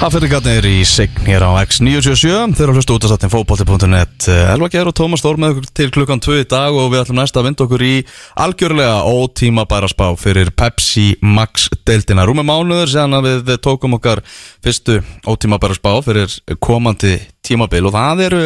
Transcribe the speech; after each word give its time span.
Gætnir 0.00 0.64
í 0.64 0.78
sign 0.88 1.12
hér 1.26 1.42
á 1.44 1.60
X977 1.60 2.54
Þeir 2.56 2.62
eru 2.64 2.72
að 2.72 2.78
hlusta 2.78 2.94
út 2.94 3.04
að 3.04 3.10
sattin 3.12 3.32
fókbalti.net 3.34 4.28
Elva 4.32 4.70
Geir 4.72 4.88
og 4.88 4.94
Tómas 4.96 5.20
Þór 5.20 5.36
með 5.36 5.52
okkur 5.52 5.66
til 5.76 5.88
klukkan 5.92 6.22
2 6.24 6.38
í 6.40 6.46
dag 6.48 6.72
og 6.72 6.88
við 6.94 7.02
ætlum 7.02 7.18
næst 7.20 7.36
að 7.36 7.44
vinda 7.50 7.66
okkur 7.66 7.84
í 7.84 7.90
algjörlega 8.40 8.94
ótíma 9.04 9.66
bæra 9.68 9.90
spá 9.92 10.06
fyrir 10.16 10.48
Pepsi 10.56 11.18
Max 11.20 11.68
deildina. 11.84 12.24
Rúmi 12.24 12.46
mánuður 12.48 12.88
séðan 12.88 13.18
að 13.18 13.28
við 13.50 13.60
tókum 13.60 13.98
okkar 13.98 14.24
fyrstu 14.64 15.02
ótíma 15.28 15.60
bæra 15.60 15.76
spá 15.76 15.92
fyrir 16.06 16.32
komandi 16.64 17.18
tímabil 17.50 17.82
og 17.88 17.94
það 17.94 18.22
eru 18.28 18.40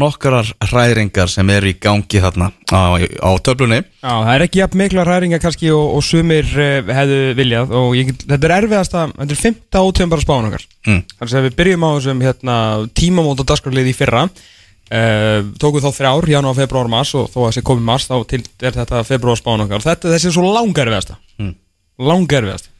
nokkarar 0.00 0.52
hræringar 0.70 1.30
sem 1.32 1.50
eru 1.54 1.70
í 1.72 1.76
gangi 1.82 2.22
þarna 2.22 2.50
á, 2.70 2.96
á 2.98 3.30
töflunni. 3.44 3.82
Já, 4.00 4.12
það 4.12 4.32
er 4.34 4.46
ekki 4.46 4.62
jafn 4.62 4.80
mikla 4.80 5.06
hræringar 5.06 5.42
kannski 5.42 5.70
og, 5.74 5.84
og 5.98 6.06
sumir 6.06 6.48
uh, 6.54 6.94
hefðu 6.98 7.20
viljað 7.38 7.76
og 7.80 7.94
ég, 7.98 8.12
þetta 8.24 8.50
er 8.50 8.56
erfiðasta, 8.60 9.06
þetta 9.18 9.36
er 9.36 9.42
fymta 9.42 9.84
ótíma 9.84 10.14
bara 10.14 10.26
spáin 10.26 10.50
okkar. 10.50 10.66
Mm. 10.88 11.00
Þannig 11.20 11.38
að 11.40 11.48
við 11.48 11.56
byrjum 11.62 11.86
á 11.86 11.90
þessum 11.94 12.26
hérna, 12.28 12.58
tímamóta 13.00 13.48
dagskrarlið 13.48 13.90
í 13.90 13.96
fyrra 13.96 14.26
uh, 14.28 15.40
Tókum 15.60 15.82
þá 15.84 15.90
þrjár, 15.98 16.30
janúar, 16.34 16.58
februar, 16.58 16.90
mars 16.92 17.14
og 17.18 17.30
þó 17.32 17.40
að 17.44 17.50
þessi 17.50 17.66
komið 17.70 17.88
mars 17.90 18.08
þá 18.10 18.16
til 18.30 18.42
er 18.60 18.78
þetta 18.78 19.02
februar 19.08 19.40
spáin 19.40 19.64
okkar. 19.66 19.84
Þetta 19.84 20.14
þessi 20.14 20.30
er 20.30 20.36
svo 20.36 20.54
langerfiðasta. 20.54 21.18
Mm. 21.40 21.54
Langerfiðast 22.04 22.70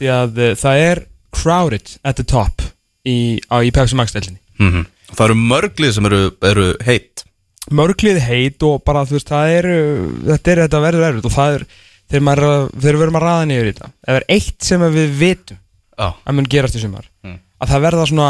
Því 0.00 0.12
að 0.14 0.38
uh, 0.40 0.52
það 0.56 0.84
er 0.84 1.02
crowded 1.36 1.96
at 2.06 2.18
the 2.18 2.24
top 2.26 2.62
í, 3.06 3.40
á, 3.52 3.60
í 3.62 3.70
Pepsi 3.74 3.98
Max 3.98 4.16
deildinni 4.16 4.40
Mm 4.60 4.86
Það 5.16 5.24
eru 5.26 5.36
mörglið 5.40 5.92
sem 5.96 6.06
eru, 6.10 6.20
eru 6.50 6.66
heitt 6.86 7.24
Mörglið 7.70 8.18
heit 8.24 8.62
og 8.66 8.82
bara 8.86 9.04
þú 9.06 9.18
veist 9.18 9.28
það 9.30 9.54
er 9.58 9.66
þetta 10.30 10.52
er 10.54 10.62
þetta 10.64 10.80
verður 10.86 11.06
erfitt 11.10 11.26
og 11.28 11.34
það 11.34 11.54
er 11.58 11.64
þegar, 12.10 12.24
maður, 12.26 12.44
að- 12.50 12.70
við 12.82 12.98
verum 13.02 13.18
að 13.20 13.26
ræða 13.26 13.46
niður 13.50 13.68
í 13.68 13.72
þetta 13.74 13.90
ef 13.90 14.08
það 14.10 14.16
er 14.20 14.26
eitt 14.36 14.68
sem 14.70 14.80
við 14.96 15.10
vitum 15.20 15.58
Já, 16.00 16.08
að 16.24 16.34
mun 16.38 16.48
gerast 16.56 16.78
í 16.78 16.80
sumar 16.82 17.06
Mm. 17.22 17.36
að 17.60 17.68
það 17.74 17.84
verða 17.84 18.06
svona 18.08 18.28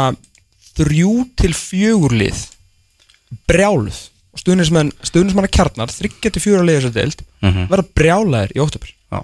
þrjú 0.75 1.11
til 1.39 1.53
fjögur 1.55 2.13
lið 2.19 2.41
brjáluð. 3.47 3.99
Og 4.31 4.39
stuðnismenn 4.39 4.91
að 5.43 5.51
kjarnar, 5.51 5.91
þryggja 5.91 6.31
til 6.31 6.41
fjögur 6.43 6.63
lið 6.67 6.77
þessu 6.81 6.91
deild 6.95 7.21
Mhm. 7.41 7.67
verða 7.71 7.85
brjálaðir 7.95 8.51
í 8.55 8.59
óttubur 8.63 8.91
já, 9.11 9.19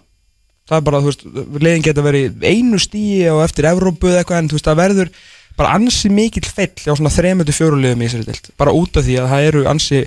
það 0.68 0.78
er 0.78 0.82
bara, 0.82 1.00
þú 1.02 1.08
veist, 1.12 1.24
liðin 1.64 1.84
geta 1.84 2.02
verið 2.02 2.44
einu 2.44 2.80
stíi 2.80 3.28
og 3.32 3.44
eftir 3.44 3.66
Evrópu 3.70 4.08
eða 4.10 4.24
eitthvað 4.24 4.38
en 4.40 4.50
þú 4.50 4.58
veist, 4.58 4.68
það 4.68 4.82
verður 4.82 5.10
bara 5.58 5.74
ansi 5.78 6.10
mikill 6.14 6.48
fell 6.48 6.74
á 6.88 6.94
svona 6.94 7.12
þremur 7.14 7.48
til 7.48 7.56
fjóru 7.58 7.80
liðum 7.82 8.04
í 8.04 8.08
þessari 8.10 8.28
deild. 8.30 8.50
Bara 8.60 8.74
út 8.78 9.00
af 9.00 9.06
því 9.08 9.18
að 9.22 9.30
það 9.34 9.48
eru 9.50 9.64
ansi 9.72 10.02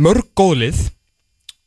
mörg 0.00 0.28
góð 0.38 0.54
lið 0.64 0.82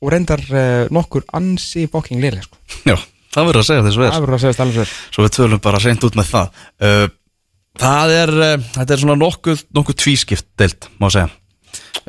og 0.03 0.13
reyndar 0.13 0.43
uh, 0.51 0.85
nokkur 0.93 1.25
ansi 1.37 1.85
bóking 1.91 2.23
liðlega, 2.23 2.47
sko. 2.47 2.57
já 2.89 2.97
Það 3.33 3.47
verður 3.49 3.63
að 3.63 3.65
segja 3.65 3.83
þess 3.83 3.95
það 3.97 4.03
verð 4.03 4.17
verður 4.23 4.35
að 4.35 4.41
segja 4.43 4.63
alveg 4.63 4.75
fyrir 4.77 4.97
Svo 5.15 5.23
við 5.23 5.31
tölum 5.33 5.61
bara 5.63 5.79
reynd 5.81 6.03
út 6.05 6.17
með 6.19 6.27
það. 6.29 6.65
Uh, 6.83 7.05
Það 7.73 8.11
er, 8.13 8.31
uh, 8.37 8.65
þetta 8.75 8.93
er 8.93 9.01
svona 9.01 9.15
nokkuð, 9.17 9.63
nokkuð 9.73 9.95
tvískipt 10.03 10.45
deilt, 10.61 10.85
má 11.01 11.07
segja. 11.09 11.31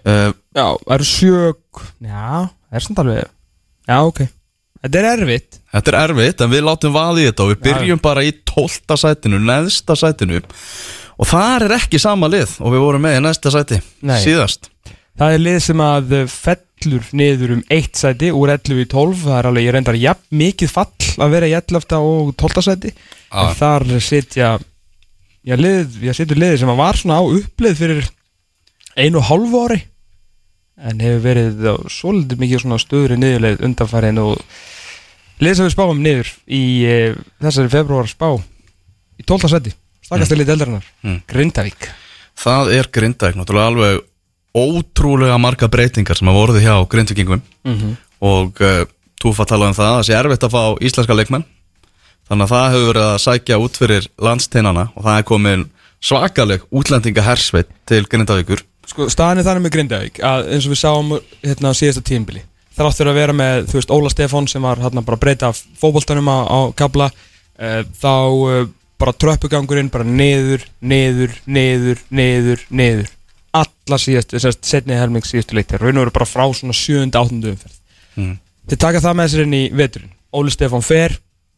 Já, 0.04 0.66
það 0.84 0.94
eru 0.96 1.06
sjög 1.08 1.80
Já, 2.04 2.50
það 2.68 2.76
er 2.76 2.84
samt 2.84 3.00
alveg 3.00 3.22
Já, 3.88 3.96
ok 4.04 4.20
Þetta 4.84 5.00
er 5.00 5.08
erfitt 5.14 5.58
Þetta 5.72 5.90
er 5.90 5.96
erfitt, 6.02 6.44
en 6.44 6.52
við 6.52 6.66
látum 6.66 6.92
vaði 6.94 7.24
í 7.24 7.30
þetta 7.30 7.44
og 7.46 7.50
við 7.54 7.62
byrjum 7.64 8.02
bara 8.04 8.24
í 8.26 8.34
12. 8.50 8.98
sætinu, 9.00 9.40
neðsta 9.40 9.96
sætinu 9.98 10.42
og 11.14 11.30
þar 11.30 11.68
er 11.68 11.76
ekki 11.78 12.00
sama 12.02 12.28
lið 12.30 12.58
og 12.60 12.74
við 12.74 12.84
vorum 12.84 13.04
með 13.06 13.18
í 13.18 13.24
næsta 13.24 13.52
sæti 13.54 13.80
Nei. 14.04 14.18
síðast 14.22 14.70
Það 15.14 15.36
er 15.36 15.42
lið 15.44 15.58
sem 15.62 15.80
að 15.84 16.12
eh, 16.18 16.24
fellur 16.26 17.10
niður 17.14 17.52
um 17.54 17.60
eitt 17.70 18.00
sæti 18.00 18.32
úr 18.34 18.50
11 18.56 18.82
í 18.82 18.86
12 18.90 19.20
Það 19.22 19.36
er 19.38 19.48
alveg, 19.50 19.66
ég 19.68 19.76
reyndar 19.76 19.98
jafn 20.00 20.38
mikið 20.40 20.72
fall 20.74 21.10
að 21.22 21.36
vera 21.36 21.50
í 21.50 21.54
11 21.54 21.96
og 22.00 22.32
12 22.42 22.66
sæti 22.66 22.90
Já. 22.90 23.44
En 23.44 23.54
þar 23.60 23.86
sitja 24.02 24.50
Já, 25.44 25.58
lið, 25.60 25.98
ég 26.02 26.16
situr 26.16 26.40
liðið 26.40 26.62
sem 26.62 26.72
að 26.72 26.80
var 26.80 26.98
svona 26.98 27.20
á 27.20 27.22
upplið 27.24 27.74
fyrir 27.78 28.06
einu 28.96 29.20
og 29.20 29.26
hálfu 29.28 29.64
ári 29.66 29.80
en 30.74 31.02
hefur 31.02 31.22
verið 31.22 31.66
á 31.70 31.74
svolítið 31.92 32.40
mikið 32.40 32.64
svona 32.64 32.80
stöðri 32.82 33.18
niðurleið 33.20 33.62
undanfærin 33.68 34.22
og 34.22 34.40
lið 35.42 35.58
sem 35.58 35.68
við 35.68 35.74
spáum 35.76 36.02
niður 36.02 36.32
í 36.46 36.62
e, 36.86 36.96
þessari 37.42 37.72
februar 37.72 38.10
spá 38.10 38.28
í 38.34 39.26
12. 39.26 39.50
seti 39.52 39.74
stakast 40.04 40.34
mm. 40.34 40.42
eldarinnar, 40.46 40.88
Mm. 41.04 41.20
Grindavík 41.30 41.90
Það 42.34 42.72
er 42.74 42.88
Grindavík, 42.90 43.36
náttúrulega 43.38 43.70
alveg 43.70 44.02
ótrúlega 44.54 45.38
marga 45.38 45.68
breytingar 45.70 46.18
sem 46.18 46.28
hafa 46.30 46.42
orðið 46.46 46.66
hjá 46.66 46.74
Grindvíkingum 46.90 47.42
mm 47.42 47.74
-hmm. 47.74 47.96
og 48.20 48.60
uh, 48.60 48.84
Túfa 49.20 49.46
talaði 49.48 49.72
um 49.72 49.78
það 49.78 49.88
að 49.88 49.96
það 49.96 50.06
sé 50.06 50.14
erfitt 50.18 50.44
að 50.44 50.54
fá 50.54 50.64
íslenska 50.84 51.14
leikmenn 51.14 51.44
þannig 52.28 52.44
að 52.44 52.52
það 52.52 52.72
hefur 52.72 52.88
verið 52.90 53.06
að 53.06 53.22
sækja 53.24 53.58
út 53.58 53.76
fyrir 53.76 54.08
landsteinana 54.18 54.88
og 54.94 55.04
það 55.04 55.18
er 55.18 55.22
komin 55.22 55.64
svakaleg 56.00 56.60
útlendinga 56.70 57.22
hersveit 57.22 57.68
til 57.86 58.04
Grindavíkur 58.04 58.64
Sko, 58.90 59.08
staðan 59.12 59.40
er 59.40 59.46
þannig 59.46 59.64
með 59.66 59.74
Grindavík 59.76 60.20
að 60.24 60.50
eins 60.54 60.66
og 60.66 60.74
við 60.74 60.80
sáum 60.80 61.12
hérna 61.44 61.72
á 61.72 61.78
síðasta 61.78 62.04
tímbili 62.04 62.44
þráttur 62.74 63.10
að 63.10 63.18
vera 63.20 63.34
með, 63.36 63.68
þú 63.70 63.78
veist, 63.78 63.92
Óla 63.94 64.10
Stefán 64.12 64.48
sem 64.50 64.64
var 64.64 64.80
hérna 64.82 65.04
bara 65.06 65.18
að 65.18 65.24
breyta 65.24 65.50
fótboltanum 65.54 66.30
á, 66.30 66.38
á 66.42 66.60
kabla 66.76 67.10
uh, 67.10 67.82
þá 68.00 68.14
uh, 68.14 68.64
bara 69.00 69.14
tröppugangurinn 69.18 69.92
bara 69.94 70.06
niður, 70.06 70.64
niður, 70.82 71.36
niður, 71.46 72.02
niður, 72.10 72.64
niður 72.70 73.12
alla 73.54 73.98
síðast, 74.00 74.34
þess 74.34 74.50
að 74.50 74.58
setni 74.66 74.98
helming 74.98 75.26
síðustu 75.26 75.56
leiktir, 75.58 75.82
raun 75.82 75.94
og 75.98 76.06
veru 76.06 76.14
bara 76.16 76.28
frá 76.28 76.44
svona 76.56 76.74
7. 76.74 77.06
8. 77.14 77.38
umferð 77.52 77.78
mm. 78.18 78.34
Þeir 78.64 78.80
taka 78.80 79.02
það 79.04 79.18
með 79.20 79.30
sér 79.30 79.44
inn 79.44 79.56
í 79.58 79.64
veturinn 79.76 80.14
Óli 80.34 80.50
Stefán 80.50 80.82
fer, 80.82 81.14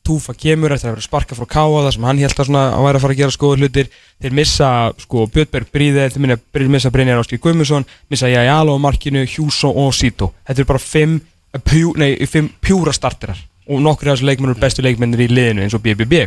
Túfa 0.07 0.35
kemur 0.39 0.75
eftir 0.75 0.91
að 0.91 0.97
vera 0.97 1.07
sparka 1.07 1.35
frá 1.35 1.49
Káa 1.51 1.83
þar 1.87 1.97
sem 1.97 2.07
hann 2.07 2.23
held 2.23 2.43
að 2.45 2.53
að 2.61 2.85
væri 2.87 3.01
að 3.01 3.05
fara 3.05 3.17
að 3.17 3.21
gera 3.23 3.35
skoðu 3.35 3.59
hlutir. 3.65 3.91
Þeir 4.23 4.37
missa 4.39 4.69
sko 5.03 5.27
Björnberg 5.35 5.73
Bríði 5.75 6.07
þeir 6.07 6.23
minna, 6.23 6.39
missa 6.71 6.93
Brynjar 6.95 7.25
Áskil 7.25 7.41
Guðmusson 7.43 7.89
missa 8.13 8.31
Jajalo 8.31 8.79
á 8.79 8.85
markinu, 8.87 9.27
Hjúsó 9.27 9.73
og 9.75 9.91
Sito. 9.99 10.31
Þetta 10.47 10.63
er 10.63 10.71
bara 10.71 10.85
fimm, 10.85 11.19
pjú, 11.67 11.93
nei, 11.99 12.15
fimm 12.31 12.53
pjúra 12.63 12.95
starterar 12.95 13.43
og 13.67 13.83
nokkur 13.83 14.13
af 14.13 14.17
þessu 14.17 14.29
leikmennur 14.29 14.59
bestu 14.61 14.85
leikmennir 14.85 15.27
í 15.27 15.31
liðinu 15.31 15.65
eins 15.65 15.75
og 15.75 15.83
BBB 15.85 16.27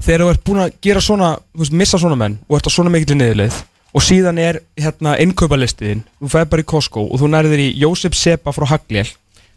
þegar 0.00 0.24
þú 0.24 0.30
ert 0.32 0.44
búin 0.46 0.62
að 0.64 0.74
gera 0.84 1.02
svona 1.04 1.30
veist, 1.56 1.76
missa 1.76 2.00
svona 2.00 2.18
menn 2.20 2.38
og 2.48 2.58
ert 2.58 2.68
á 2.68 2.72
svona 2.72 2.92
mikill 2.92 3.16
niðurleið 3.16 3.56
og 3.90 4.04
síðan 4.04 4.40
er 4.40 4.60
hérna 4.78 5.16
innkaupalistiðin 5.22 6.04
þú 6.20 6.32
fæði 6.34 6.50
bara 6.52 6.64
í 6.64 6.68
Costco 6.72 7.06
og 7.08 7.20
þú 7.22 7.30
nærðir 7.32 7.64
í 7.64 7.70
Jósef 7.80 8.16
Sepa 8.18 8.54
frá 8.56 8.68
Hagljel 8.74 9.08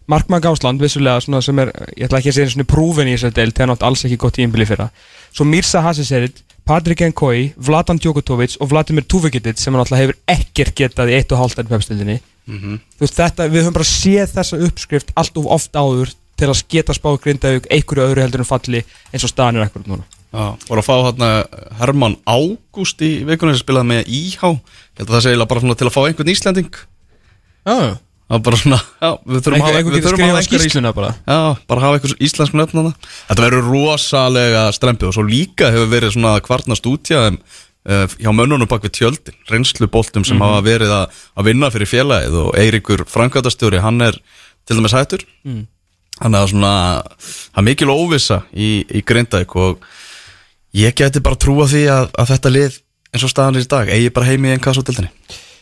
Markmann 0.07 0.41
Gásland, 0.43 0.81
vissulega 0.83 1.21
svona 1.23 1.41
sem 1.41 1.59
er 1.63 1.71
ég 1.97 2.07
ætla 2.07 2.19
ekki 2.19 2.31
að 2.33 2.37
segja 2.39 2.53
svona 2.53 2.67
prúfin 2.67 3.07
í 3.07 3.13
þessari 3.15 3.37
deild 3.37 3.53
þegar 3.55 3.69
nátt 3.71 3.85
alls 3.87 4.03
ekki 4.05 4.17
gott 4.19 4.35
tímbili 4.35 4.65
fyrra. 4.67 4.89
Svo 5.33 5.45
Mirza 5.47 5.81
Hasiserit, 5.85 6.41
Patrik 6.67 7.01
Nkoi 7.07 7.53
Vladan 7.57 7.97
Djokotovic 7.99 8.57
og 8.59 8.69
Vladimir 8.71 9.03
Tuvekitic 9.07 9.57
sem 9.59 9.73
hann 9.73 9.81
alltaf 9.83 9.99
hefur 9.99 10.15
ekkert 10.27 10.75
getað 10.75 11.11
í 11.11 11.17
eitt 11.19 11.31
og 11.31 11.39
hálft 11.41 11.59
enn 11.59 11.67
pepstildinni 11.71 12.19
Mhm. 12.47 12.79
þú 12.99 13.05
veist 13.05 13.15
þetta, 13.15 13.47
við 13.47 13.63
höfum 13.63 13.73
bara 13.73 13.87
séð 13.87 14.33
þessa 14.35 14.57
uppskrift 14.67 15.11
allt 15.15 15.37
of 15.37 15.45
oft 15.47 15.71
áður 15.79 16.13
til 16.35 16.47
að 16.49 16.63
geta 16.67 16.91
spáð 16.93 17.21
grindaug 17.23 17.67
einhverju 17.71 18.03
öðru 18.03 18.21
heldur 18.25 18.39
en 18.43 18.49
falli 18.49 18.81
eins 19.13 19.23
og 19.23 19.29
staðan 19.31 19.55
er 19.61 19.67
ekkur 19.69 19.85
núna. 19.87 20.03
Já, 20.33 20.57
voru 20.67 20.81
að 20.81 20.87
fá 20.89 20.95
hérna 21.05 21.29
Herman 21.79 22.17
Ágúst 22.27 22.99
í 23.05 23.23
vikunni 23.23 23.55
sem 23.55 23.63
spilaði 23.63 23.87
með 23.93 24.07
IH 24.07 24.41
ég 24.43 24.97
held 24.99 25.07
að 25.07 25.13
það 25.13 25.21
sé 25.23 25.29
eiginlega 25.31 25.47
bara 25.53 25.61
svona 25.61 25.75
til 25.77 25.87
að 25.87 25.93
fá 25.95 26.01
einhvern 26.09 26.33
Íslending. 26.33 26.73
Já, 27.65 27.97
það 28.33 28.39
var 28.39 28.45
bara 28.47 28.59
svona, 28.59 28.79
já, 29.03 29.09
við 29.29 29.43
þurfum 29.45 29.59
að 29.59 29.67
hafa 29.67 29.79
einhver 29.79 29.93
við 29.93 30.05
þurfum 30.07 30.23
að 30.23 30.31
hafa 30.31 30.45
skýrsluna 30.47 30.71
skýrslu. 30.73 30.93
bara. 30.97 31.09
Já, 31.27 31.65
bara 31.69 31.83
hafa 31.83 31.97
eitthvað 31.99 32.23
íslensk 32.27 32.55
nöfn 32.57 32.79
á 32.79 32.83
það 32.83 33.11
Þetta 33.27 33.43
verður 33.45 33.67
rosalega 33.69 34.63
strempið 34.73 35.09
og 35.09 35.13
svo 35.17 35.25
líka 35.27 35.69
hefur 35.73 35.91
verið 35.91 36.15
svona 36.15 36.33
kvarnast 36.47 36.89
út 36.89 37.11
hjá 37.11 37.19
þeim 37.27 37.37
uh, 37.37 38.15
hjá 38.17 38.31
mönnunum 38.33 38.71
bak 38.71 38.87
við 38.87 38.95
tjöldin 38.97 39.37
reynsluboltum 39.51 40.25
sem 40.25 40.41
hafa 40.41 40.63
verið 40.65 40.95
að, 40.95 41.21
að 41.37 41.49
vinna 41.51 41.69
fyrir 41.73 41.91
félagið 41.93 42.39
og 42.41 42.49
Eiríkur 42.57 43.05
Frankvæðastjóri 43.13 43.83
hann 43.83 44.01
er 44.01 44.17
til 44.65 44.79
dæmis 44.79 44.95
hættur. 44.97 45.27
Mm. 45.45 45.67
hann 46.23 46.39
er 46.39 46.49
svona 46.49 46.73
það 47.19 47.61
er 47.61 47.67
mikil 47.69 47.93
óvissa 47.93 48.41
í, 48.53 48.81
í 48.87 49.05
Grindavík 49.05 49.55
og 49.59 49.85
ég 50.77 50.95
geti 50.97 51.21
bara 51.21 51.37
trúa 51.37 51.69
því 51.69 51.85
að, 51.91 52.11
að 52.17 52.33
þetta 52.33 52.53
lið 52.53 52.77
eins 53.13 53.25
og 53.25 53.31
staðan 53.33 53.61
í 53.61 53.65
dag 53.69 53.89
eigi 53.93 54.13
bara 54.13 54.29
heimi 54.31 54.49
í 54.49 54.55
einn 54.55 54.63
kassotildinni 54.63 55.11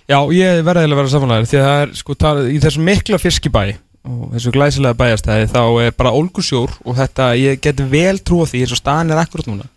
Já, 0.10 0.18
ég 0.34 0.64
verði 0.66 0.88
að 0.88 0.98
vera 0.98 1.12
samanlæður 1.14 1.50
því 1.52 1.60
að 1.60 1.68
það 1.68 1.82
er 1.86 1.94
sko 2.02 2.16
talað 2.20 2.50
í 2.52 2.60
þessum 2.64 2.88
mikla 2.88 3.20
fiskibæ 3.22 3.62
og 4.02 4.32
þessu 4.34 4.54
glæsilega 4.56 4.98
bæjastæði 4.98 5.50
þá 5.52 5.62
er 5.86 5.94
bara 5.98 6.14
ólgusjór 6.18 6.72
og 6.86 6.98
þetta, 6.98 7.28
ég 7.38 7.60
geti 7.62 7.86
vel 7.92 8.18
trúa 8.26 8.48
því 8.50 8.64
eins 8.64 8.74
og 8.74 8.80
staðan 8.82 9.14
er 9.14 9.22
akkurat 9.22 9.50
núna 9.52 9.68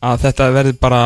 að 0.00 0.24
þetta 0.24 0.48
verði 0.56 0.74
bara 0.80 1.02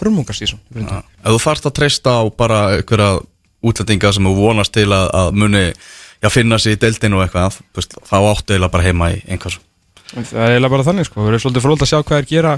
hörmungarsísum 0.00 0.60
Ja. 0.76 1.00
Ef 1.24 1.30
þú 1.32 1.38
þarft 1.46 1.68
að 1.70 1.76
treysta 1.78 2.18
á 2.20 2.22
bara 2.36 2.58
einhverja 2.76 3.20
útlendinga 3.66 4.12
sem 4.12 4.26
þú 4.28 4.34
vonast 4.36 4.74
til 4.76 4.90
að, 4.92 5.06
að 5.14 5.30
muni 5.40 5.62
já, 5.72 6.28
finna 6.30 6.58
sig 6.60 6.76
í 6.76 6.80
deildinu 6.82 7.20
og 7.20 7.24
eitthvað 7.26 7.60
þá 8.04 8.16
áttu 8.18 8.52
eiginlega 8.54 8.74
bara 8.76 8.86
heima 8.86 9.12
í 9.14 9.22
einhversu 9.24 9.62
Það 10.12 10.42
er 10.42 10.52
eiginlega 10.54 10.74
bara 10.76 10.86
þannig 10.86 11.08
sko, 11.08 11.22
við 11.22 11.32
erum 11.32 11.42
svolítið 11.46 11.64
fróld 11.64 11.82
að 11.82 11.90
sjá 11.90 11.98
hvað 12.02 12.20
er 12.20 12.28
gera 12.30 12.52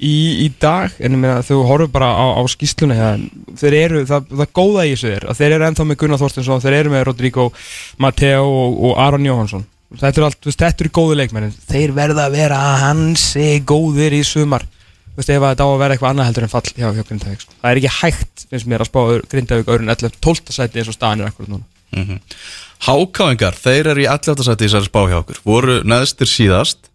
í, 0.00 0.16
í 0.46 0.48
dag 0.60 0.94
en 0.98 1.16
ég 1.16 1.20
meina 1.20 1.44
þú 1.44 1.60
horfum 1.68 1.92
bara 1.92 2.10
á, 2.16 2.26
á 2.40 2.42
skýsluna 2.48 2.96
hér, 2.96 3.24
þeir 3.60 3.76
eru, 3.80 4.02
það, 4.08 4.32
það 4.40 4.52
góða 4.56 4.86
í 4.86 4.94
þessu 4.94 5.12
er 5.12 5.26
að 5.28 5.40
þeir 5.40 5.56
eru 5.56 5.68
ennþá 5.68 5.86
með 5.88 6.00
Gunnar 6.02 6.22
Þorstinsson 6.22 6.64
þeir 6.64 6.76
eru 6.78 6.94
með 6.94 7.06
Rodrigo, 7.10 7.46
Matteo 8.00 8.44
og, 8.48 8.78
og 8.88 9.00
Aron 9.04 9.28
Jóhansson 9.28 9.66
þetta 9.98 10.12
eru 10.14 10.28
allt, 10.28 10.44
veist, 10.46 10.62
þetta 10.62 10.86
eru 10.86 10.92
góðu 11.00 11.18
leikmenn 11.20 11.48
en 11.48 11.56
þeir 11.72 11.94
verða 11.96 12.28
að 12.28 12.36
vera 12.38 12.60
hansi 12.84 13.48
góðir 13.66 14.16
í 14.16 14.22
sumar 14.26 14.64
þú 14.64 15.18
veist, 15.18 15.32
ef 15.34 15.42
að 15.42 15.52
þetta 15.52 15.66
á 15.66 15.70
að 15.70 15.80
vera 15.82 15.96
eitthvað 15.96 16.14
annað 16.14 16.30
heldur 16.30 16.46
en 16.46 16.54
fall 16.54 16.66
hjá, 16.70 16.86
hjá 16.96 17.04
Grindavík 17.10 17.44
sko. 17.44 17.58
það 17.58 17.72
er 17.72 17.82
ekki 17.82 17.94
hægt, 17.98 18.46
finnst 18.46 18.70
mér, 18.70 18.84
að 18.84 18.90
spá 18.92 19.00
Grindavík 19.34 19.72
öðrun 19.74 19.94
11, 19.96 20.20
12. 20.22 20.54
sæti 20.54 20.80
eins 20.80 20.92
og 20.92 20.96
staðan 20.96 21.24
er 21.24 21.32
akkurat 21.32 21.52
núna 21.52 21.66
mm 21.96 22.24
Hákáingar, 22.80 23.58
þeir 23.60 23.90
eru 23.92 24.00
í 24.00 24.06
11. 24.08 24.40
sæti 24.46 24.64
í 24.64 24.68
þessari 24.70 24.88
spá 24.88 25.02
hjá 25.10 25.18
okkur 25.18 25.40
voru 25.44 25.74
neðstir 25.84 26.30
síðast 26.30 26.86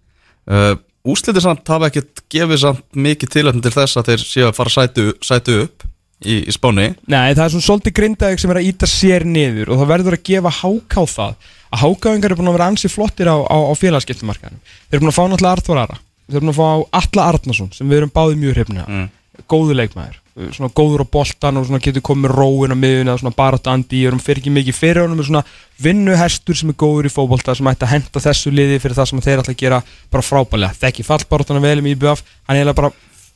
uh, 0.50 0.74
Úslitir 1.06 1.44
samt 1.46 1.68
hafa 1.70 1.90
ekkert 1.92 2.24
gefið 2.34 2.62
samt 2.64 2.86
mikið 2.98 3.30
tilöfn 3.36 3.62
til 3.62 3.74
þess 3.76 4.00
að 4.00 4.08
þeir 4.10 4.24
séu 4.26 4.48
að 4.50 4.56
fara 4.58 4.74
sætu, 4.74 5.04
sætu 5.22 5.58
upp 5.68 5.84
í, 6.26 6.40
í 6.50 6.52
spáni. 6.56 6.88
Nei, 7.12 7.36
það 7.38 7.44
er 7.46 7.52
svona 7.54 7.68
svolítið 7.68 7.96
Grindavík 8.00 8.42
sem 8.42 8.54
er 8.56 8.60
að 8.62 8.70
íta 8.72 8.90
sér 8.90 9.26
niður 9.30 9.70
og 9.76 9.82
það 9.84 9.92
verður 9.94 10.18
að 10.18 10.24
gefa 10.32 10.54
háká 10.62 11.06
það 11.14 11.36
að 11.76 11.84
hákáingar 11.84 12.32
eru 12.32 12.40
búin 12.40 12.50
að 12.50 12.58
vera 12.58 12.70
ansi 12.72 12.90
flottir 12.90 13.30
á, 13.30 13.38
á, 13.38 13.58
á 13.70 13.74
félagskiptumarkaðinu 13.78 14.62
þeir 14.66 14.96
eru 14.98 15.04
búin 15.06 15.12
að 15.14 15.18
fá 15.20 15.24
náttúrulega 15.30 15.56
Arþór 15.60 15.82
Ara 15.84 15.98
þeir 16.00 16.38
eru 16.40 16.46
búin 16.46 16.54
að 16.56 16.60
fá 16.62 17.00
Alla 17.02 17.26
Arnason 17.34 17.72
sem 17.76 17.90
við 17.92 18.00
erum 18.02 18.14
báðið 18.16 18.42
mjög 18.46 18.56
hrifnið 18.60 18.86
Mm. 18.96 19.10
góðu 19.52 19.76
leikmaður, 19.76 20.18
svona 20.36 20.68
góður 20.76 21.06
á 21.08 21.14
boltan 21.16 21.58
og 21.62 21.66
svona 21.70 21.80
getur 21.80 22.04
komið 22.04 22.34
róin 22.36 22.76
á 22.76 22.78
miðun 22.78 23.08
eða 23.08 23.22
svona 23.22 23.36
barátt 23.38 23.70
andi, 23.72 24.02
ég 24.04 24.10
erum 24.12 24.20
fyrir 24.20 24.42
ekki 24.42 24.52
mikið 24.52 24.76
fyrir 24.76 25.06
honum 25.06 25.22
er 25.24 25.28
svona 25.30 25.44
vinnuhestur 25.80 26.58
sem 26.60 26.74
er 26.74 26.76
góður 26.82 27.08
í 27.08 27.12
fótbolta 27.14 27.56
sem 27.56 27.70
ætti 27.72 27.88
að 27.88 27.94
henda 27.94 28.24
þessu 28.26 28.52
liði 28.52 28.82
fyrir 28.84 28.98
það 28.98 29.10
sem 29.12 29.22
þeir 29.24 29.44
ætla 29.44 29.56
að 29.56 29.62
gera 29.64 29.80
bara 30.12 30.26
frábælega, 30.28 30.76
þekki 30.82 31.06
fallbaráttana 31.08 31.62
vel 31.64 31.80
um 31.80 31.88
IBF, 31.94 32.24
hann 32.50 32.58
er 32.58 32.66
eiginlega 32.66 32.82
bara 32.82 32.92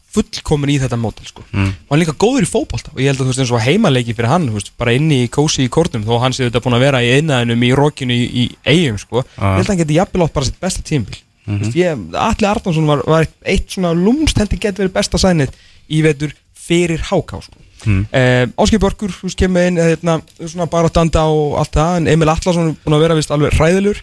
fullkomin 0.10 0.72
í 0.74 0.80
þetta 0.82 0.98
mótel 0.98 1.28
sko. 1.30 1.44
Mm. 1.54 1.70
og 1.86 1.94
hann 1.94 2.00
er 2.00 2.04
líka 2.04 2.18
góður 2.20 2.48
í 2.48 2.50
fótbolta 2.50 2.92
og 2.96 3.00
ég 3.00 3.12
held 3.12 3.20
að 3.22 3.28
þú 3.28 3.30
veist 3.30 3.44
eins 3.46 3.52
og 3.54 3.64
heimaleiki 3.64 4.16
fyrir 4.18 4.32
hann, 4.34 4.50
veist, 4.56 4.72
bara 4.76 4.96
inni 4.98 5.22
í 5.24 5.30
kósi 5.32 5.68
í 5.68 5.72
kórnum 5.72 6.04
þó 6.08 6.16
hann 6.24 6.34
sé 6.36 6.48
þetta 6.48 6.64
búin 6.66 6.76
að 6.80 6.86
vera 6.88 7.04
í 7.06 7.12
einnaðinum 7.20 7.66
í 7.68 7.72
rókinu 7.78 8.16
í, 8.18 8.26
í 8.26 8.46
eigum 8.66 8.98
sko, 8.98 9.22
Ah. 9.38 9.54
ég 9.54 9.62
held 9.62 9.70
að 9.70 9.74
hann 9.76 9.82
geti 9.84 10.00
jafnvel 10.00 10.26
átt 10.26 10.34
bara 10.34 10.50
sitt 10.50 10.60
besta 10.60 10.82
tímbil 10.82 11.20
mm 11.46 11.60
-hmm. 11.62 12.16
Alli 12.18 12.48
Arnason 12.50 12.88
var, 12.90 13.04
var 13.06 13.28
eitt 13.46 13.70
svona 13.70 13.94
lúmst 13.94 14.38
held 14.38 14.50
ég 14.50 14.60
geti 14.60 14.82
verið 14.82 14.98
besta 14.98 15.18
sænið 15.18 15.54
í 15.90 16.02
vetur 16.02 16.34
fyrir 16.70 17.02
háká 17.10 17.42
sko. 17.44 17.58
Mm. 17.88 18.02
Uh, 18.12 18.46
Áskei 18.60 18.80
Börgur, 18.84 19.14
kemur 19.40 19.66
inn 19.70 19.80
hérna, 19.80 20.18
svona 20.44 20.66
bara 20.72 20.90
að 20.92 20.98
danda 21.00 21.22
og 21.32 21.54
allt 21.62 21.78
það 21.78 21.98
en 22.02 22.10
Emil 22.12 22.32
Atlason 22.34 22.72
er 22.74 22.76
búin 22.84 22.98
að 22.98 23.04
vera 23.06 23.16
vist 23.20 23.32
alveg 23.32 23.56
hræðilur. 23.56 24.02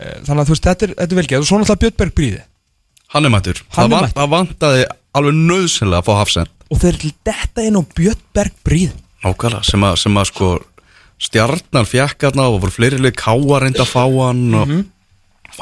Uh, 0.00 0.14
þannig 0.28 0.44
að 0.44 0.52
veist, 0.54 0.68
þetta 0.68 0.86
er, 0.88 0.94
er 1.04 1.16
velgeð 1.18 1.42
og 1.42 1.48
svo 1.50 1.58
náttúrulega 1.58 1.82
Björnberg 1.84 2.14
Bríði. 2.20 2.40
Hann 3.10 3.26
er 3.26 3.34
mættur. 3.34 3.58
Hann 3.74 3.90
Það 3.90 3.90
van- 3.96 4.04
mættur. 4.06 4.16
það 4.20 4.32
vantaði 4.36 4.84
alveg 5.18 5.38
nöðsynlega 5.50 6.02
að 6.04 6.06
fá 6.06 6.14
hafsend 6.20 6.56
og 6.70 6.78
þeir 6.84 6.98
til 7.02 7.12
detta 7.26 7.64
inn 7.66 7.78
á 7.78 7.82
Björnberg 7.98 8.54
Bríði. 8.62 8.92
Nákvæmlega, 9.26 9.64
sem 9.66 9.82
að, 9.88 9.96
sem 10.04 10.20
að 10.22 10.28
sko 10.30 10.50
stjarnan 11.20 11.88
fjekk 11.90 12.24
hérna 12.28 12.46
og 12.48 12.60
voru 12.62 12.72
fleiri 12.72 13.00
leik 13.02 13.18
káa 13.20 13.58
reynda 13.60 13.82
að 13.84 13.90
fá 13.90 14.04
hann 14.06 14.54
og 14.56 14.70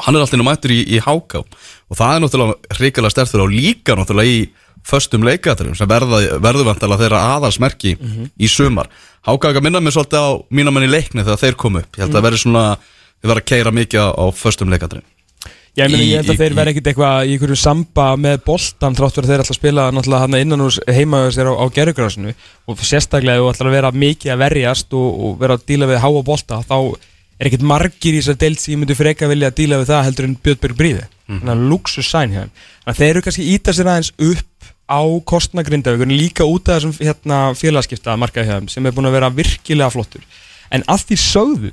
hann 0.05 0.15
er 0.15 0.21
alltaf 0.21 0.43
mættur 0.45 0.71
í, 0.71 0.83
í 0.85 1.01
háká. 1.01 1.41
Og 1.89 1.97
það 1.97 2.13
er 2.13 2.21
náttúrulega 2.23 2.77
hrikalega 2.77 3.11
stertur 3.15 3.43
og 3.47 3.51
líka 3.51 3.97
náttúrulega 3.97 4.29
í 4.37 4.43
föstum 4.87 5.23
leikaturum 5.27 5.75
sem 5.75 5.87
vantilega 5.89 6.97
þeirra 7.03 7.21
aðalsmerki 7.35 7.95
í 8.39 8.47
sumar. 8.49 8.89
Háká 9.27 9.49
ekki 9.51 9.59
að 9.59 9.65
minna 9.67 9.81
mig 9.83 9.93
svolítið 9.93 10.23
á 10.23 10.29
mína 10.49 10.71
menn 10.73 10.87
í 10.87 10.91
leikni 10.91 11.23
þegar 11.25 11.41
þeir 11.43 11.55
komu 11.59 11.81
upp, 11.83 11.95
ég 11.97 12.05
held 12.05 12.15
að 12.15 12.23
verði 12.29 12.39
svona 12.43 12.65
þið 13.19 13.27
verða 13.31 13.41
að 13.43 13.49
keira 13.51 13.71
mikið 13.75 13.99
á, 14.15 14.25
föstum 14.33 14.69
leikaturum 14.71 15.03
Já, 15.77 15.85
ég, 15.85 15.91
meina, 15.91 16.03
Í- 16.03 16.09
ég 16.09 16.17
held 16.19 16.29
að 16.31 16.33
í- 16.33 16.39
þeir 16.39 16.51
í- 16.51 16.55
verði 16.57 16.71
ekkit 16.73 16.87
eitthvað 16.89 17.27
í 17.29 17.33
einhverju 17.35 17.57
samba 17.59 18.05
með 18.17 18.39
boltan 18.47 18.95
þrátt 18.97 19.19
verið 19.19 19.29
þeir 19.29 19.41
alltaf 19.43 19.53
að 19.53 19.59
spila 19.59 19.83
náttúrulega 19.93 20.23
hann 20.23 20.37
innan 20.39 20.63
úr 20.65 20.77
heimaður 20.97 21.35
sér 21.35 21.49
á, 21.51 21.53
á 21.59 21.65
gerðugrásinu 21.75 22.33
og 22.67 22.79
sérstaklega 22.89 23.39
þú 23.43 23.51
ætlar 23.51 23.69
að 23.69 23.75
vera 23.77 23.91
mikið 23.93 24.33
að 24.33 24.41
verjast 24.43 24.93
og, 24.97 25.07
og 25.29 25.37
vera 25.43 25.55
að 25.59 25.65
díla 25.69 25.87
við 25.91 26.01
háa 26.03 26.23
bolta 26.25 26.59
þá 26.65 26.75
er 27.39 27.47
ekkit 27.47 27.61
margir 27.69 28.17
í 28.17 28.19
þessar 28.19 28.39
deilt 28.41 28.59
sem 28.59 28.73
ég 28.73 28.79
myndi 28.81 28.97
freka 28.97 29.29
vilja 29.29 29.51
að 29.51 29.57
díla 29.61 29.79
við 29.83 29.91
það 29.93 30.03
heldur 30.09 30.27
en 30.27 30.37
Björnberg 30.43 30.75
Bríði 30.81 31.05
þannig 31.29 31.53
að 31.53 31.65
luxus 31.69 32.09
sæn 32.09 32.33
að 32.39 32.97
þeir 32.99 33.09
eru 33.13 33.21
kannski 33.27 33.47
íta 33.53 33.75
sér 33.77 33.91
aðeins 33.93 34.11
upp 34.17 34.48
á 34.89 35.01
kostnagrindavíkur 35.29 36.09
líka 36.09 36.47
út 36.49 36.69
af 36.69 36.79
þessum 36.79 36.95
hérna, 36.97 37.53
félagskipta 37.57 38.17
þeim 38.17 38.67
sem 38.71 38.85
er 38.85 38.95
búin 38.95 39.09
að 39.09 39.19
vera 39.19 39.29
virkilega 39.29 39.93
flottur. 39.93 40.25
En 40.73 40.83
að 40.89 41.05
því 41.09 41.19
sögðu 41.21 41.71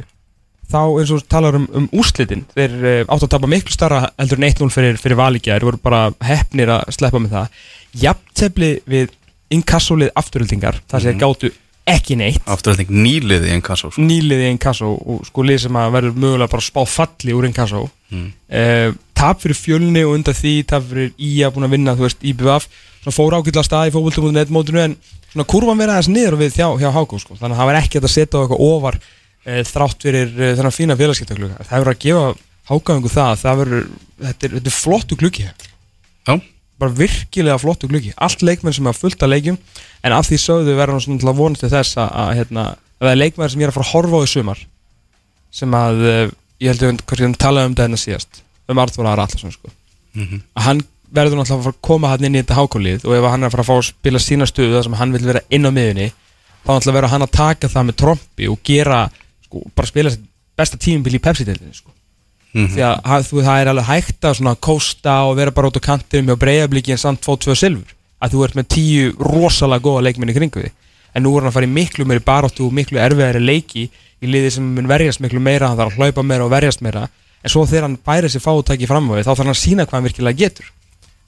þá 0.71 0.81
eins 0.99 1.13
og 1.15 1.27
talar 1.31 1.59
um, 1.59 1.67
um 1.79 1.87
úrslitin 1.95 2.45
þeir 2.55 2.73
uh, 2.81 2.97
áttu 3.07 3.29
að 3.29 3.35
tapa 3.37 3.51
miklu 3.51 3.75
starra 3.75 4.01
heldur 4.19 4.41
en 4.41 4.49
1-0 4.49 4.73
fyrir, 4.75 4.99
fyrir 5.01 5.19
valíkja, 5.21 5.57
þeir 5.57 5.69
voru 5.69 5.83
bara 5.83 6.01
hefnir 6.27 6.73
að 6.75 6.97
sleppa 6.97 7.23
með 7.23 7.37
það. 7.37 7.61
Jafntefli 8.03 8.73
við 8.91 9.15
inkassolið 9.55 10.11
afturöldingar 10.19 10.83
þar 10.91 11.05
sem 11.05 11.15
þeir 11.15 11.23
gátu 11.23 11.53
ekki 11.87 12.17
neitt. 12.19 12.43
Afturhalding 12.51 12.91
nýliði 12.91 13.53
en 13.55 13.63
kassó 13.65 13.93
sko. 13.93 14.03
nýliði 14.03 14.51
inkasso 14.51 14.91
og 14.97 15.23
sko 15.29 15.45
lið 15.47 15.61
sem 15.69 15.79
að 15.79 15.93
verður 15.95 16.19
mögulega 16.25 16.53
bara 16.57 16.67
spá 16.67 16.83
falli 16.91 17.37
úr 17.37 17.47
inkasso. 17.47 17.87
Mm. 18.11 18.27
uh, 18.55 18.91
tap 19.19 19.41
fyrir 19.43 19.59
fjölni 19.59 20.03
og 20.07 20.13
undan 20.15 20.37
því 20.37 20.57
tap 20.71 20.85
fyrir 20.87 21.15
IA 21.19 21.51
búin 21.55 21.67
að 21.67 21.73
vinna, 21.75 21.95
þú 21.99 22.07
veist, 22.07 22.21
IBF 22.23 22.69
svona 23.06 23.14
fór 23.14 23.37
ágætla 23.38 23.62
stað 23.62 23.91
í 23.91 23.94
fókvöldumótinu 23.94 24.55
mótinu 24.56 24.82
en 24.82 24.97
svona 25.31 25.47
kurvan 25.47 25.79
verið 25.79 25.94
aðeins 25.94 26.11
niður 26.11 26.38
við 26.41 26.58
hjá, 26.58 26.67
hjá 26.81 26.91
Hákó 26.91 27.20
sko. 27.23 27.37
þannig 27.38 27.55
að 27.55 27.61
það 27.61 27.70
var 27.70 27.79
ekki 27.79 28.00
að 28.00 28.11
setja 28.11 28.38
á 28.38 28.43
eitthvað 28.43 28.64
ofar 28.67 28.99
uh, 28.99 29.62
þrátt 29.70 30.06
fyrir 30.06 30.32
uh, 30.35 30.53
þennan 30.58 30.75
fína 30.75 30.99
félagskiptakluga 30.99 31.67
það 31.69 31.85
verður 31.85 31.94
að 31.94 32.03
gefa 32.06 32.26
Hákáðingu 32.67 33.12
það 33.12 33.31
að 33.31 33.43
það 33.44 33.61
verður, 33.61 33.85
þetta 34.25 34.49
þetta 34.56 34.70
er 34.73 34.76
flottu 34.76 35.19
gluggi 35.20 35.44
Já, 35.47 36.32
bara 36.82 36.97
virkilega 36.99 37.61
flottu 37.62 37.91
gluggi 37.91 38.11
allt 38.17 38.43
leikmenn 38.43 38.75
sem 38.75 38.88
er 38.91 38.99
fullt 38.99 39.23
af 39.23 39.31
leikjum 39.31 39.61
en 40.03 40.17
af 40.17 40.26
því 40.26 40.41
sögðu 40.43 40.75
verður 40.75 40.99
hann 40.99 41.20
svona 41.20 41.37
vonast 41.37 41.62
til 41.62 41.70
þess 41.70 42.00
að, 42.03 42.11
að, 42.11 42.32
hérna, 42.41 42.64
að 42.99 43.06
það 43.06 43.12
er 43.12 43.20
leikmenn 43.23 43.53
sem 43.53 43.62
ég 43.62 43.69
er 43.69 43.73
að 43.73 43.79
fara 43.79 43.87
að 43.87 43.94
horfa 43.94 44.19
á 44.19 44.26
í 44.26 44.32
sumar 44.32 44.64
sem 45.55 45.79
að 45.79 46.03
uh, 46.03 46.35
ég 46.58 46.75
heldur 46.75 46.91
að 46.91 47.23
hann 47.23 47.38
talaði 47.38 47.70
um 47.70 47.76
þetta 47.76 47.87
hérna 47.87 48.03
síðast 48.03 48.43
um 48.67 48.82
Arþór 48.82 49.06
Ara 49.12 49.29
Allarsson 49.29 49.55
sko. 49.55 49.70
Mhm. 50.17 50.43
að 50.56 50.67
hann 50.67 50.82
verður 51.14 51.41
náttúrulega 51.41 51.58
að 51.58 51.67
fara 51.67 51.76
að 51.76 51.82
koma 51.88 52.12
hann 52.12 52.25
inn 52.26 52.37
í 52.37 52.43
þetta 52.43 52.58
hákólið 52.58 53.05
og 53.06 53.17
ef 53.17 53.26
hann 53.31 53.43
er 53.43 53.49
að 53.49 53.55
fara 53.56 53.64
að 53.64 53.69
fá 53.70 53.75
að 53.76 53.88
spila 53.91 54.23
sína 54.23 54.49
stöðu 54.49 54.76
þar 54.76 54.87
sem 54.87 54.97
hann 55.00 55.12
vil 55.14 55.26
vera 55.26 55.43
inn 55.50 55.69
á 55.69 55.70
miðunni 55.70 56.08
þá 56.11 56.70
náttúrulega 56.70 56.97
verður 56.99 57.12
hann 57.14 57.26
að 57.26 57.35
taka 57.37 57.70
það 57.73 57.87
með 57.88 57.99
trompi 58.03 58.49
og 58.50 58.62
gera, 58.67 59.03
sko, 59.47 59.62
bara 59.76 59.91
spila 59.91 60.14
besta 60.56 60.81
tímbil 60.81 61.14
í 61.14 61.23
Pepsi-deildinni 61.23 61.76
sko. 61.76 61.93
Mhm. 62.56 62.73
því 62.73 62.82
að 62.87 63.29
þú, 63.29 63.43
það 63.44 63.61
er 63.61 63.70
alveg 63.73 63.88
hægt 63.91 64.25
að 64.25 64.38
svona 64.38 64.56
kósta 64.56 65.17
og 65.29 65.37
vera 65.37 65.53
bara 65.53 65.69
út 65.69 65.76
á 65.76 65.82
kantinum 65.85 66.32
og 66.32 66.41
breyðabliki 66.41 66.94
en 66.94 67.03
samt 67.03 67.26
fá 67.26 67.37
tvö 67.37 67.55
silfur 67.55 67.93
að 68.23 68.32
þú 68.32 68.44
ert 68.47 68.56
með 68.56 68.69
tíu 68.73 69.12
rosalega 69.20 69.85
góða 69.85 70.06
leikminni 70.06 70.35
kringu 70.35 70.62
því 70.64 70.70
en 71.17 71.25
nú 71.25 71.35
er 71.37 71.44
hann 71.44 71.50
að 71.50 71.56
fara 71.56 71.69
í 71.69 71.73
miklu 71.73 72.06
meiri 72.08 72.25
baráttu 72.25 72.64
og 72.67 72.73
miklu 72.76 73.00
erfiðari 73.00 73.43
leiki 73.44 73.87
í 73.91 74.31
liði 74.31 74.55
sem 74.56 74.64
mun 74.64 74.88
verjast 74.88 75.20
miklu 75.25 75.41
meira 75.41 75.69
hann 75.69 75.79
þarf 75.79 75.94
að 75.94 76.00
hlaupa 76.00 76.25
meira 76.25 76.47
og 76.47 76.53
verjast 76.53 76.82
meira. 76.85 77.06
En 77.44 77.53
svo 77.53 77.67
þegar 77.69 77.87
hann 77.87 77.99
bæri 78.05 78.31
sér 78.32 78.44
fáutæki 78.44 78.88
fram 78.88 79.08
á 79.12 79.17
því 79.17 79.25
þá 79.25 79.31
þarf 79.31 79.43
hann 79.44 79.53
að 79.53 79.61
sína 79.61 79.87
hvað 79.87 79.97
hann 79.99 80.08
virkilega 80.08 80.41
getur 80.41 80.70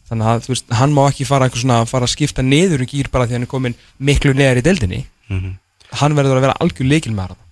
þannig 0.08 0.30
að 0.30 0.48
veist, 0.50 0.70
hann 0.78 0.94
má 0.96 1.02
ekki 1.08 1.26
fara, 1.28 1.48
svona, 1.52 1.82
fara 1.88 2.08
að 2.08 2.14
skipta 2.14 2.44
niður 2.44 2.84
um 2.84 2.90
gýr 2.90 3.10
bara 3.12 3.26
því 3.28 3.38
hann 3.38 3.46
er 3.46 3.50
komin 3.50 3.76
miklu 3.98 4.34
neðar 4.36 4.60
í 4.60 4.64
deildinni. 4.66 5.04
Mhm. 5.28 5.58
hann 6.00 6.16
verður 6.16 6.38
að 6.38 6.46
vera 6.48 6.56
algjör 6.60 6.88
leikil 6.88 7.14
með 7.14 7.28
hann 7.32 7.44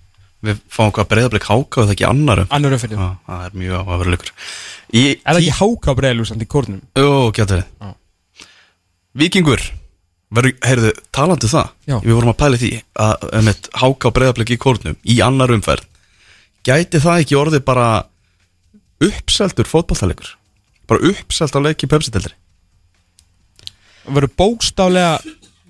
Við 0.47 0.59
fáum 0.69 0.92
hvað 0.92 1.09
breyðablik 1.11 1.47
háká 1.49 1.83
eða 1.83 1.95
ekki 1.95 2.07
annarum 2.07 2.50
annar 2.52 2.75
umfyrir, 2.76 2.99
Já, 3.00 3.09
það 3.26 3.45
er 3.47 3.54
mjög 3.57 3.88
áhverjuleikur 3.88 4.30
er 4.92 5.16
það 5.25 5.40
ekki 5.40 5.57
háka 5.57 5.95
breyðlusand 5.97 6.45
í 6.45 6.47
kórnum? 6.47 6.83
Jó, 6.95 7.33
getur. 7.35 7.64
Víkingur 9.16 9.64
Verður, 10.37 10.57
heyrðu, 10.66 10.90
talandi 11.14 11.47
um 11.47 11.50
það. 11.52 11.69
Já. 11.87 11.97
Við 12.02 12.14
vorum 12.16 12.30
að 12.33 12.38
pæla 12.40 12.57
í 12.57 12.61
því 12.61 12.71
að 12.99 13.26
um 13.38 13.50
eitt 13.52 13.69
háká 13.78 14.11
breyðablik 14.12 14.50
í 14.50 14.59
kórnum 14.59 14.97
í 15.07 15.16
annar 15.23 15.52
umferð. 15.54 15.87
Gæti 16.66 16.99
það 17.00 17.21
ekki 17.23 17.38
orðið 17.38 17.62
bara 17.64 17.87
uppseldur 19.02 19.69
fótballtalegur 19.69 20.33
bara 20.88 21.11
uppselt 21.11 21.57
á 21.57 21.61
leiki 21.61 21.88
pepsi-deldri 21.90 22.35
verður 24.06 24.32
bókstálega 24.38 25.16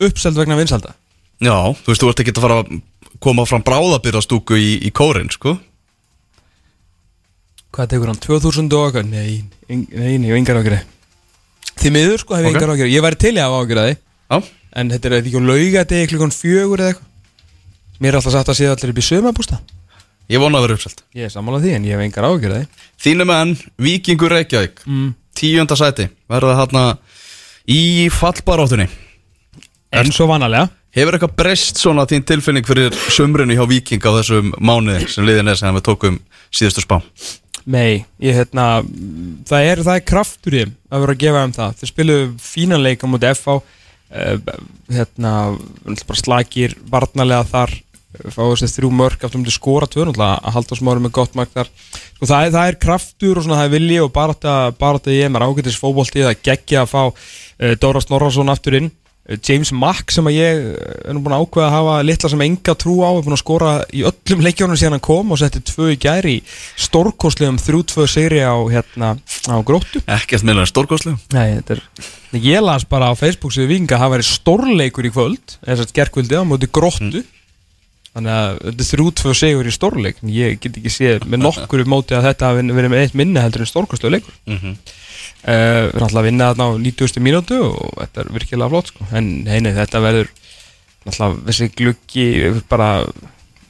uppseld 0.07 0.37
vegna 0.39 0.59
vinsalda 0.59 0.95
Já, 1.41 1.57
þú 1.85 1.91
veist, 1.93 2.01
þú 2.03 2.09
ert 2.11 2.21
ekki 2.25 2.33
að 2.37 2.45
fara 2.47 2.59
að 2.63 2.71
koma 3.21 3.45
fram 3.49 3.65
bráðabyrðastúku 3.65 4.57
í, 4.57 4.71
í 4.89 4.91
kórin, 4.93 5.29
sko. 5.33 5.57
Hvað 7.77 7.91
tekur 7.93 8.09
hann, 8.13 8.21
2000 8.25 8.73
og 8.77 8.87
okkar 8.89 9.05
nei, 9.05 9.43
eng- 9.69 9.89
nei, 9.93 10.17
nei, 10.17 10.29
ég 10.31 10.33
hef 10.33 10.41
engar 10.41 10.61
ágjörði 10.63 10.79
því 11.77 11.91
miður 11.93 12.23
sko, 12.23 12.37
hef 12.39 12.47
ég 12.47 12.55
Ok. 12.55 12.57
engar 12.57 12.73
ágjörði 12.73 12.95
ég 12.95 13.05
væri 13.05 13.19
til 13.21 13.35
í 13.37 13.41
að 13.43 13.51
hafa 13.51 13.59
ágjörði 13.67 13.97
Já, 13.97 14.39
en 14.81 14.91
þetta 14.95 15.11
er 15.11 15.17
ekki 15.19 15.37
á 15.37 15.49
laugadegi 15.51 16.09
klukkan 16.13 16.33
fjögur 16.33 16.81
eða 16.81 16.95
eitthvað? 16.95 17.11
Mér 18.01 18.09
er 18.09 18.19
alltaf 18.21 18.33
sagt 18.33 18.49
að 18.53 18.59
séð 18.61 18.73
allir 18.73 18.93
upp 18.95 19.03
í 19.03 19.07
sömabústa 19.11 19.59
ég 20.27 20.41
vona 20.43 20.59
að 20.59 20.65
vera 20.67 20.75
uppselt. 20.77 21.03
Ég 21.15 21.29
er 21.29 21.31
sammála 21.31 21.61
því 21.63 21.75
en 21.77 21.85
ég 21.87 21.95
hef 21.95 22.07
engar 22.07 22.27
ágjörði 22.31 22.63
Þínu 23.05 23.27
menn, 23.29 23.53
Víkingur 23.79 24.33
Reykjavík 24.33 24.81
mm. 24.89 25.13
Tíunda 25.37 25.77
sæti, 25.77 26.09
verða 26.33 26.57
þarna 26.65 26.85
í 27.71 28.09
fallbaráttunni. 28.15 28.89
En 29.97 30.13
svo 30.13 30.29
vanalega. 30.31 30.69
Hefur 30.97 31.17
eitthvað 31.17 31.35
breyst 31.37 31.81
svona 31.81 32.07
þín 32.09 32.25
tilfinning 32.25 32.67
fyrir 32.67 32.95
sumrinu 33.13 33.57
hjá 33.57 33.67
Víking 33.69 34.01
á 34.01 34.17
þessum 34.17 34.55
mánuði 34.57 35.11
sem 35.13 35.27
liðin 35.29 35.53
er 35.53 35.59
sem 35.61 35.75
við 35.77 35.85
tókum 35.91 36.21
síðustu 36.49 36.87
spá? 36.87 37.03
Nei, 37.67 38.07
ég 38.23 38.39
hérna 38.39 38.81
það 39.49 39.69
er, 39.69 39.83
það 39.83 39.99
er 39.99 40.05
kraftur 40.07 40.57
í 40.57 40.63
að 40.65 41.03
vera 41.03 41.17
að 41.17 41.23
gefa 41.25 41.43
um 41.45 41.55
það. 41.57 41.75
Þeir 41.81 41.91
spiluðu 41.91 42.29
fínan 42.41 42.85
leik 42.85 43.05
á 43.05 43.07
móti 43.11 43.33
FH 43.35 43.57
uh, 43.59 44.55
hérna, 44.97 45.33
slagir 46.23 46.77
varnarlega 46.89 47.45
þar 47.51 47.75
fá 48.33 48.43
þessi 48.43 48.73
þrjú 48.77 48.91
mörg 48.97 49.25
aftur 49.25 49.41
um 49.41 49.47
til 49.47 49.55
skora 49.55 49.89
tvö 49.91 50.07
náttúrulega 50.09 50.41
að 50.41 50.57
halda 50.57 50.79
smári 50.79 51.05
með 51.05 51.15
gott 51.19 51.39
mark 51.39 51.55
þar. 51.55 51.73
Sko, 52.17 52.29
það, 52.29 52.53
það 52.57 52.69
er 52.69 52.79
kraftur 52.83 53.41
og 53.41 53.47
svona 53.47 53.61
það 53.61 53.69
er 53.69 53.75
vilji 53.77 53.99
og 54.05 54.13
bara 54.15 54.37
þetta 54.37 55.17
ég 55.17 55.31
er 55.31 55.47
ágættis 55.47 55.81
fókbólti 55.81 56.25
það 56.27 56.39
geggja 56.49 56.85
að 56.85 56.93
fá 56.93 57.03
uh, 57.07 57.75
Dóra 57.83 58.03
Snorrason 58.05 58.53
aftur 58.53 58.79
inn. 58.81 58.91
Uh, 59.27 59.37
James 59.37 59.73
Mack 59.77 60.15
sem 60.15 60.27
að 60.31 60.39
ég 60.39 60.67
er 60.81 61.15
nú 61.15 61.23
búin 61.25 61.37
að 61.37 61.47
ákveða 61.47 61.69
að 61.69 61.77
hafa 61.77 61.97
litla 62.09 62.33
sem 62.33 62.45
enga 62.47 62.77
trú 62.79 62.99
á 63.05 63.11
er 63.11 63.23
búin 63.27 63.37
að 63.37 63.43
skora 63.43 63.73
í 63.93 64.05
öllum 64.09 64.45
leikjónum 64.47 64.81
síðan 64.81 64.99
hann 64.99 65.07
kom 65.07 65.35
og 65.35 65.43
setti 65.43 65.65
tvö 65.67 65.93
í 65.95 66.01
gæri 66.01 66.37
stórkoslegum 66.87 67.61
þrjú-tvö 67.63 68.09
sigri 68.11 68.41
á, 68.45 68.57
hérna, 68.73 69.17
á 69.51 69.57
gróttu. 69.67 70.05
Ekkert 70.07 70.47
meðlega 70.47 70.73
stórkoslegum 70.73 71.21
Ég 72.37 72.61
las 72.61 72.85
bara 72.85 73.09
á 73.09 73.15
Facebook 73.17 73.55
sem 73.55 73.65
við 73.65 73.79
vinga 73.79 73.97
að 73.97 74.03
það 74.03 74.13
væri 74.13 74.27
stórleikur 74.29 75.07
í 75.09 75.13
kvöld 75.15 75.59
Þannig 78.17 78.33
að 78.33 78.59
þetta 78.63 78.85
er 78.85 78.91
þrjú-tvö 78.91 79.33
segur 79.37 79.69
í 79.69 79.75
stórleik 79.75 80.21
Ég 80.33 80.61
get 80.63 80.79
ekki 80.81 80.93
séð 80.93 81.27
með 81.29 81.43
nokkur 81.45 81.85
móti 81.89 82.17
að 82.17 82.31
þetta 82.31 82.51
hafi 82.51 82.65
verið 82.71 82.93
með 82.93 83.03
eitt 83.05 83.17
minni 83.19 83.43
heldur 83.43 83.65
en 83.65 83.69
stórkoslu 83.69 84.13
leikur 84.15 84.35
mm 84.47 84.57
-hmm. 84.57 84.77
uh, 84.77 85.83
Við 85.85 85.93
erum 85.93 86.07
alltaf 86.07 86.21
að 86.23 86.29
vinna 86.31 86.51
þarna 86.51 86.69
á 86.69 86.73
90. 86.87 87.21
mínútu 87.27 87.61
og 87.69 87.93
þetta 88.01 88.25
er 88.25 88.33
virkilega 88.39 88.73
flott 88.73 88.93
sko. 88.93 89.09
en 89.13 89.47
heini 89.47 89.75
þetta 89.77 90.01
verður 90.01 90.33
alltaf 91.07 91.37
þessi 91.51 91.69
gluggi 91.77 92.27
bara 92.71 93.05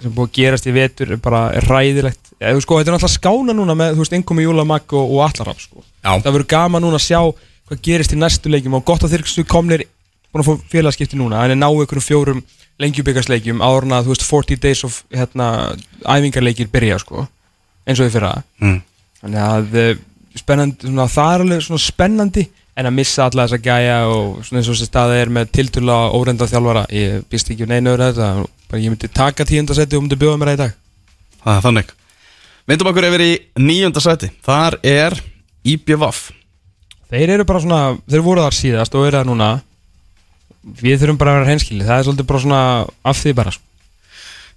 sem 0.03 0.12
búið 0.12 0.29
að 0.29 0.37
gerast 0.38 0.67
í 0.67 0.76
vetur 0.76 1.17
bara 1.19 1.50
ræðilegt 1.67 2.23
Eða, 2.37 2.61
sko, 2.61 2.79
Þetta 2.79 2.91
er 2.91 2.97
alltaf 2.99 3.15
skána 3.15 3.53
núna 3.57 3.75
með 3.75 4.12
Ingomi 4.12 4.43
Júlamag 4.45 4.93
og, 4.93 5.12
og 5.17 5.23
Allaraf 5.25 5.57
sko. 5.57 5.81
Það 6.05 6.26
verður 6.26 6.47
gama 6.47 6.79
núna 6.79 6.99
að 7.00 7.07
sjá 7.07 7.21
hvað 7.67 7.81
gerist 7.83 8.12
í 8.12 8.19
næstu 8.21 8.53
leikjum 8.53 8.76
og 8.76 8.85
gott 8.85 9.03
að 9.03 9.17
þeir 9.17 9.47
komnir 9.49 9.87
búin 10.31 10.45
að 10.45 10.50
fá 10.50 10.69
félagskipti 10.69 11.17
núna 11.17 11.47
en 11.49 11.62
lengjubikarsleikjum 12.83 13.62
árna 13.64 14.02
þú 14.04 14.12
veist 14.12 14.26
40 14.26 14.61
days 14.62 14.85
of 14.87 15.00
hérna, 15.14 15.49
æfingarleikir 16.04 16.71
byrja 16.73 17.00
sko 17.02 17.25
eins 17.87 18.00
og 18.00 18.09
því 18.09 18.12
fyrra. 18.16 18.33
Mm. 18.61 18.78
þannig 19.23 19.42
að 19.47 19.76
eh, 19.80 19.99
spennandi, 20.37 20.88
svona, 20.88 21.09
það 21.11 21.35
er 21.35 21.45
alveg 21.45 21.66
svona 21.66 21.85
spennandi 21.85 22.47
en 22.76 22.88
að 22.90 22.97
missa 22.99 23.26
alla 23.26 23.47
þessa 23.47 23.62
gæja 23.64 24.00
og 24.12 24.40
svona 24.45 24.61
eins 24.61 24.68
og 24.68 24.76
þessi 24.76 24.90
staði 24.90 25.21
er 25.23 25.33
með 25.33 25.52
tilturla 25.56 26.00
órenda 26.12 26.49
þjálfara, 26.50 26.87
ég 26.92 27.23
býst 27.30 27.52
ekki 27.52 27.64
um 27.64 27.73
neina 27.73 27.95
öðru 27.95 28.11
þetta, 28.11 28.80
ég 28.83 28.90
myndi 28.90 29.12
taka 29.14 29.47
tíundasetti 29.49 29.97
og 29.97 30.04
myndi 30.04 30.18
bjóða 30.21 30.40
mér 30.42 30.52
það 30.52 30.59
í 30.59 30.61
dag. 30.64 30.75
Það 31.47 31.54
er 31.54 31.64
þannig. 31.68 31.95
Vindum 32.66 32.90
okkur 32.90 33.06
yfir 33.06 33.23
í 33.23 33.33
nýjundasetti 33.62 34.33
þar 34.45 34.76
er 34.83 35.16
IBVF 35.66 36.26
Þeir 37.06 37.37
eru 37.37 37.45
bara 37.47 37.62
svona, 37.62 37.80
þeir 38.11 38.23
voru 38.26 38.42
þar 38.42 38.56
síðast 38.56 38.97
og 38.99 39.06
eru 39.06 39.21
það 39.21 39.28
núna 39.28 39.50
við 40.66 41.00
þurfum 41.02 41.20
bara 41.20 41.32
að 41.32 41.40
vera 41.40 41.52
henskili 41.52 41.87
það 41.87 42.00
er 42.00 42.06
svolítið 42.08 42.28
bara 42.30 42.42
svona 42.42 42.61
af 43.06 43.20
því 43.20 43.35
bara 43.38 43.54
sko. 43.54 43.64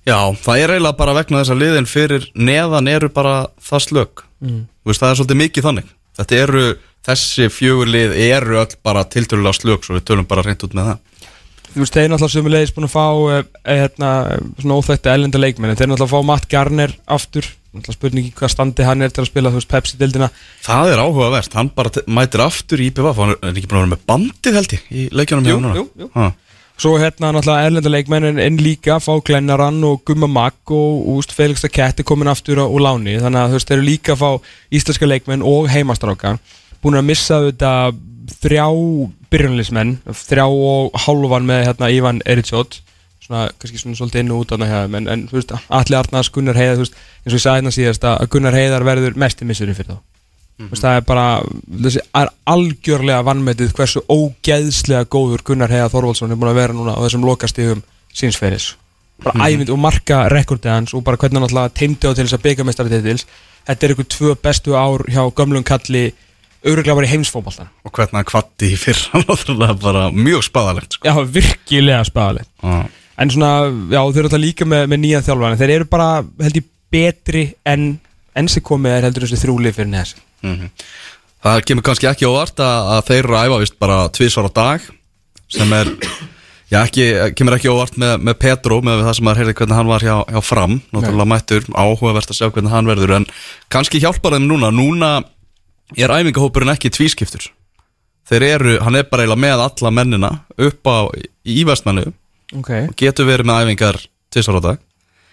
Já, 0.08 0.20
það 0.42 0.62
er 0.64 0.74
eiginlega 0.74 1.00
bara 1.00 1.16
vegna 1.18 1.42
þess 1.42 1.54
að 1.54 1.62
liðin 1.62 1.90
fyrir 1.90 2.28
neðan 2.34 2.90
eru 2.90 3.10
bara 3.14 3.36
það 3.62 3.84
slög 3.86 4.24
mm. 4.42 4.62
veist, 4.88 5.02
það 5.02 5.12
er 5.12 5.20
svolítið 5.20 5.42
mikið 5.44 5.68
þannig. 5.68 5.92
Þetta 6.20 6.40
eru, 6.46 6.64
þessi 7.06 7.50
fjögur 7.54 7.92
lið 7.94 8.16
eru 8.26 8.58
öll 8.64 8.74
bara 8.84 9.06
tilturlega 9.06 9.56
slög 9.60 9.86
svo 9.86 10.00
við 10.00 10.08
tölum 10.10 10.28
bara 10.30 10.46
reynd 10.48 10.66
út 10.66 10.76
með 10.78 10.92
það. 10.92 11.06
Þú 11.70 11.84
veist, 11.84 11.94
þeir 11.94 12.10
náttúrulega 12.10 12.34
sömulegis 12.34 12.74
búin 12.74 12.88
að 12.88 12.96
fá 12.96 13.06
eh, 13.36 13.44
hérna, 13.70 14.12
svona 14.58 14.80
óþægta 14.80 15.14
ellenda 15.14 15.42
leikmenni 15.42 15.78
þeir 15.78 15.92
náttúrulega 15.92 16.16
fá 16.16 16.30
Matt 16.32 16.50
Garner 16.50 16.96
aftur 17.06 17.46
spurningi 17.94 18.34
hvað 18.38 18.54
standi 18.56 18.86
hann 18.88 19.06
er 19.06 19.14
til 19.14 19.24
að 19.24 19.30
spila 19.30 19.54
veist 19.54 19.70
Pepsi-dildina 19.70 20.30
Það 20.66 20.94
er 20.94 21.02
áhugavert, 21.04 21.54
hann 21.58 21.72
bara 21.76 22.04
mætir 22.10 22.42
aftur 22.46 22.82
í 22.82 22.90
IPVF 22.90 23.22
hann 23.22 23.36
er 23.38 23.52
ekki 23.54 23.70
búin 23.70 23.80
að 23.80 23.84
vera 23.84 23.94
með 23.94 24.06
bandið 24.10 24.60
held 24.60 24.78
ég 24.78 24.88
í 24.90 25.08
leikjónum 25.14 25.50
Jú, 25.50 25.60
jú, 25.78 25.86
jú. 26.04 26.10
Ha. 26.18 26.32
Svo 26.80 26.94
hérna 26.96 27.34
náttúrulega 27.36 27.68
ellenda 27.68 27.92
leikmennin 27.92 28.38
en 28.40 28.58
líka 28.64 29.02
fá 29.04 29.12
Glennarann 29.28 29.82
og 29.84 30.06
Gumma 30.08 30.30
Mag 30.32 30.72
og 30.72 31.10
úst, 31.12 31.34
Felix 31.36 31.60
the 31.60 31.68
Cat 31.68 32.00
er 32.00 32.08
komin 32.08 32.30
aftur 32.32 32.62
á, 32.64 32.66
á 32.72 32.78
láni. 32.80 33.18
Þannig 33.20 33.42
að 33.42 33.50
þú 33.50 33.58
veist, 33.58 33.68
þeir 33.68 33.78
eru 33.78 33.88
líka 33.90 34.14
að 34.16 34.22
fá 34.22 34.30
íslenska 34.80 35.10
leikmenn 35.10 35.44
og 35.44 35.68
heimastráka. 35.74 36.38
Búin 36.80 36.96
að 36.96 37.10
missa 37.10 37.42
þetta 37.50 37.74
þrjá 38.40 38.64
byrjunleismenn, 39.28 39.92
þrjá 40.22 40.46
og 40.48 40.96
hálfan 41.04 41.50
með 41.52 41.66
hérna 41.68 41.92
Ivan 41.92 42.24
Eritsjótt 42.24 42.80
svona, 43.30 43.48
kannski 43.62 43.80
svona 43.82 43.98
svolítið 44.00 44.24
inn 44.24 44.34
og 44.34 44.44
út 44.44 44.54
á 44.54 44.58
það 44.58 44.98
en, 44.98 45.10
en 45.14 45.26
þú 45.30 45.38
veist, 45.38 45.54
allir 45.70 46.00
Arnars, 46.00 46.32
Gunnar 46.34 46.58
Heiðar 46.58 46.82
veist, 46.82 46.98
eins 47.24 47.34
og 47.34 47.38
ég 47.38 47.44
sagði 47.46 47.62
hérna 47.62 47.74
síðast 47.76 48.08
að 48.10 48.28
Gunnar 48.34 48.58
Heiðar 48.58 48.86
verður 48.88 49.20
mest 49.22 49.44
í 49.44 49.48
missurinn 49.50 49.78
fyrir 49.78 49.94
þá 49.94 49.98
mm 49.98 50.02
-hmm. 50.66 50.70
veist, 50.74 50.84
það 50.84 50.98
er 50.98 51.08
bara, 51.08 51.28
þessi 51.86 52.04
er 52.22 52.34
algjörlega 52.46 53.26
vannmetið 53.30 53.74
hversu 53.78 54.04
ógeðslega 54.10 55.06
góður 55.06 55.46
Gunnar 55.46 55.74
Heiðar 55.74 55.94
Þorvaldsson 55.94 56.32
er 56.32 56.40
búin 56.42 56.54
að 56.54 56.62
vera 56.62 56.74
núna 56.74 56.98
á 56.98 57.04
þessum 57.06 57.28
lokastíðum 57.30 57.84
sínsferis 58.14 58.76
bara 59.24 59.36
mm 59.36 59.42
-hmm. 59.42 59.54
ævind 59.54 59.70
og 59.70 59.80
marka 59.80 60.30
rekordið 60.30 60.72
hans 60.72 60.94
og 60.94 61.04
bara 61.04 61.18
hvernig 61.18 61.40
hann 61.40 61.50
alltaf 61.50 61.74
teimdi 61.74 62.08
á 62.08 62.16
til 62.16 62.26
þess 62.26 62.38
að 62.38 62.46
byggja 62.48 62.64
meistari 62.66 62.90
til 62.90 63.20
þetta 63.68 63.86
er 63.86 63.90
eitthvað 63.92 64.14
tvö 64.16 64.36
bestu 64.42 64.76
ár 64.76 65.04
hjá 65.08 65.24
gamlum 65.36 65.64
kalli 65.64 66.14
auðvitað 66.66 66.96
var 66.96 67.08
í 67.08 67.12
heimsfókbaltan 67.14 67.70
og 67.86 67.92
hvernig 67.96 68.18
hann 68.20 68.28
kvatti 68.28 68.74
í 68.74 68.80
fyrra 68.80 69.76
bara 69.88 70.10
mjög 70.12 70.44
spadalegt 70.44 70.98
sko. 70.98 71.08
já, 71.08 71.14
virkilega 71.24 72.04
spadalegt 72.04 72.50
ah. 72.64 72.86
En 73.20 73.34
svona, 73.34 73.52
já, 73.92 74.00
þeir 74.00 74.22
eru 74.22 74.30
alltaf 74.30 74.44
líka 74.44 74.68
með, 74.70 74.88
með 74.92 75.04
nýjan 75.04 75.28
þjálfan 75.28 75.60
þeir 75.60 75.76
eru 75.76 75.90
bara, 75.92 76.10
held 76.46 76.62
ég, 76.62 76.72
betri 76.90 77.46
en 77.70 77.92
enn 78.40 78.50
sem 78.50 78.66
komið 78.66 78.96
er 78.96 79.08
heldur 79.08 79.28
þessi 79.28 79.44
þrúlið 79.44 79.76
fyrir 79.78 79.92
neðs 79.92 80.16
mm 80.42 80.56
-hmm. 80.56 80.70
það 81.46 81.64
kemur 81.70 81.86
kannski 81.86 82.10
ekki 82.10 82.30
óvart 82.30 82.64
að, 82.64 82.92
að 82.96 83.06
þeir 83.12 83.32
ræfa 83.36 83.62
vist 83.62 83.80
bara 83.80 84.00
tvísvar 84.10 84.50
á 84.50 84.52
dag 84.64 84.90
sem 85.50 85.74
er 85.74 85.94
Já, 86.70 86.84
ekki, 86.84 87.06
kemur 87.34 87.56
ekki 87.56 87.70
óvart 87.72 87.96
með, 87.98 88.20
með 88.22 88.36
Petro 88.44 88.76
með 88.86 89.00
það 89.02 89.16
sem 89.18 89.26
maður 89.26 89.40
heyrði 89.42 89.54
hvernig 89.58 89.78
hann 89.80 89.90
var 89.90 90.04
hjá, 90.06 90.16
hjá 90.30 90.42
fram 90.46 90.76
náttúrulega 90.94 91.30
mættur, 91.32 91.64
áhugavert 91.74 92.30
að 92.30 92.38
sjá 92.38 92.46
hvernig 92.46 92.74
hann 92.76 92.90
verður 92.90 93.14
en 93.18 93.26
kannski 93.74 94.02
hjálpar 94.04 94.36
þeim 94.38 94.46
núna. 94.46 94.70
Núna 94.70 95.10
er 95.98 96.14
æfingahópurinn 96.14 96.70
ekki 96.76 96.92
tvískiptur. 96.94 97.48
Þeir 98.30 98.46
eru, 98.46 98.76
hann 98.86 99.00
er 99.00 99.08
bara 99.10 99.26
eiginlega 99.26 99.42
með 99.42 99.64
alla 99.66 99.94
mennina 99.98 100.32
upp 100.62 100.92
á 100.94 100.98
í 101.42 101.64
vestmannu 101.66 102.12
okay. 102.56 102.88
og 102.90 102.96
getur 103.00 103.28
verið 103.30 103.50
með 103.50 103.66
æfingar 103.66 104.02
dag. 104.66 104.82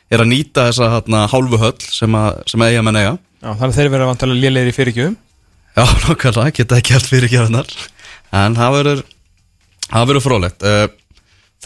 Er 0.06 0.22
að 0.22 0.30
nýta 0.30 0.68
þessa 0.68 0.90
hérna, 0.92 1.24
hálfu 1.30 1.58
höll 1.58 1.78
sem, 1.82 2.14
að, 2.14 2.42
sem 2.50 2.62
eiga 2.62 2.82
menn 2.86 2.98
eiga. 3.00 3.16
Já, 3.42 3.48
þannig 3.48 3.72
að 3.72 3.78
þeir 3.78 3.90
verða 3.94 4.10
vantilega 4.10 4.44
lélegir 4.44 4.70
í 4.70 4.76
fyrirgjöfum. 4.76 5.16
Já, 5.76 5.84
nokkala, 6.06 6.46
geta 6.54 6.78
ekki 6.80 6.96
allt 6.96 7.10
fyrirgjöfunar 7.10 7.74
en 8.36 8.56
það 8.58 8.78
verður 10.10 10.24
frólægt 10.24 10.64
uh, 10.66 10.86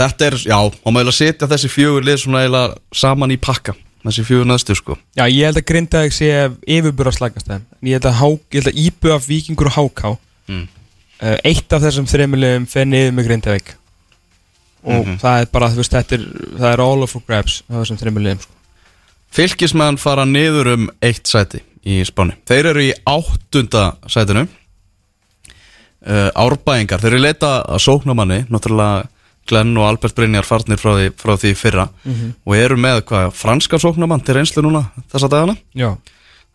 þetta 0.01 0.27
er, 0.27 0.37
já, 0.51 0.57
og 0.59 0.93
maður 0.93 1.09
vil 1.09 1.13
að 1.13 1.19
setja 1.19 1.49
þessi 1.51 1.71
fjögur 1.73 2.07
lið 2.07 2.19
svona 2.25 2.43
eiginlega 2.45 2.99
saman 3.03 3.35
í 3.35 3.39
pakka. 3.41 3.77
Þessi 4.01 4.25
fjögur 4.25 4.49
næstu 4.49 4.75
sko. 4.79 4.97
Já, 5.19 5.27
ég 5.29 5.45
held 5.45 5.61
að 5.61 5.67
Grindavík 5.69 6.15
sé 6.17 6.31
yfirbúra 6.65 7.13
slagast 7.13 7.51
þeim 7.51 7.67
ég 7.85 7.99
held 7.99 8.07
að, 8.09 8.23
að 8.73 9.13
af 9.13 9.27
Vikingur 9.29 9.69
og 9.69 9.77
Háká 9.77 10.15
mm. 10.49 10.63
uh, 11.21 11.37
eitt 11.45 11.77
af 11.77 11.85
þessum 11.85 12.09
þrejmulegum 12.09 12.65
fer 12.71 12.89
niður 12.89 13.13
með 13.19 13.29
Grindavík 13.29 13.75
og 14.83 15.07
mm 15.07 15.13
-hmm. 15.13 15.19
það 15.21 15.41
er 15.41 15.47
bara, 15.53 15.69
þú 15.69 15.77
veist, 15.77 15.93
þetta 15.93 16.15
er 16.15 16.25
það 16.59 16.73
er 16.73 16.81
all 16.81 17.03
of 17.03 17.11
for 17.11 17.23
grabs 17.27 17.63
af 17.69 17.77
þessum 17.77 17.99
þrejmulegum 18.01 18.41
sko. 18.41 18.53
Fylgismenn 19.31 19.99
fara 19.99 20.25
niður 20.25 20.73
um 20.75 20.91
eitt 21.03 21.27
sæti 21.27 21.61
í 21.85 22.05
spáni 22.05 22.35
þeir 22.49 22.67
eru 22.67 22.83
í 22.83 22.93
áttunda 23.07 23.93
sætinu 24.07 24.49
uh, 26.07 26.31
Árbæingar, 26.35 27.01
þeir 27.01 27.13
eru 27.13 27.23
leita 27.23 27.63
að 27.63 27.79
sóknamanni, 27.79 28.47
náttúrulega 28.49 29.09
Glenn 29.49 29.77
og 29.77 29.87
Albert 29.89 30.15
Brynjar 30.15 30.47
farnir 30.47 30.79
frá 30.79 30.95
því, 30.95 31.11
frá 31.19 31.35
því 31.37 31.55
fyrra 31.59 31.89
mm 31.89 32.13
-hmm. 32.15 32.33
og 32.45 32.57
eru 32.57 32.77
með 32.77 33.03
hvað, 33.05 33.31
franska 33.35 33.79
sóknamann 33.79 34.25
til 34.25 34.35
reynslu 34.35 34.63
núna 34.63 34.85
þessa 35.13 35.29
dagana 35.29 35.57
Já. 35.75 35.97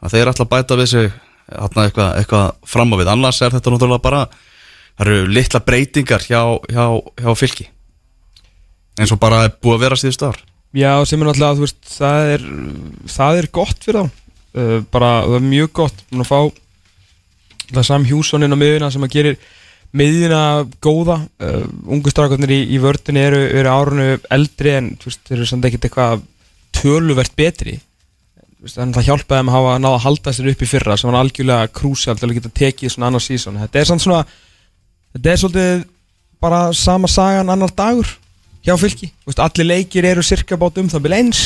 að 0.01 0.11
þeir 0.11 0.29
ætla 0.31 0.45
að 0.45 0.53
bæta 0.53 0.75
við 0.75 0.85
sig 0.85 1.11
eitthvað, 1.51 2.17
eitthvað 2.17 2.51
fram 2.65 2.93
á 2.93 2.95
við, 2.97 3.07
annars 3.07 3.41
er 3.41 3.51
þetta 3.51 3.71
náttúrulega 3.71 4.01
bara 4.01 4.27
það 4.97 5.07
eru 5.07 5.27
litla 5.27 5.59
breytingar 5.59 6.21
hjá, 6.21 6.41
hjá, 6.71 6.85
hjá 7.21 7.35
fylki 7.35 7.67
eins 8.99 9.13
og 9.13 9.21
bara 9.21 9.47
búið 9.49 9.77
að 9.77 9.83
vera 9.85 9.99
síðust 9.99 10.25
ár. 10.25 10.37
Já, 10.75 10.91
sem 11.07 11.21
er 11.21 11.29
náttúrulega, 11.29 11.55
þú 11.55 11.63
veist, 11.63 11.81
það 11.87 12.29
er 12.33 12.45
það 13.15 13.41
er 13.41 13.49
gott 13.55 13.85
fyrir 13.85 13.99
þá. 14.01 14.21
Uh, 14.55 14.77
bara, 14.91 15.11
það 15.25 15.37
er 15.39 15.49
mjög 15.49 15.71
gott, 15.81 16.05
mann 16.11 16.23
að 16.25 16.31
fá 16.31 16.39
það 17.65 17.87
Sam 17.87 18.05
Hjússon 18.07 18.45
inn 18.45 18.55
á 18.55 18.59
miðuna 18.59 18.91
sem 18.93 19.03
að 19.03 19.15
gerir 19.15 19.39
miðjuna 19.95 20.43
góða. 20.83 21.17
Uh, 21.39 21.65
ungu 21.95 22.11
strafgarnir 22.11 22.53
í, 22.55 22.61
í 22.75 22.79
vördunni 22.83 23.23
eru, 23.23 23.41
eru 23.61 23.71
árunu 23.71 24.07
eldri 24.35 24.75
en 24.75 24.93
veist, 25.03 25.23
þeir 25.27 25.39
eru 25.39 25.49
samt 25.49 25.67
ekkert 25.69 25.89
eitthvað 25.89 26.25
töluvert 26.75 27.35
betri. 27.39 27.79
Þannig 28.65 28.95
að 28.95 28.97
það 28.97 29.07
hjálpaði 29.11 29.41
að 29.43 29.53
hafa 29.53 29.73
náða 29.77 29.95
að 29.95 30.05
halda 30.07 30.31
sér 30.33 30.47
upp 30.49 30.61
í 30.63 30.67
fyrra 30.69 30.95
sem 30.97 31.09
var 31.11 31.19
algjörlega 31.19 31.71
krúsjál 31.75 32.15
til 32.17 32.29
að 32.31 32.37
geta 32.39 32.53
tekið 32.59 32.93
svona 32.93 33.11
annar 33.11 33.21
sísón 33.21 33.59
þetta 33.61 33.77
er 33.77 33.89
svona 33.91 34.21
þetta 35.13 35.31
er 35.31 35.41
svolítið 35.41 35.83
bara 36.41 36.61
sama 36.73 37.09
sagan 37.11 37.51
annar 37.53 37.73
dagur 37.77 38.09
hjá 38.65 38.75
fylki. 38.79 39.11
Veist, 39.27 39.41
allir 39.41 39.67
leikir 39.69 40.05
eru 40.09 40.23
cirka 40.25 40.57
bát 40.59 40.77
um 40.81 40.89
það 40.91 41.05
byrja 41.05 41.21
eins. 41.23 41.41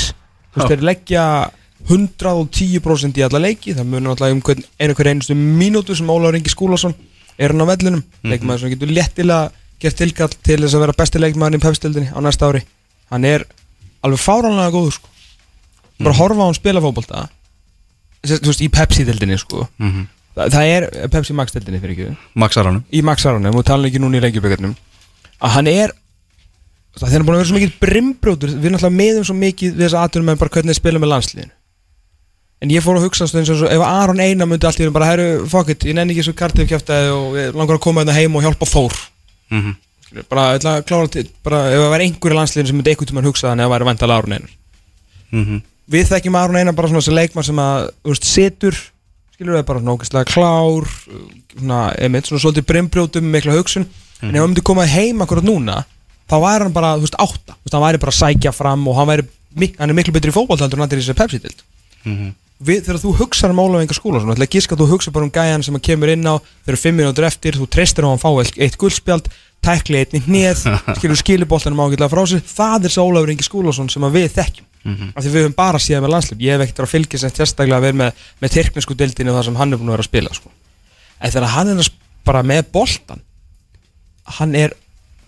Þeir 0.56 0.76
eru 0.78 0.88
leggja 0.90 1.24
110% 1.88 3.20
í 3.20 3.26
alla 3.26 3.42
leiki. 3.44 3.76
Það 3.78 3.88
munir 3.92 4.14
alltaf 4.14 4.34
um 4.34 4.42
einu 4.80 4.98
hver 4.98 5.12
einustu 5.14 5.38
mínútu 5.38 5.96
sem 5.96 6.10
Ólaur 6.10 6.36
Ingi 6.36 6.52
Skúlason 6.52 6.96
er 7.40 7.54
hann 7.54 7.64
á 7.64 7.68
vellunum 7.70 8.00
mm 8.00 8.04
-hmm. 8.04 8.30
leikmaður 8.32 8.60
sem 8.60 8.70
getur 8.70 8.92
léttilega 8.92 9.52
gert 9.80 9.98
tilkall 9.98 10.34
til 10.44 10.60
þess 10.60 10.76
að 10.76 10.80
vera 10.84 10.98
besti 10.98 11.20
leikmaður 11.20 11.56
í 11.56 11.64
pefstildinni 11.64 12.12
á 12.12 12.20
næsta 12.20 12.50
ári. 12.50 12.64
Hann 13.10 13.26
er 13.26 13.46
alveg 14.04 14.20
fáránlega 14.20 14.72
góður 14.72 14.94
sko. 14.94 15.08
bara 16.00 16.16
horfa 16.16 16.42
á 16.44 16.46
hann 16.46 16.54
spila 16.54 16.82
fótbolta. 16.82 17.30
Þess- 18.24 18.42
þú 18.42 18.48
veist, 18.52 18.62
í 18.62 18.70
Pepsi-deldinni 18.70 19.38
sko. 19.38 19.68
Mhm. 19.80 20.08
Þa, 20.36 20.46
það 20.54 20.66
er 20.76 21.08
Pepsi 21.12 21.34
Max-deldinni 21.34 21.82
fyrir 21.82 21.96
ekki 21.96 22.18
Maxaranum 22.40 22.84
í 22.94 23.02
Max 23.04 23.26
Aronum 23.28 23.58
og 23.60 23.66
tala 23.68 23.90
ekki 23.90 24.00
núna 24.00 24.20
í 24.20 24.24
lengjuböggarnum 24.24 24.76
að 25.42 25.50
hann 25.56 25.68
er 25.72 25.94
það 27.08 27.16
er 27.16 27.26
búin 27.26 27.36
að 27.36 27.42
vera 27.42 27.50
svo 27.50 27.58
mikið 27.58 27.74
brimbrjótur. 27.84 28.54
Við 28.56 28.74
náttúrulega 28.74 29.00
meðum 29.00 29.26
svo 29.28 29.36
mikið 29.40 29.74
við 29.78 29.86
þessa 29.86 30.04
aðtunum 30.04 30.30
með 30.30 30.40
bara 30.42 30.54
hvernig 30.56 30.74
þeir 30.74 30.80
spila 30.82 31.02
með 31.04 31.12
landsliðinu. 31.14 31.54
En 32.60 32.74
ég 32.74 32.84
fór 32.84 33.00
að 33.00 33.06
hugsa 33.08 33.28
stöðum 33.30 33.48
svo 33.48 33.70
ef 33.72 33.84
Aron 33.88 34.20
eina 34.20 34.48
myndi 34.50 34.68
allt 34.68 34.82
í 34.82 34.84
einu 34.84 34.92
bara 34.96 35.08
herru 35.08 35.28
fuck 35.48 35.70
it, 35.72 35.86
ég 35.88 35.96
nenni 35.96 36.12
ekki 36.12 36.26
svo 36.28 36.36
kartið 36.36 36.68
kjæftæði 36.74 37.14
og 37.16 37.38
langar 37.56 37.78
að 37.80 37.86
koma 37.86 38.04
hérna 38.04 38.18
heim 38.18 38.36
og 38.36 38.44
hjálpa 38.44 38.68
Þór. 38.68 38.98
Mhm. 39.56 39.76
Skilur, 40.10 40.26
bara, 40.28 40.44
ég 40.52 40.60
ætla 40.60 40.74
að 40.76 40.86
klára 40.90 41.12
til 41.14 41.30
bara 41.46 41.60
ef 41.70 41.80
það 41.80 41.92
væri 41.94 42.08
einhverju 42.10 42.36
landsliðinu 42.36 42.68
sem 42.68 42.76
myndi 42.80 42.92
einhvern 42.92 43.12
tímann 43.14 43.30
hugsa 43.30 43.48
þannig 43.48 43.64
að 43.64 43.70
það 43.70 43.74
væri 43.76 43.90
vantala 43.90 44.18
Aron 44.18 44.36
einar. 44.36 44.54
Mhm. 45.32 45.62
við 45.90 46.10
þekkjum 46.10 46.36
Aron 46.36 46.56
Einar 46.60 46.76
bara 46.78 46.88
svona 46.88 47.02
sem 47.02 47.16
leikmann 47.16 47.46
sem 47.46 47.56
að, 47.56 47.90
veist, 48.06 48.28
situr 48.28 48.76
skilur 49.34 49.56
við 49.56 49.66
bara 49.66 49.80
ógeðslega 49.80 50.26
klár 50.28 50.90
svona, 51.56 51.96
einmitt, 51.98 52.28
svona 52.28 52.44
þá 56.30 56.36
væri 56.46 56.64
hann 56.68 56.74
bara, 56.76 56.94
þú 56.98 57.06
veist, 57.08 57.18
átta. 57.20 57.56
Þú 57.58 57.66
veist, 57.66 57.74
hann 57.78 57.86
væri 57.88 58.02
bara 58.04 58.14
að 58.14 58.20
sækja 58.22 58.54
fram 58.54 58.88
og 58.88 58.96
hann 59.00 59.08
væri 59.10 59.28
mik- 59.58 59.80
hann 59.80 59.90
er 59.90 59.98
miklu 59.98 60.14
betri 60.14 60.30
í 60.32 60.36
fótballtaldur 60.36 60.78
en 60.78 60.86
hann 60.86 60.92
er 60.94 61.02
í 61.02 61.04
þessi 61.04 61.18
Pepsi-dild 61.18 61.64
Mhm. 62.06 62.30
við, 62.64 62.84
þegar 62.86 63.00
þú 63.04 63.16
hugsar 63.20 63.50
um 63.52 63.60
Ólafingar 63.60 63.98
skóla 63.98 64.20
svona, 64.22 64.36
ætla 64.36 64.46
að 64.48 64.54
giska 64.56 64.76
að 64.76 64.82
þú 64.84 64.88
hugsa 64.94 65.12
bara 65.12 65.26
um 65.26 65.32
gæjan 65.32 65.64
sem 65.66 65.76
að 65.76 65.82
kemur 65.84 66.10
inn 66.14 66.24
á 66.24 66.36
þegar 66.66 66.78
fimm 66.80 66.96
minútur 66.96 67.26
eftir, 67.28 67.54
þú 67.60 67.68
treystir 67.68 68.04
á 68.06 68.10
hann 68.14 68.20
fá 68.22 68.30
eitt, 68.40 68.78
guldspjald, 68.78 69.28
tækli 69.62 70.06
í 70.06 70.20
hnið 70.24 70.64
skilur 71.00 71.18
skiliboltanum 71.20 71.80
ágætlega 71.84 72.10
frá 72.14 72.24
sér. 72.30 72.40
Það 72.46 72.86
er 72.86 72.90
sá 72.96 73.02
Ólafur 73.04 73.30
Ingi 73.34 73.44
Skúlason 73.44 73.90
sem 73.92 74.02
við 74.08 74.30
þekkjum. 74.32 74.66
Af 75.16 75.24
því 75.24 75.30
við 75.34 75.42
höfum 75.44 75.56
bara 75.60 75.78
síðan 75.78 76.04
með 76.06 76.14
landslip 76.16 76.40
ég 76.40 76.56
hef 76.56 76.62
ekkert 76.70 76.80
að 76.86 76.92
fylgja 76.94 77.20
sem 77.20 77.30
sérstaklega 77.36 77.76
að 77.76 77.82
vera 77.82 77.98
með, 78.00 78.14
með 78.40 78.50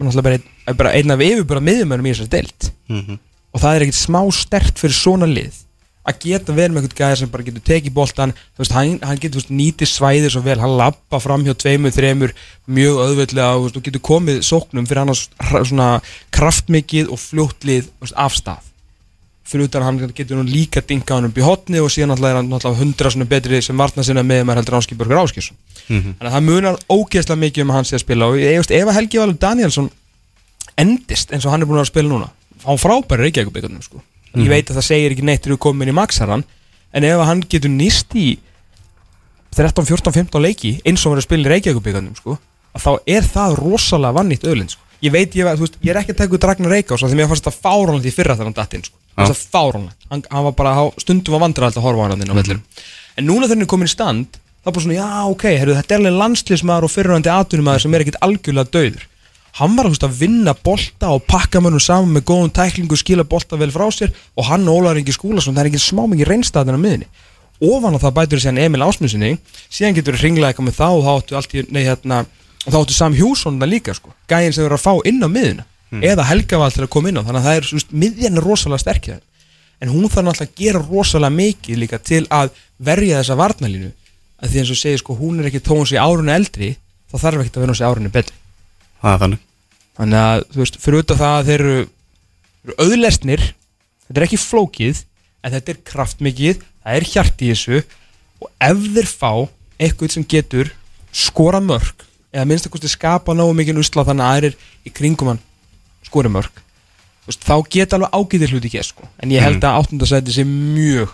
hann 0.08 0.12
hann 0.12 0.24
bara 0.24 0.38
hann 0.38 0.42
er 0.42 0.74
náttúrulega 0.74 0.78
bara, 0.78 0.92
einn, 0.98 1.08
bara 1.08 1.18
af 1.18 1.22
yfirbara 1.22 1.62
miðjumönum 1.62 2.08
í 2.08 2.14
þessari 2.16 2.30
dild 2.38 2.72
Mhm. 2.90 3.20
og 3.54 3.62
það 3.62 3.76
er 3.76 3.82
ekkert 3.86 4.00
smá 4.06 4.22
stert 4.34 4.80
fyrir 4.80 4.96
svona 4.96 5.26
lið 5.28 5.54
að 6.02 6.18
geta 6.20 6.54
verið 6.54 6.72
með 6.74 6.82
eitthvað 6.88 6.98
gæðar 6.98 7.18
sem 7.18 7.30
bara 7.30 7.44
getur 7.44 7.62
tekið 7.62 7.94
boltan 7.94 8.32
þú 8.34 8.58
veist, 8.64 8.72
hann, 8.74 9.00
hann 9.04 9.18
getur 9.22 9.42
nýtið 9.54 9.86
svæðið 9.92 10.32
svo 10.34 10.42
vel. 10.42 10.58
Hann 10.60 10.78
lappa 10.78 11.20
fram 11.22 11.44
hjá 11.46 11.54
tveimur, 11.54 11.92
þreimur 11.94 12.34
mjög 12.68 12.98
auðveldlega 13.06 13.56
og 13.56 13.76
og 13.78 13.84
getur 13.84 14.02
komið 14.02 14.42
sóknum 14.42 14.88
fyrir 14.88 15.02
annars 15.04 15.30
hra- 15.40 15.62
svona 15.64 16.02
kraftmikið 16.32 17.12
og 17.12 17.20
fljótt 17.22 17.62
lið 17.64 17.92
fyrir 19.52 19.68
utan 19.68 19.82
að 19.84 19.88
hann 19.90 20.14
getur 20.18 20.40
nú 20.40 20.46
líka 20.48 20.82
dinga 20.88 21.16
hann 21.18 21.28
upp 21.30 21.38
í 21.38 21.44
hotni 21.46 21.80
og 21.84 21.92
síðan 21.92 22.12
náttúrulega 22.14 22.32
er 22.34 22.40
hann 22.40 22.50
náttúrulega 22.52 22.80
hundra 22.82 23.12
svona 23.12 23.28
betri 23.30 23.62
sem 23.62 23.78
varna 23.78 24.04
sinna 24.08 24.24
með 24.24 24.46
maður 24.48 24.62
heldur 24.62 24.78
Áskipurgur 24.80 25.20
Áskilsson 25.22 25.58
Mhm. 25.92 26.14
þannig 26.20 26.30
að 26.30 26.36
það 26.38 26.46
munar 26.48 26.78
ógeðslega 26.94 27.40
mikið 27.42 27.62
um 27.66 27.72
að 27.72 27.76
hann 27.76 27.88
sé 27.90 27.96
að 27.98 28.04
spila 28.06 28.28
og 28.32 28.36
ég 28.40 28.58
veist 28.62 28.72
ef 28.72 28.88
að 28.88 28.96
Helgi 28.96 29.20
Valur 29.20 29.38
Danielsson 29.42 29.90
endist 30.78 31.34
eins 31.34 31.46
og 31.46 31.52
hann 31.52 31.62
er 31.62 31.68
búin 31.70 31.82
að 31.82 31.86
að 31.88 31.92
spila 31.92 32.10
núna 32.12 32.30
hann 32.66 32.78
frábæri 32.80 33.26
Reykjavík 33.28 33.84
sko. 33.84 34.02
ég 34.38 34.48
veit 34.48 34.70
að 34.72 34.78
það 34.78 34.88
segir 34.88 35.12
ekki 35.12 35.26
neitt 35.28 35.44
við 35.50 35.58
komum 35.60 35.82
inn 35.84 35.92
í 35.92 35.98
Maxaran 35.98 36.44
en 36.94 37.04
ef 37.04 37.18
að 37.20 37.26
hann 37.28 37.42
getur 37.50 37.70
nýst 37.74 38.16
í 38.16 38.38
13, 39.58 39.84
14, 39.86 40.14
15 40.16 40.42
leiki 40.46 40.72
eins 40.88 41.04
og 41.06 41.14
er 41.18 41.20
að 41.20 41.28
spila 41.28 41.50
í 41.50 41.52
Reykjavík 41.52 42.16
sko, 42.22 42.38
að 42.78 42.86
þá 42.86 42.92
er 43.18 43.28
það 43.28 43.58
rosalega 43.60 44.16
vannýtt 44.16 44.48
öðlind 44.48 44.72
sko. 44.72 44.82
ég 45.02 45.12
veit, 45.12 45.34
ég, 45.36 45.44
þú 45.58 45.66
veist, 45.66 45.78
ég 45.82 45.90
er 45.92 46.00
ekki 46.00 46.14
að 46.14 46.18
taka 46.22 46.36
út 46.38 46.48
Ragnar 46.48 46.72
Reykjás 46.72 47.04
því 47.04 47.18
mér 47.20 47.28
fannst 47.28 47.44
þetta 47.44 47.60
fáránlegt 47.66 48.06
í 48.08 48.14
fyrra 48.16 48.36
þegar 48.38 48.48
hann 48.52 48.60
datt 48.62 48.74
inn 48.78 48.84
sko. 48.86 48.96
Það 49.18 49.44
fáránlegt, 49.52 50.08
hann, 50.10 50.24
hann 50.32 50.46
var 50.48 50.56
bara 50.58 50.76
stundum 51.02 51.36
að 51.38 51.44
vandra 51.46 51.68
alltaf 51.68 51.84
að 51.84 51.88
horfa 51.90 52.08
á 52.08 52.12
hann 52.12 52.32
á 52.32 52.40
vellinum. 52.40 52.64
En 53.20 53.28
núna 53.28 53.46
þegar 53.46 53.58
hann 53.58 53.66
er 53.66 53.72
komin 53.74 53.90
í 53.90 53.92
stand 53.92 54.40
þá 54.62 54.70
er 54.70 54.76
bara 54.76 54.84
svona, 54.86 54.98
já 54.98 55.32
ok, 55.32 55.46
heyrðu, 55.58 55.78
þetta 55.80 55.96
er 55.96 56.02
alveg 56.02 56.20
landslismæður 56.22 56.88
og 56.88 56.94
fyrirhandi 56.94 57.32
atvinnumæður 57.34 57.84
sem 57.84 57.96
er 57.98 58.06
ekkit 58.06 58.20
algjörlega 58.22 58.74
döður 58.76 59.08
hann 59.58 59.74
var 59.76 59.90
veist, 59.90 60.06
að 60.06 60.20
vinna 60.22 60.54
bolta 60.64 61.10
og 61.16 61.26
pakka 61.28 61.60
mönnum 61.64 61.82
saman 61.84 62.14
með 62.16 62.28
góðum 62.30 62.54
tæklingu 62.56 63.00
skila 63.00 63.26
bolta 63.28 63.60
vel 63.60 63.72
frá 63.74 63.88
sér 63.92 64.14
og 64.38 64.48
hann 64.48 64.68
og 64.70 64.80
Ólaður 64.80 65.02
Ingi 65.02 65.16
Skúlason, 65.16 65.58
það 65.58 65.66
er 65.66 65.72
ekki 65.72 65.82
smá 65.84 66.06
mikið 66.08 66.30
reynstæðin 66.30 66.78
á 66.80 66.84
miðinni 66.86 67.10
ofan 67.62 67.98
á 67.98 68.00
það 68.02 68.16
bætur 68.20 68.44
síðan 68.44 68.62
Emil 68.64 68.86
Ásmundsinni 68.86 69.34
síðan 69.68 69.98
getur 69.98 70.16
við 70.16 70.28
ringlega 70.28 70.54
eitthvað 70.54 70.70
með 70.70 70.78
þá 70.80 70.88
og 70.88 71.04
þá 71.04 71.36
áttu 71.42 71.66
hérna 71.76 72.22
áttu 72.72 72.96
Sam 72.96 73.18
Hjússon 73.18 73.60
líka 73.66 73.94
sko. 73.98 74.14
Gæðin 74.30 74.56
sem 74.56 74.66
eru 74.66 74.78
að 74.78 74.86
fá 74.86 74.94
inn 75.10 75.22
á 75.22 75.30
miðina 75.30 75.68
eða 76.00 76.28
Helgavald 76.30 76.76
til 76.76 76.86
að 76.86 76.92
koma 76.94 77.12
inn 77.12 77.20
á. 77.20 77.26
Þannig 77.28 77.42
að 77.42 77.48
það 77.48 77.58
er, 77.58 77.68
þú 77.68 77.78
veist, 77.78 77.94
miðjan 78.04 78.40
er 78.40 78.48
rosalega 78.48 78.84
sterkja 78.86 79.18
en 79.82 79.90
hún 79.90 80.10
þarf 80.10 80.28
náttúrulega 80.28 80.48
að 80.48 80.60
gera 80.62 80.82
rosalega 80.86 81.36
mikið 81.36 81.80
líka 81.82 82.00
til 82.06 82.24
að 82.30 82.52
verja 82.78 83.22
þessa 83.22 83.38
varnalínu 83.40 83.90
að 84.42 84.52
því 84.52 84.62
eins 84.62 84.74
og 84.74 84.80
segir 84.80 85.02
sko 85.02 85.16
hún 85.18 85.40
er 85.42 85.50
ekki 85.50 85.64
tóun 85.66 85.88
sér 85.90 86.06
árunni 86.06 86.34
eldri 86.34 86.76
þá 87.12 87.16
þarf 87.24 87.44
ekki 87.44 87.58
að 87.58 87.66
vera 87.66 87.78
sér 87.78 87.90
árunni 87.90 88.14
betri. 88.14 88.36
Það 89.02 89.16
er 89.16 89.24
þannig. 89.24 89.42
Þannig 89.98 90.22
að 90.22 90.44
þú 90.52 90.62
veist, 90.62 90.78
fyrir 90.82 91.02
af 91.02 91.22
það 91.22 91.38
að 91.38 91.50
þeir 91.50 91.64
eru, 91.66 91.88
eru 92.62 92.78
auðlesnir 92.86 93.48
þetta 94.06 94.22
er 94.22 94.28
ekki 94.28 94.42
flókið 94.42 95.02
en 95.42 95.56
þetta 95.56 95.74
er 95.74 95.82
kraftmikið, 95.92 96.62
það 96.86 97.00
er 97.00 97.10
hjart 97.12 97.42
í 97.42 97.52
þessu 97.52 97.82
og 98.42 98.50
ef 98.62 98.88
þeir 98.96 99.10
fá 99.10 99.32
eitthvað 99.82 100.16
sem 100.16 100.28
getur 100.30 100.72
skora 101.12 101.62
mörg 101.64 102.06
eða 102.32 102.48
minnst 102.48 102.70
að 102.70 102.92
skapa 102.92 103.34
nógu 103.36 103.58
mikið 103.58 103.82
usla 103.82 104.06
þannig 104.08 104.26
að 104.26 104.36
aðrir 104.36 104.60
í 104.88 104.94
kringum 104.94 105.34
hann 105.34 105.42
veist, 107.28 107.44
þá 107.46 107.56
geta 107.70 107.98
alveg 107.98 108.16
ágæðir 108.16 108.56
hluti 108.56 108.72
ekki 108.72 108.86
sko. 108.86 109.08
en 109.22 109.34
ég 109.34 109.44
held 109.44 109.64
að 109.64 109.82
áttundasæti 109.82 110.34
sé 110.36 110.46
mjög 110.48 111.12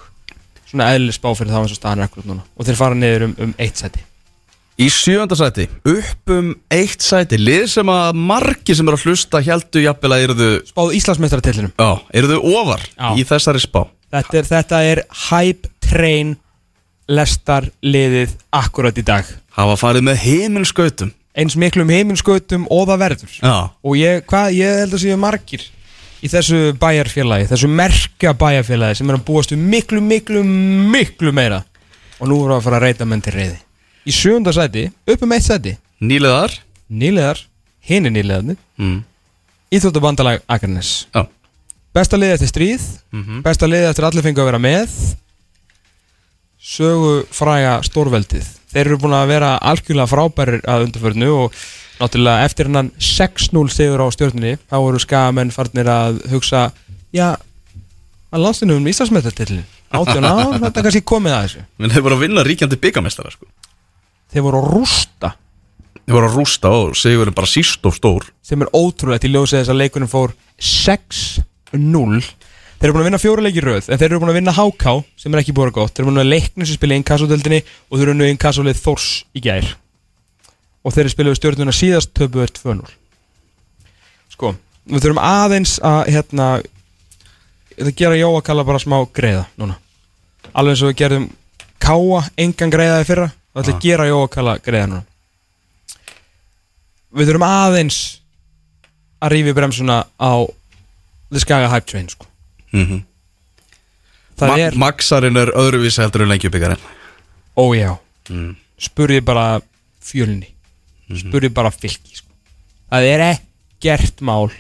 svona 0.67 0.91
eðlileg 0.93 1.15
spá 1.15 1.31
fyrir 1.35 1.53
þá 1.53 1.61
eins 1.61 1.73
og 1.73 1.79
staðan 1.79 2.03
er 2.03 2.09
akkurat 2.09 2.29
núna. 2.29 2.45
Og 2.57 2.67
þeir 2.67 2.79
fara 2.79 2.97
niður 2.97 3.27
um, 3.29 3.35
um 3.45 3.53
eitt 3.61 3.79
sæti. 3.79 4.03
Í 4.77 4.87
sjönda 4.93 5.33
sæti, 5.33 5.65
upp 5.89 6.33
um 6.35 6.51
eitt 6.69 7.01
sæti 7.01 7.39
Lið 7.41 7.63
sem 7.71 7.89
að 7.89 8.19
margir 8.29 8.77
sem 8.77 8.85
eru 8.85 8.99
að 8.99 9.07
hlusta 9.07 9.39
Hjaldu 9.41 9.81
jafnvel 9.81 10.11
að 10.13 10.25
eruðu 10.27 10.49
spáðu 10.67 10.93
Íslandsmeistaratillinum 10.99 11.71
Já, 11.73 11.87
eruðu 12.13 12.37
ofar 12.51 12.83
Já. 12.91 13.07
í 13.17 13.25
þessari 13.25 13.63
spá. 13.63 13.79
Þetta 14.13 14.37
er, 14.37 14.49
þetta 14.51 14.81
er 14.91 15.01
hype 15.23 15.71
train 15.81 16.35
lestar 17.09 17.71
liðið 17.81 18.35
akkurat 18.53 19.01
í 19.01 19.05
dag. 19.07 19.25
Hafa 19.57 19.79
farið 19.81 20.05
með 20.11 20.21
heimilskautum 20.27 21.13
eins 21.37 21.57
miklum 21.59 21.91
heiminskautum 21.93 22.65
og 22.73 22.87
það 22.89 23.01
verður. 23.03 23.35
Já. 23.39 23.55
Og 23.85 23.97
ég, 23.99 24.23
hvað, 24.29 24.53
ég 24.57 24.81
held 24.83 24.97
að 24.97 25.03
séu 25.05 25.19
margir 25.21 25.67
í 26.17 26.31
þessu 26.33 26.73
bæjarfélagi 26.81 27.51
þessu 27.51 27.69
merka 27.69 28.33
bæjarfélagi 28.33 28.97
sem 28.99 29.11
er 29.11 29.19
að 29.19 29.25
búast 29.27 29.53
við 29.53 29.61
miklu, 29.61 30.01
miklu, 30.01 30.41
miklu 30.43 31.33
meira. 31.35 31.61
Og 32.17 32.31
nú 32.31 32.41
erum 32.41 32.55
við 32.55 32.59
að 32.59 32.67
fara 32.67 32.81
að 32.81 32.87
reyta 32.87 33.05
menn 33.05 33.21
til 33.21 33.35
reyði 33.37 33.59
í 34.07 34.13
sjönda 34.15 34.53
sæti, 34.55 34.87
upp 35.07 35.23
um 35.25 35.33
eitt 35.35 35.45
sæti. 35.45 35.75
Nýleðar 35.99 36.53
nýleðar, 36.87 37.41
hinn 37.83 38.07
er 38.07 38.13
nýleðarnir 38.15 38.59
mm. 38.79 38.99
Íþjóttabandalag 39.73 40.43
Akarnes 40.47 41.07
Já. 41.11 41.25
Besta 41.95 42.19
liðið 42.19 42.35
eftir 42.35 42.51
stríð. 42.51 42.83
Mhm. 43.15 43.41
Besta 43.41 43.67
liðið 43.67 43.89
eftir 43.89 44.05
allir 44.05 44.25
fengu 44.25 44.43
að 44.43 44.49
vera 44.51 44.59
með. 44.61 44.91
Sögu 46.61 47.13
fræga 47.33 47.79
stórveldið 47.87 48.51
Þeir 48.67 48.83
eru 48.85 48.99
búin 49.01 49.15
að 49.15 49.29
vera 49.31 49.53
algjörlega 49.63 50.11
frábærir 50.11 50.59
að 50.67 50.87
undarförnu 50.87 51.29
og 51.45 51.55
náttúrulega 52.01 52.45
eftir 52.45 52.67
hennan 52.67 52.91
6-0 52.99 53.63
sigur 53.73 54.03
á 54.03 54.07
stjórnunni 54.13 54.57
þá 54.67 54.77
voru 54.83 54.99
skamenn 55.01 55.53
farnir 55.55 55.87
að 55.91 56.19
hugsa 56.33 56.67
já, 57.15 57.37
að 58.29 58.43
landstinu 58.43 58.77
um 58.77 58.89
Íslandsmetartillin 58.91 59.65
18 59.95 60.27
ár, 60.27 60.57
þetta 60.59 60.83
kannski 60.85 61.03
komið 61.07 61.33
að 61.33 61.43
þessu. 61.45 61.65
Men 61.79 61.93
þeir 61.93 62.05
voru 62.05 62.17
að 62.17 62.23
vinna 62.25 62.43
ríkjandi 62.45 62.79
byggamestara 62.83 63.31
sko. 63.33 63.47
Þeir 64.33 64.43
voru 64.49 64.61
að 64.61 64.71
rústa. 64.75 65.29
Þeir 66.03 66.17
voru 66.17 66.27
að 66.27 66.37
rústa 66.41 66.71
og 66.75 66.97
segjurum 66.99 67.35
bara 67.37 67.51
síst 67.51 67.87
og 67.87 67.95
stór. 67.95 68.27
Sem 68.43 68.63
er 68.63 68.71
ótrúlegt 68.75 69.27
í 69.27 69.31
ljósið 69.31 69.61
þess 69.61 69.71
að 69.71 69.79
leikunum 69.81 70.11
fór 70.11 70.35
6-0 70.59 72.19
Þeir 72.77 72.87
eru 72.87 72.93
búin 72.93 73.01
að 73.01 73.07
vinna 73.09 73.19
fjóra 73.21 73.41
leiki 73.41 73.57
í 73.57 73.65
röð 73.65 73.87
en 73.89 73.97
þeir 73.97 74.11
eru 74.11 74.19
búin 74.21 74.29
að 74.29 74.37
vinna 74.37 74.53
HK 74.53 74.91
sem 75.17 75.33
er 75.33 75.41
ekki 75.41 75.53
búin 75.57 75.71
að 75.71 75.77
gott. 75.79 75.93
Þeir 75.95 76.03
eru 76.03 76.11
búin 76.11 76.21
að 76.21 76.29
leikna 76.29 76.67
sem 76.67 76.77
spila 76.77 76.93
í 76.93 76.99
inkassodeldinni 77.01 77.59
og 77.65 77.97
þeir 77.97 78.05
eru 78.05 78.13
nú 78.19 78.27
í 78.27 78.33
inkassolið 78.35 78.81
Þórs 78.83 79.07
í 79.33 79.41
gær. 79.41 79.71
Og 80.85 80.93
þeir 80.93 81.03
eru 81.07 81.13
spilaðu 81.15 81.39
stjórnuna 81.39 81.73
síðast 81.73 82.13
töpuður 82.15 82.53
2-0 82.53 82.93
Sko, 84.37 84.51
við 84.85 85.07
þurfum 85.07 85.23
aðeins 85.25 85.73
að 85.81 86.11
hérna 86.13 86.51
að 87.81 87.89
gera 87.97 88.19
Jóa 88.19 88.43
kalla 88.45 88.67
bara 88.67 88.81
smá 88.81 88.99
greiða 89.09 89.47
núna. 89.57 89.79
Alveg 90.53 90.75
eins 90.75 90.85
og 90.85 90.91
við 90.91 90.99
gerðum 91.01 91.27
Káa 91.81 92.21
engan 92.41 92.73
greiðaði 92.73 93.09
fyrra 93.09 93.27
og 93.33 93.61
ætla 93.63 93.73
að 93.73 93.83
gera 93.87 94.07
Jóa 94.11 94.29
kalla 94.37 94.55
greiða 94.61 94.91
núna. 94.93 95.03
Við 97.17 97.31
þurfum 97.31 97.49
aðeins 97.49 97.99
að 99.17 99.33
rífi 99.33 99.57
bremsuna 99.57 100.01
á 100.21 100.33
The 101.33 101.41
Skaga 101.41 101.73
Hype 101.73 101.89
Train 101.89 102.09
sko. 102.13 102.29
Mm 102.73 102.85
-hmm. 102.85 103.01
það 104.39 104.59
er, 104.59 104.75
Maxarinn 104.75 105.37
er 105.37 105.53
öðruvísi 105.55 106.01
heldur 106.01 106.25
en 106.25 106.29
lengjubíkarinn 106.33 106.85
ójá 107.57 107.97
mm. 108.29 108.55
spurði 108.77 109.21
bara 109.25 109.59
fjölni. 110.03 110.53
Spurði 111.07 111.49
bara 111.49 111.71
fylki 111.71 112.15
sko. 112.19 112.31
það 112.91 113.09
er 113.11 113.25
ekkert 113.31 114.21
mál 114.21 114.51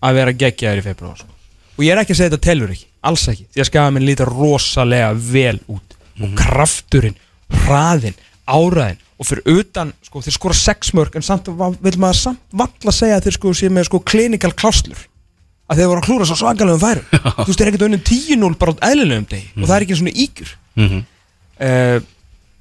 að 0.00 0.14
vera 0.14 0.32
geggjaður 0.32 0.82
í 0.82 0.86
februar 0.86 1.16
sko. 1.16 1.30
og 1.76 1.84
ég 1.84 1.92
er 1.92 2.02
ekki 2.02 2.12
að 2.12 2.20
segja 2.20 2.30
þetta 2.30 2.46
telur 2.46 2.70
ekki, 2.74 2.86
alls 3.00 3.28
ekki. 3.28 3.46
Því 3.52 3.60
að 3.60 3.70
skagamenn 3.70 4.06
líta 4.06 4.28
rosalega 4.28 5.12
vel 5.14 5.58
út. 5.68 5.96
Og 6.20 6.34
krafturinn, 6.36 7.16
hraðinn 7.64 8.18
áraðinn 8.50 8.98
og 9.20 9.28
fyrir 9.28 9.60
utan 9.60 9.92
sko, 10.04 10.22
þeir 10.24 10.36
skora 10.36 10.56
sex 10.56 10.92
mörg 10.96 11.16
en 11.16 11.24
samt 11.24 11.48
vil 11.48 11.96
maður 12.00 12.18
samt 12.18 12.56
valla 12.56 12.92
segja 12.94 13.18
að 13.18 13.28
þeir 13.28 13.36
sko 13.36 13.52
sé 13.56 13.70
með 13.72 13.88
sko 13.88 14.00
klinikal 14.04 14.52
kláslur 14.56 15.00
að 15.70 15.78
þeir 15.80 15.90
voru 15.92 16.00
að 16.02 16.06
klúra 16.08 16.26
svo 16.26 16.36
svakalegum 16.40 16.80
færum. 16.82 17.04
Þú 17.10 17.46
veist, 17.46 17.58
þeir 17.60 17.66
er 17.66 17.70
ekkert 17.72 17.86
unnum 17.86 18.02
10-0 18.10 18.56
bara 18.58 18.72
á 18.74 18.82
eðlilegum 18.90 19.26
degi. 19.30 19.46
Og 19.56 19.68
það 19.68 19.76
er 19.76 19.86
ekki 19.86 19.98
svona 20.00 20.16
íkur 20.26 20.50
Mhm. 20.80 20.98
uh, 21.60 22.00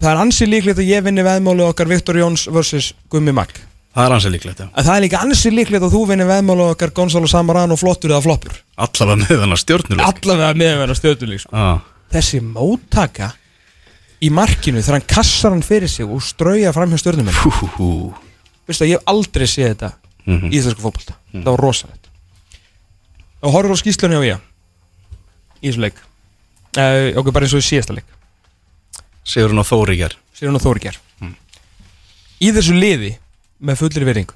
það 0.01 0.11
er 0.13 0.21
ansið 0.23 0.49
líklegt 0.53 0.79
að 0.81 0.89
ég 0.93 1.03
vinni 1.05 1.23
veðmáli 1.25 1.65
okkar 1.65 1.87
Viktor 1.89 2.15
Jóns 2.19 2.45
vs. 2.51 2.93
Gummi 3.09 3.31
Magg. 3.35 3.51
Það 3.95 4.05
er 4.05 4.13
ansið 4.15 4.31
líklegt, 4.35 4.59
já. 4.61 4.67
Það 4.85 4.95
er 4.95 5.01
líka 5.03 5.19
ansið 5.25 5.55
líklegt 5.57 5.83
að 5.87 5.93
þú 5.95 6.01
vinni 6.11 6.25
veðmáli 6.29 6.65
okkar 6.71 6.91
Gonzalo 6.95 7.27
Samarano 7.27 7.75
flottur 7.75 8.13
eða 8.13 8.21
floppur. 8.23 8.53
Allavega 8.77 9.17
með 9.25 9.39
hann 9.43 9.55
að 9.55 9.61
stjórnuleik 9.63 10.05
allavega 10.07 10.59
meðverða 10.61 10.95
stjórnuleik 10.99 11.41
sko. 11.43 11.55
ah. 11.57 11.79
þessi 12.13 12.39
móttaka 12.45 13.31
í 14.21 14.29
markinu 14.33 14.81
þegar 14.83 14.99
hann 14.99 15.07
kassar 15.09 15.51
hann 15.55 15.65
fyrir 15.65 15.89
sig 15.89 16.05
og 16.05 16.21
strauja 16.23 16.71
fram 16.75 16.91
hjá 16.93 16.99
að 18.85 18.91
ég 18.93 18.99
hef 18.99 19.09
aldrei 19.09 19.45
séð 19.49 19.73
þetta 19.73 19.91
Mhm. 20.29 20.49
í 20.51 20.55
íslensku 20.59 20.81
fótbolta. 20.85 21.13
Það 21.33 21.49
var 21.49 21.61
rosalegt 21.65 22.08
og 23.41 23.54
horfur 23.56 23.75
á 23.75 23.82
skýslunni 23.82 24.19
á 24.19 24.23
ég 24.25 24.39
í 25.60 25.69
þessu 25.69 25.84
leik 25.84 25.99
uh, 25.99 27.19
okkur 27.19 27.36
bara 27.36 27.47
eins 27.47 27.56
og 27.58 27.63
í 27.63 27.67
síðasta 27.69 27.95
leik. 27.97 28.08
Sigur 29.28 29.54
hann 29.54 29.63
á 29.63 29.67
Þóri 29.67 29.99
ger 29.99 30.17
sér 30.34 30.49
hann 30.49 30.60
á 30.60 30.63
Þóri 30.63 30.84
ger 30.88 30.99
í 32.39 32.52
þessu 32.56 32.75
liði 32.75 33.15
með 33.60 33.82
fullir 33.84 34.08
veringu 34.08 34.36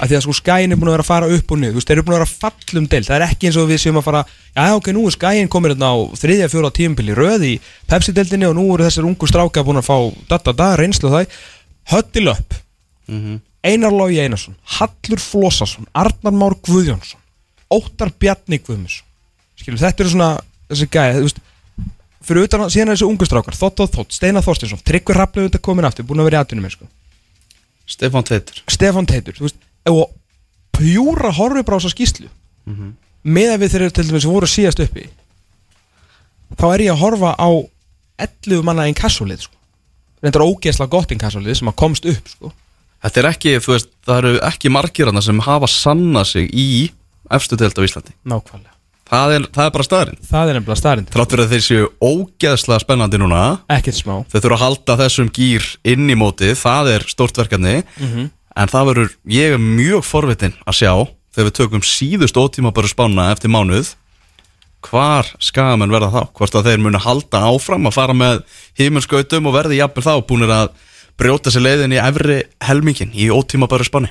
að 0.00 0.10
því 0.10 0.16
að 0.16 0.22
sko 0.24 0.34
skæin 0.34 0.72
er 0.72 0.78
búin 0.80 0.90
að 0.90 0.94
vera 0.96 1.04
að 1.04 1.10
fara 1.10 1.28
upp 1.30 1.52
og 1.52 1.58
niður 1.60 1.74
þú 1.76 1.78
veist, 1.78 1.90
þeir 1.90 1.98
eru 1.98 2.04
búin 2.06 2.14
að 2.16 2.18
vera 2.18 2.28
að 2.28 2.40
fallum 2.42 2.86
del 2.90 3.02
það 3.06 3.16
er 3.16 3.24
ekki 3.26 3.46
eins 3.48 3.58
og 3.60 3.68
við 3.70 3.78
séum 3.84 4.00
að 4.00 4.06
fara 4.08 4.22
já 4.56 4.64
ok, 4.74 4.88
nú 4.96 5.04
er 5.06 5.14
skæin 5.14 5.50
komin 5.52 5.74
hérna 5.74 5.90
á 5.94 5.96
þriðja, 6.18 6.48
fjóra 6.50 6.70
tíumpili 6.74 7.14
röð 7.14 7.44
í 7.46 7.52
Pepsi-deldinni 7.90 8.48
og 8.48 8.56
nú 8.58 8.64
eru 8.74 8.88
þessir 8.88 9.06
ungu 9.06 9.28
stráka 9.30 9.62
búin 9.66 9.78
að 9.78 9.86
fá 9.86 9.96
da 10.32 10.40
da 10.42 10.56
da, 10.58 10.68
reynslu 10.80 11.10
og 11.10 11.14
það. 11.14 11.38
Höttil 11.92 12.26
upp 12.32 12.58
Einar 13.62 13.94
Lógi 13.94 14.18
Einarsson, 14.24 14.56
Hallur 14.78 15.22
Flossarsson 15.22 15.86
Arnar 15.94 16.34
Már 16.34 16.56
Guðjónsson 16.66 17.19
Óttar 17.70 18.12
Bjarni 18.18 18.58
Guðmundsson 18.58 19.06
skilur, 19.60 19.80
þetta 19.80 20.04
eru 20.04 20.12
svona 20.14 20.30
þessi 20.70 20.88
gæði, 20.90 21.18
þú 21.18 21.26
veist 21.28 21.42
fyrir 22.26 22.46
utan 22.46 22.64
að 22.64 22.72
síðan 22.74 22.92
þessi 22.94 23.08
ungu 23.08 23.28
strákar 23.28 23.56
Þótt 23.56 23.82
og 23.84 23.92
Þótt, 23.94 24.16
Steinar 24.16 24.44
Þorstinsson, 24.44 24.82
Tryggvi 24.86 25.16
Rapplega 25.16 25.46
auðvitað 25.46 25.64
komin 25.66 25.88
aftur, 25.88 26.06
búin 26.08 26.22
að 26.22 26.30
vera 26.30 26.40
í 26.40 26.44
atvinnum 26.44 26.72
sko. 26.72 26.88
Stefán 27.90 28.26
Teitur 28.28 28.60
Stefán 28.70 29.08
Teitur, 29.08 29.36
þú 29.38 29.46
veist 29.48 29.60
og 29.90 30.12
pjúra 30.76 31.32
horfi 31.34 31.64
bara 31.66 31.80
á 31.80 31.80
þessa 31.80 31.94
skýslu 31.94 32.28
með 33.22 33.54
að 33.54 33.62
við 33.62 33.72
þeir 33.72 33.84
eru 33.84 33.94
til 33.96 34.06
dæmis 34.08 34.28
voru 34.28 34.48
síðast 34.48 34.82
uppi 34.84 35.08
þá 36.60 36.66
er 36.70 36.84
ég 36.86 36.94
að 36.94 37.02
horfa 37.02 37.34
á 37.36 37.50
11 38.20 38.64
manna 38.66 38.86
einn 38.86 38.96
kassulið 38.96 39.46
sko. 39.46 39.56
reyndar 40.22 40.44
ógeðslega 40.44 40.92
gott 40.92 41.12
einn 41.12 41.20
kassulið 41.20 41.58
sem 41.58 41.70
að 41.70 41.78
komst 41.80 42.06
upp 42.06 42.28
sko. 42.28 42.52
Þetta 43.00 43.20
er 43.20 43.28
ekki, 43.30 43.52
þú 43.64 43.72
veist, 43.72 43.92
það 44.04 44.18
eru 44.18 44.40
ekki 44.44 44.72
margir 44.72 45.08
hana 45.08 45.22
sem 45.24 45.38
hafa 45.40 45.68
sanna 45.72 46.24
sig 46.28 46.50
í 46.52 46.90
efstu 47.36 47.58
deild 47.60 47.78
á 47.78 47.82
Íslandi. 47.86 48.14
Nákvæmlega. 48.26 48.76
Það 49.10 49.32
er, 49.34 49.46
það 49.50 49.64
er 49.66 49.72
bara 49.74 49.86
staðurinn 49.86 50.18
það 50.30 50.50
er 50.50 50.56
nefnilega 50.56 50.78
starrend, 50.78 51.08
Þrátt 51.10 51.32
fyrir 51.34 51.44
að 51.44 51.54
þeir 51.54 51.64
séu 51.66 51.86
ógeðslega 51.98 52.82
spennandi 52.84 53.18
núna 53.18 53.40
ekkert 53.74 53.98
smá. 53.98 54.12
Þau 54.30 54.36
þurfa 54.38 54.58
að 54.58 54.62
halda 54.62 54.96
þessum 55.00 55.30
gýr 55.34 55.66
inn 55.90 56.04
í 56.06 56.18
mótið 56.18 56.52
Það 56.60 56.90
er 56.92 57.06
stórt 57.10 57.40
verkefni. 57.40 57.80
Mhm. 57.98 58.28
En 58.60 58.70
það 58.70 58.86
verður, 58.90 59.10
ég 59.30 59.56
er 59.56 59.62
mjög 59.62 60.04
forvitin 60.06 60.54
að 60.66 60.78
sjá 60.78 60.92
Þegar 61.30 61.46
við 61.46 61.56
tökum 61.58 61.82
síðust 61.86 62.38
ótíma 62.38 62.72
bara 62.74 62.90
spána 62.90 63.28
eftir 63.34 63.50
mánuð 63.50 63.94
Hvar 64.86 65.28
skagamenn 65.42 65.92
verða 65.92 66.10
þá? 66.14 66.22
Hvort 66.34 66.56
að 66.56 66.70
þeir 66.70 66.80
munu 66.82 67.00
halda 67.02 67.42
áfram 67.50 67.86
að 67.90 67.96
fara 67.98 68.16
með 68.16 68.40
himinskautum 68.80 69.50
og 69.50 69.56
verði 69.58 69.80
jafnvel 69.80 70.06
þá 70.06 70.14
búinir 70.26 70.54
að 70.54 70.70
brjóta 71.20 71.52
sér 71.52 71.66
leiðin 71.66 71.94
í 71.94 72.00
efri 72.00 72.38
helmingin 72.64 73.12
í 73.12 73.28
ótíma 73.28 73.68
bara 73.68 73.84
spáni 73.84 74.08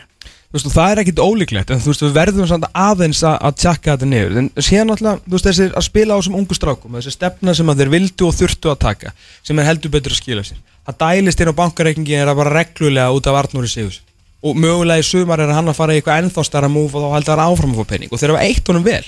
veist, 0.56 0.70
það 0.74 0.92
er 0.92 1.02
ekkit 1.04 1.22
ólíklegt 1.22 1.72
en 1.74 1.82
þú 1.84 1.92
veist, 1.92 2.04
við 2.06 2.16
verðum 2.16 2.50
samt 2.50 2.68
aðeins 2.74 3.22
að, 3.22 3.38
að 3.46 3.58
tjekka 3.64 3.94
þetta 3.94 4.10
niður. 4.10 4.38
En 4.42 4.50
síðan 4.58 4.90
náttúrulega, 4.90 5.24
þú 5.26 5.36
veist, 5.36 5.48
þessi 5.50 5.68
að 5.70 5.86
spila 5.86 6.18
á 6.18 6.20
þessum 6.20 6.38
ungu 6.40 6.58
strákum, 6.58 6.98
þessi 6.98 7.14
stefna 7.14 7.56
sem 7.58 7.70
að 7.70 7.84
þeir 7.84 7.94
vildu 7.94 8.28
og 8.28 8.38
þurftu 8.40 8.74
að 8.74 8.80
taka, 8.86 9.14
sem 9.46 9.62
er 9.62 9.70
heldur 9.70 9.94
betur 9.94 10.16
að 10.16 10.22
skila 10.24 10.46
sér. 10.48 10.62
Það 10.90 11.00
dælist 11.06 11.44
inn 11.44 11.54
á 11.54 11.60
bankareikningi 11.60 12.18
er 12.18 12.32
að 12.32 12.40
bara 12.42 12.56
reglulega 12.58 13.14
út 13.14 13.30
af 13.30 13.42
Arnúri 13.44 13.70
Sigus 13.70 14.02
og 14.40 14.56
mögulega 14.56 15.04
í 15.04 15.04
sumar 15.04 15.42
er 15.44 15.52
hann 15.52 15.68
að 15.68 15.76
fara 15.76 15.96
í 15.96 16.00
eitthvað 16.00 16.24
ennþá 16.24 16.46
starra 16.48 16.70
múf 16.72 16.94
og 16.96 17.04
þá 17.04 17.16
heldur 17.18 17.36
hann 17.36 17.52
áfram 17.52 17.74
að 17.74 17.82
fá 17.82 17.90
penning 17.90 18.14
og 18.14 18.22
þeir 18.22 18.32
hafa 18.32 18.46
eitt 18.48 18.72
honum 18.72 18.86
vel. 18.86 19.04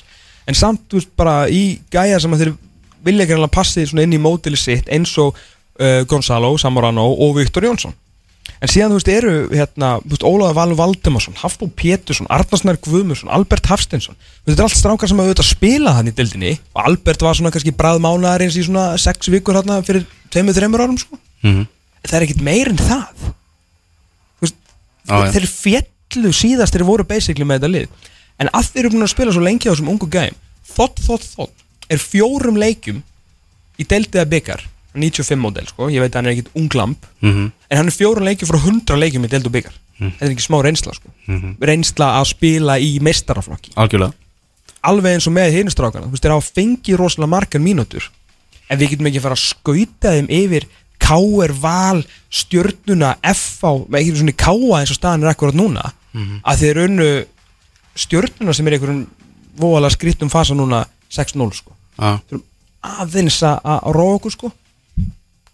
En 0.49 0.57
samt, 0.57 0.83
þú 0.91 0.99
veist, 0.99 1.11
bara 1.15 1.35
í 1.47 1.61
gæja 1.93 2.19
sem 2.19 2.35
að 2.35 2.43
þeir 2.43 2.53
vilja 3.05 3.25
ekki 3.25 3.37
alveg 3.37 3.53
passi 3.55 3.85
inn 3.87 4.17
í 4.17 4.19
mótili 4.21 4.59
sitt 4.59 4.91
eins 4.91 5.13
og 5.23 5.31
uh, 5.31 6.01
Gonzalo, 6.09 6.51
Samorano 6.59 7.07
og 7.15 7.37
Viktor 7.39 7.65
Jónsson 7.69 7.95
En 8.61 8.69
síðan, 8.69 8.91
þú 8.91 8.97
veist, 8.99 9.09
eru 9.09 9.33
hérna, 9.49 9.87
þú 10.03 10.13
veist, 10.13 10.25
Ólaður 10.27 10.57
Valur 10.57 10.77
Valdemarsson, 10.77 11.37
Hafnó 11.41 11.67
Pétursson, 11.77 12.29
Arnarsnær 12.29 12.77
Guðmursson, 12.85 13.31
Albert 13.33 13.69
Hafsteinsson. 13.71 14.17
Þetta 14.45 14.59
er 14.59 14.67
allt 14.67 14.77
strákar 14.77 15.09
sem 15.09 15.17
hafa 15.17 15.31
auðvitað 15.31 15.49
spilað 15.49 15.97
hann 15.97 16.11
í 16.11 16.13
dildinni 16.17 16.51
og 16.75 16.83
Albert 16.83 17.25
var 17.25 17.37
svona 17.39 17.53
kannski 17.53 17.73
bræð 17.73 18.03
mánaðarins 18.05 18.59
í 18.61 18.65
svona 18.67 18.91
sex 19.01 19.31
vikur 19.33 19.57
hérna 19.57 19.79
fyrir 19.85 20.05
tveimur, 20.29 20.57
þreimur 20.57 20.85
árum, 20.85 20.99
sko. 21.01 21.17
Mm 21.41 21.55
-hmm. 21.55 21.65
Það 22.05 22.17
er 22.19 22.27
ekkit 22.27 22.45
meir 22.45 22.69
en 22.69 22.81
það. 22.81 23.25
Þú 24.37 24.45
veist, 24.45 24.59
já. 25.09 25.31
þeir 25.33 25.47
fjallu 25.49 26.33
síðast 26.33 26.77
þeir 26.77 26.85
voru 26.85 27.03
basically 27.03 27.45
með 27.45 27.61
þetta 27.61 27.73
lið. 27.73 27.87
En 28.41 28.49
að 28.53 28.69
þeir 28.69 28.85
eru 28.85 28.93
búin 28.93 29.05
að 29.05 29.13
spila 29.15 29.33
svo 29.33 29.41
lengi 29.41 29.69
á 29.69 29.73
þessum 29.73 29.89
ungu 29.89 30.09
gæm 30.09 30.37
Þótt, 30.71 31.01
þótt, 31.03 31.25
þótt 31.35 31.61
er 31.91 31.99
fjórum 31.99 32.57
leikjum 32.59 33.01
í 33.81 33.87
deildiða 33.87 34.27
byggar 34.31 34.63
95 34.93 35.39
módel, 35.39 35.67
sko, 35.69 35.87
ég 35.89 36.03
veit 36.03 36.11
að 36.11 36.19
hann 36.19 36.29
er 36.29 36.35
ekkit 36.35 36.53
unglamp 36.57 37.05
Mm 37.21 37.51
En 37.71 37.77
hann 37.79 37.87
er 37.87 37.95
fjórun 37.95 38.27
leikjum 38.27 38.49
frá 38.49 38.57
100 38.59 38.97
leikjum 38.99 39.25
í 39.25 39.29
deild 39.31 39.47
og 39.47 39.53
byggar 39.55 39.77
Þetta 40.01 40.25
er 40.25 40.33
ekki 40.33 40.45
smá 40.45 40.57
reynsla 40.65 40.95
sko. 40.97 41.11
Mhm. 41.27 41.55
Reynsla 41.61 42.07
að 42.19 42.27
spila 42.31 42.77
í 42.81 42.91
meistaraflokki. 43.03 43.75
Algjörlega. 43.77 44.13
Alveg 44.89 45.17
eins 45.17 45.27
og 45.29 45.35
með 45.35 45.57
hinustrákana 45.59 46.07
Þú 46.07 46.15
veist, 46.15 46.23
þeir 46.25 46.33
hafa 46.33 46.53
fengið 46.57 46.97
rosalega 46.97 47.29
margar 47.29 47.61
mínútur. 47.61 48.07
En 48.69 48.79
við 48.79 48.93
getum 48.95 49.09
ekki 49.09 49.19
að 49.19 49.27
fara 49.27 49.37
að 49.37 49.45
skauta 49.45 50.13
þeim 50.15 50.29
yfir 50.29 50.65
K.R. 51.01 51.53
Val, 51.61 52.03
Stjörnuna, 52.29 53.15
F.A. 53.21 53.71
Ekki 53.99 54.15
svona 54.17 54.33
í 54.33 54.37
K.A. 54.37 54.79
eins 54.79 54.93
og 54.93 54.97
staðan 54.97 55.25
er 55.25 55.33
akkurat 55.33 55.57
núna. 55.57 55.91
Að 56.45 56.63
þeir 56.63 56.81
unnu 56.87 57.09
Stjörnuna 57.95 58.55
sem 58.55 58.67
er 58.67 58.77
einhverjum 58.77 59.07
Voðalega 59.61 59.91
skrittum 59.91 60.29
fasa 60.31 60.55
núna 60.55 60.85
6-0 61.11 61.51
sko. 61.53 61.75
Þurfum 61.99 62.45
aðeins 62.81 63.41
að 63.43 63.97
okkur 64.01 64.31
sko 64.33 64.51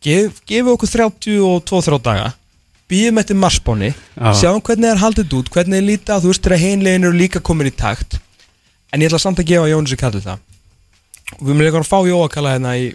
Gef, 0.04 0.42
gefa 0.48 0.74
okkur 0.76 0.92
32-3 0.94 2.00
daga. 2.06 2.32
Býðum 2.88 3.20
eftir 3.20 3.36
marsbáni 3.36 3.90
Já. 3.92 4.30
sjáum 4.40 4.62
hvernig 4.64 4.88
það 4.88 4.94
er 4.94 5.02
haldið 5.02 5.34
út, 5.36 5.50
hvernig 5.52 5.82
er 5.82 5.88
lítið 5.90 6.22
þú 6.24 6.32
veist 6.32 6.46
þegar 6.46 6.62
heimlegin 6.62 7.08
eru 7.10 7.18
líka 7.18 7.42
komin 7.44 7.68
í 7.68 7.74
takt. 7.76 8.20
En 8.94 9.04
ég 9.04 9.10
ætla 9.10 9.20
samt 9.20 9.42
að 9.44 9.50
gefa 9.50 9.68
Jónis 9.68 9.96
að 9.98 10.02
kalla 10.06 10.22
það. 10.24 10.46
Og 11.36 11.42
við 11.42 11.52
munum 11.52 11.66
líka 11.66 11.82
að 11.82 11.90
fá 11.90 11.98
Jó 12.08 12.22
að 12.22 12.32
kalla 12.38 12.54
hérna 12.56 12.78
í 12.80 12.88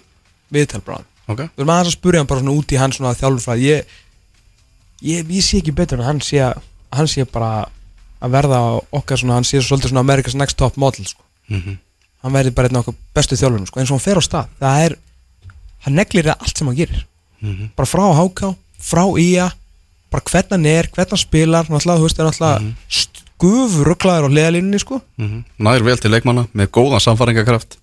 viðtalbráðan 0.54 1.08
ok. 1.28 1.42
Við 1.42 1.60
erum 1.60 1.74
aðeins 1.74 1.92
að 1.92 1.98
spurja 1.98 2.22
hann 2.22 2.30
bara 2.30 2.40
svona 2.40 2.56
út 2.56 2.72
í 2.72 2.80
hans 2.80 2.98
svona 2.98 3.12
þjálfurfræði 3.18 3.68
ég, 3.68 3.92
ég, 5.04 5.30
ég 5.36 5.44
sé 5.44 5.60
ekki 5.60 5.76
betur 5.76 6.00
en 6.00 6.08
hann 6.08 6.24
sé, 6.24 6.40
hann 6.92 7.10
sé 7.10 7.26
bara 7.28 7.52
að 8.22 8.34
verða 8.38 8.60
okkar 8.94 9.20
svona, 9.20 9.36
hann 9.36 9.48
sé 9.48 9.60
svolítið 9.60 9.92
svona 9.92 10.04
America's 10.06 10.36
Next 10.38 10.56
Top 10.60 10.80
Model 10.80 11.04
sko. 11.08 11.24
Mm 11.52 11.76
hann 12.22 12.34
verði 12.36 12.52
bara 12.54 12.70
einn 12.70 12.78
af 12.78 12.86
okkur 12.86 12.98
bestu 13.16 13.38
þjálfurum 13.38 13.66
sko, 13.66 13.80
eins 13.80 13.90
og 13.90 13.98
hann 13.98 14.04
fer 14.04 14.20
á 14.20 14.22
stað. 14.22 14.50
Það 14.60 14.84
er, 14.86 14.92
hann 15.86 15.94
neglir 15.98 16.24
það 16.30 16.38
allt 16.40 16.58
sem 16.58 16.66
hann 16.66 16.76
gerir 16.76 17.06
Mhm. 17.42 17.70
bara 17.76 17.86
frá 17.90 18.04
HK, 18.14 18.54
frá 18.78 19.02
IA 19.18 19.48
bara 20.12 20.22
hvernig 20.30 20.50
hann 20.54 20.66
er, 20.66 20.86
hvernig 20.94 21.10
hann 21.10 21.18
spilar 21.18 21.64
náttúrulega, 21.66 21.98
þú 21.98 22.06
veist, 22.06 22.16
það 22.16 22.24
er 22.26 22.30
náttúrulega 22.30 22.60
mm 22.60 22.68
-hmm. 22.68 23.22
skufuruglaður 23.36 24.26
á 24.26 24.32
hliðalínunni 24.32 24.78
sko 24.80 25.00
Mhm. 25.18 25.44
Nær 25.58 25.82
vel 25.82 25.98
til 25.98 26.10
leikmanna 26.10 26.46
með 26.54 26.66
góðan 26.70 27.00
samfæringakraft 27.00 27.76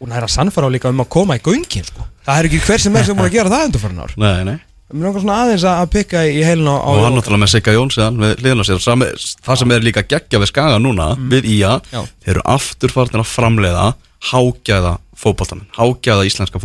og 0.00 0.08
er 0.08 0.22
að 0.24 0.30
sannfara 0.32 0.66
á 0.66 0.70
líka 0.72 0.88
um 0.88 1.00
að 1.00 1.08
koma 1.08 1.36
í 1.36 1.40
göngin 1.42 1.84
sko 1.84 2.02
það 2.26 2.38
er 2.38 2.44
ekki 2.48 2.60
hver 2.66 2.78
sem 2.80 2.96
er 2.96 3.04
sem 3.04 3.16
búin 3.16 3.28
að 3.28 3.32
gera 3.32 3.50
það 3.50 3.64
undir 3.66 3.80
farin 3.80 3.98
ár 4.00 4.12
Nei, 4.16 4.44
nei 4.44 4.58
mér 4.94 5.04
langar 5.06 5.20
svona 5.22 5.38
aðeins 5.44 5.64
að 5.64 5.80
að 5.82 5.90
pikka 5.90 6.18
í 6.26 6.42
heilin 6.44 6.66
á, 6.70 6.76
á 6.82 6.88
Og 6.90 7.04
hann 7.04 7.14
náttúrulega 7.14 7.42
með 7.44 7.50
Sigga 7.52 7.72
Jón 7.72 7.90
síðan 7.90 8.16
við 8.18 8.34
liðna 8.42 8.64
sér 8.64 8.78
Sami, 8.80 9.06
Það 9.44 9.56
sem 9.58 9.70
er 9.72 9.80
líka 9.80 10.02
geggja 10.02 10.38
við 10.40 10.46
skaga 10.50 10.78
núna 10.78 11.16
Við 11.30 11.44
IA 11.44 11.78
Mm. 11.78 11.82
Já. 11.92 12.00
Þeir 12.24 12.30
eru 12.34 12.42
afturfarnir 12.44 13.20
að 13.20 13.30
framleiða 13.36 13.94
Hágæða 14.30 14.98
fótboltamenn 15.20 15.68
Hágæða 15.76 16.24
íslenska 16.28 16.60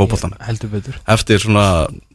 betur 0.71 0.95
Eftir 1.15 1.41
svona 1.43 1.65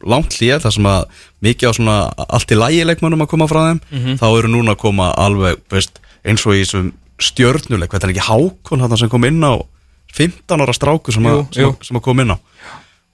langt 0.03 0.33
hlýja 0.37 0.57
Það 0.63 0.75
sem 0.77 0.89
að 0.89 1.03
mikið 1.45 1.69
á 1.69 1.73
svona 1.77 1.97
Allt 2.27 2.51
í 2.53 2.57
lægi 2.57 2.85
leikmannum 2.89 3.21
að 3.25 3.31
koma 3.35 3.47
frá 3.51 3.61
þeim 3.69 3.81
Mhm. 3.91 4.17
Þá 4.21 4.27
eru 4.39 4.49
núna 4.55 4.73
að 4.75 4.81
koma 4.83 5.11
alveg 5.21 5.61
veist, 5.69 5.99
Eins 6.25 6.45
og 6.47 6.53
í 6.57 6.63
þessum 6.63 6.91
stjörnuleik 7.21 7.93
er 7.93 8.09
ekki 8.09 8.25
Hákon 8.27 8.81
hann 8.81 8.97
sem 8.97 9.09
kom 9.09 9.25
inn 9.29 9.41
á 9.45 9.53
15 10.11 10.59
ára 10.65 10.73
stráku 10.75 11.13
sem, 11.13 11.23
Jú, 11.23 11.29
að, 11.37 11.53
sem, 11.55 11.63
jú. 11.63 11.69
að, 11.71 11.85
sem 11.87 11.97
að 11.97 12.01
kom 12.07 12.19
inn 12.19 12.33
á 12.33 12.37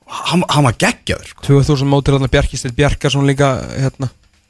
Hann, 0.07 0.43
hann 0.49 0.63
var 0.63 0.75
geggjaður 0.79 1.27
sko. 1.33 1.43
2000 1.43 1.89
mótir 1.91 2.15
þarna 2.15 2.29
Bjarkistil 2.31 2.71
Bjarkarsson 2.77 3.27
líka 3.27 3.49
hérna 3.75 4.07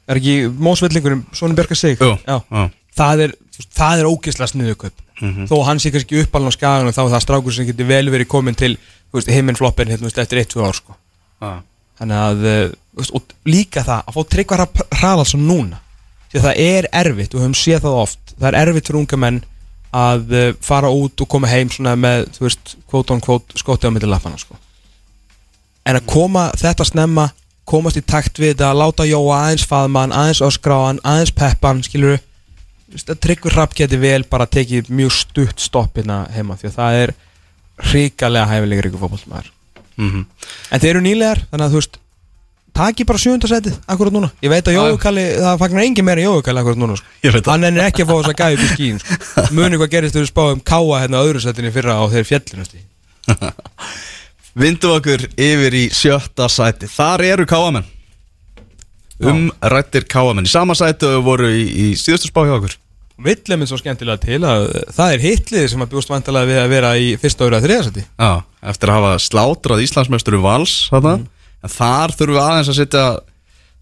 er 0.08 0.20
ekki 0.20 0.36
mósvellingurinn, 0.54 1.24
svona 1.34 1.56
Bjarkar 1.58 1.76
sig 1.76 1.98
Jú, 1.98 2.12
Já. 2.24 2.38
já. 2.46 2.70
það 2.96 3.24
er 3.26 3.34
það 3.66 4.02
er 4.02 4.10
ógeðslega 4.10 4.52
sniðuköp 4.52 5.04
þó 5.18 5.54
að 5.56 5.64
hann 5.66 5.80
sé 5.82 5.90
kannski 5.94 6.20
uppalinn 6.22 6.52
á 6.52 6.54
skagan 6.54 6.90
og 6.90 6.94
þá 6.94 7.02
er 7.04 7.12
það 7.16 7.24
strákur 7.24 7.54
sem 7.54 7.66
getur 7.66 7.88
vel 7.88 8.06
verið 8.12 8.30
komin 8.30 8.58
til 8.58 8.76
himminfloppin 9.26 9.90
hérna, 9.90 10.10
eftir 10.12 10.42
1-2 10.44 10.62
ár 10.62 10.78
sko. 10.78 10.94
ah. 11.42 11.60
þannig 11.98 12.22
að 12.22 12.46
eh, 12.46 12.70
og 12.98 13.34
líka 13.48 13.82
það 13.86 14.04
að 14.04 14.16
fá 14.16 14.32
tryggvar 14.34 14.64
hraðalsson 15.00 15.46
núna 15.48 15.80
því 16.28 16.40
að 16.40 16.46
það 16.46 16.62
er 16.64 16.88
erfitt 17.02 17.34
og 17.34 17.40
við 17.40 17.46
höfum 17.46 17.58
séð 17.58 17.82
það 17.86 18.00
oft 18.04 18.34
það 18.36 18.48
er 18.50 18.60
erfitt 18.62 18.90
fyrir 18.90 19.00
unga 19.00 19.20
menn 19.24 19.42
að 19.98 20.32
eh, 20.36 20.54
fara 20.60 20.92
út 20.92 21.24
og 21.24 21.30
koma 21.32 21.50
heim 21.50 21.70
með 21.96 22.28
þú 22.36 22.46
veist, 22.46 22.76
kvót 22.90 23.12
on 23.14 23.24
kvót, 23.24 23.56
skóti 23.56 23.88
á 23.88 23.90
milli 23.90 24.10
lappana 24.10 24.38
sko. 24.38 24.54
en 25.88 25.98
að 25.98 26.06
koma 26.06 26.50
þetta 26.54 26.84
snemma 26.84 27.30
komast 27.68 27.98
í 27.98 28.04
takt 28.04 28.38
við 28.38 28.54
þetta, 28.54 28.72
láta 28.76 29.04
Jóa 29.04 29.42
aðeins 29.42 29.66
faðmann, 29.68 30.12
aðeins 30.12 30.44
öskráan, 30.44 31.00
aðeins 31.04 31.34
peppan 31.36 31.82
skilur 31.84 32.16
að 32.16 32.24
tryggur 32.96 33.52
hrapp 33.52 33.76
geti 33.76 33.98
vel 34.00 34.24
bara 34.30 34.46
tekið 34.48 34.90
mjög 34.90 35.12
stutt 35.12 35.60
stopp 35.60 35.98
hérna 35.98 36.22
heima 36.32 36.56
því 36.56 36.70
að 36.70 36.76
það 36.78 37.00
er 37.04 37.14
ríkalega 37.92 38.50
hæfilegur 38.50 38.90
ykkur 38.90 39.02
fótbollmaður 39.04 39.50
mm 39.98 40.26
En 40.72 40.80
þeir 40.80 40.94
eru 40.94 41.02
nýlegar, 41.04 41.42
þannig 41.50 41.66
að 41.66 41.74
þú 41.74 41.82
veist 41.82 41.98
Taki 42.78 43.02
bara 43.08 43.18
sjöndasætið, 43.18 43.78
akkurat 43.90 44.14
núna 44.14 44.28
Ég 44.44 44.52
veit 44.52 44.68
að 44.70 44.76
Já. 44.76 44.82
Jóukalli, 44.86 45.24
það 45.42 45.62
fagnar 45.64 45.84
engin 45.84 46.06
meira 46.06 46.22
en 46.22 46.28
Jóukalli 46.28 46.62
akkurat 46.62 46.78
núna 46.78 46.98
sko. 46.98 47.08
Ég. 47.26 47.38
Hann 47.48 47.66
er 47.66 47.80
ekki 47.88 48.04
að 48.04 48.10
fá 48.10 48.14
þess 48.14 48.30
að 48.30 48.38
gæði 48.38 48.58
upp 48.58 48.62
í 48.62 48.68
skín 48.74 49.00
sko. 49.02 49.16
Muni 49.56 49.80
hvað 49.80 49.90
gerist 49.96 50.14
þegar 50.14 50.26
við 50.26 50.30
spáum 50.30 50.62
káa 50.62 51.00
hérna 51.02 51.18
á 51.18 51.26
öðru 51.26 51.42
sættinni 51.42 51.74
fyrra 51.74 51.98
á 51.98 52.04
þeir 52.12 52.28
fjallinu 52.28 52.68
stíð 52.68 53.34
Vindum 54.62 54.94
okkur 54.94 55.26
yfir 55.34 55.78
í 55.78 55.84
sjötta 55.94 56.46
sæti 56.52 56.90
Þar 56.92 57.26
eru 57.32 57.48
káamenn 57.50 57.90
Umrættir 59.18 60.04
káamenn 60.10 60.46
Í 60.46 60.52
sama 60.52 60.76
sæti 60.78 61.08
og 61.08 61.24
voru 61.26 61.48
í, 61.50 61.64
í 61.66 61.86
síðustu 61.98 62.30
spá 62.30 62.44
hjá 62.46 62.54
okkur. 62.58 62.76
Villið 63.18 63.58
minn 63.58 63.66
svo 63.66 63.80
skemmtilega 63.80 64.22
til 64.22 64.38
að 64.46 64.68
það 64.94 65.14
er 65.14 65.24
hitlið 65.24 65.64
sem 65.72 65.82
að 65.82 65.90
bjóst 65.94 66.12
vantalega 66.12 66.46
við 66.52 66.60
að 66.62 66.68
vera 66.70 66.92
í 66.94 67.08
fyrsta 67.18 67.48
öðru 67.48 67.58
að 67.58 67.66
þriða 67.66 67.86
sæti. 67.88 68.04
Já, 68.06 68.30
eftir 68.70 68.92
að 68.92 69.00
hafa 69.00 69.24
slátrað 69.24 69.82
Íslandsmeisturu 69.82 70.42
vals 70.44 70.76
þarna. 70.92 71.16
En 71.58 71.74
þar 71.74 72.14
þurfum 72.14 72.36
við 72.36 72.44
aðeins 72.44 72.70
að 72.70 72.78
setja 72.78 73.04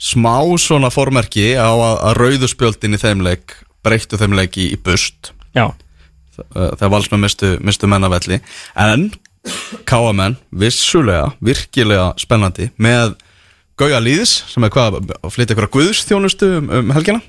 smá 0.01 0.37
svona 0.61 0.89
formerki 0.93 1.51
á 1.57 1.69
að, 1.69 1.95
að 2.09 2.19
rauðuspjöldin 2.21 2.97
í 2.97 3.01
þeim 3.01 3.25
leik 3.25 3.59
breyttu 3.85 4.19
þeim 4.21 4.37
leik 4.37 4.57
í, 4.61 4.71
í 4.75 4.81
bust 4.81 5.33
Já. 5.57 5.71
Uh, 6.37 6.73
þegar 6.77 6.93
valsmenn 6.93 7.25
mistu, 7.25 7.55
mistu 7.65 7.89
mennavelli 7.89 8.43
en 8.77 9.09
káamenn 9.89 10.37
vissulega, 10.51 11.31
virkilega 11.45 12.11
spennandi 12.21 12.69
með 12.83 13.15
Gauja 13.77 13.99
Lýðis 14.01 14.31
sem 14.49 14.65
er 14.65 14.73
hvað 14.73 14.95
að 15.03 15.33
flytja 15.35 15.53
ykkur 15.53 15.67
að 15.67 15.75
guðstjónustu 15.75 16.47
um, 16.63 16.71
um 16.79 16.93
helgina 16.97 17.21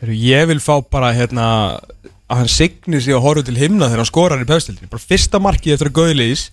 Heru, 0.00 0.14
Ég 0.16 0.46
vil 0.48 0.60
fá 0.64 0.78
bara 0.88 1.10
hérna 1.12 1.48
að 2.32 2.38
hann 2.38 2.48
signi 2.48 3.00
sig 3.04 3.12
og 3.12 3.26
horfa 3.26 3.44
til 3.44 3.58
himna 3.60 3.90
þegar 3.90 4.00
hann 4.00 4.08
skorar 4.08 4.40
í 4.40 4.48
pöfstildin 4.48 4.88
bara 4.92 5.04
fyrsta 5.04 5.40
markið 5.44 5.74
eftir 5.74 5.90
að 5.90 5.98
Gauðliðis 5.98 6.46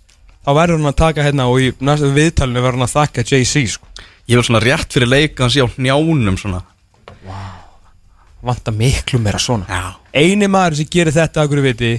þá 0.44 0.52
verður 0.58 0.76
hann 0.82 0.92
að 0.92 1.00
taka 1.06 1.24
hérna 1.24 1.48
og 1.48 1.64
í 1.64 1.72
næstu 1.80 2.12
viðtalinu 2.18 2.66
verður 2.66 2.82
hann 2.82 2.90
að 2.90 2.98
þakka 2.98 3.26
JC 3.32 3.64
sko. 3.78 3.88
ég 4.28 4.36
vil 4.36 4.46
svona 4.50 4.64
rétt 4.66 4.92
fyrir 4.92 5.14
leik 5.14 5.40
að 5.40 5.56
sé 5.56 5.64
á 5.64 5.68
njánum 5.88 6.40
svona 6.40 6.62
Vanta 8.44 8.72
miklu 8.76 9.24
meira 9.24 9.40
svona 9.40 9.72
Já. 9.72 9.96
Einu 10.20 10.52
maður 10.52 10.82
sem 10.82 10.92
gerir 10.92 11.16
þetta 11.16 11.44
að 11.44 11.54
hverju 11.54 11.68
viti 11.70 11.96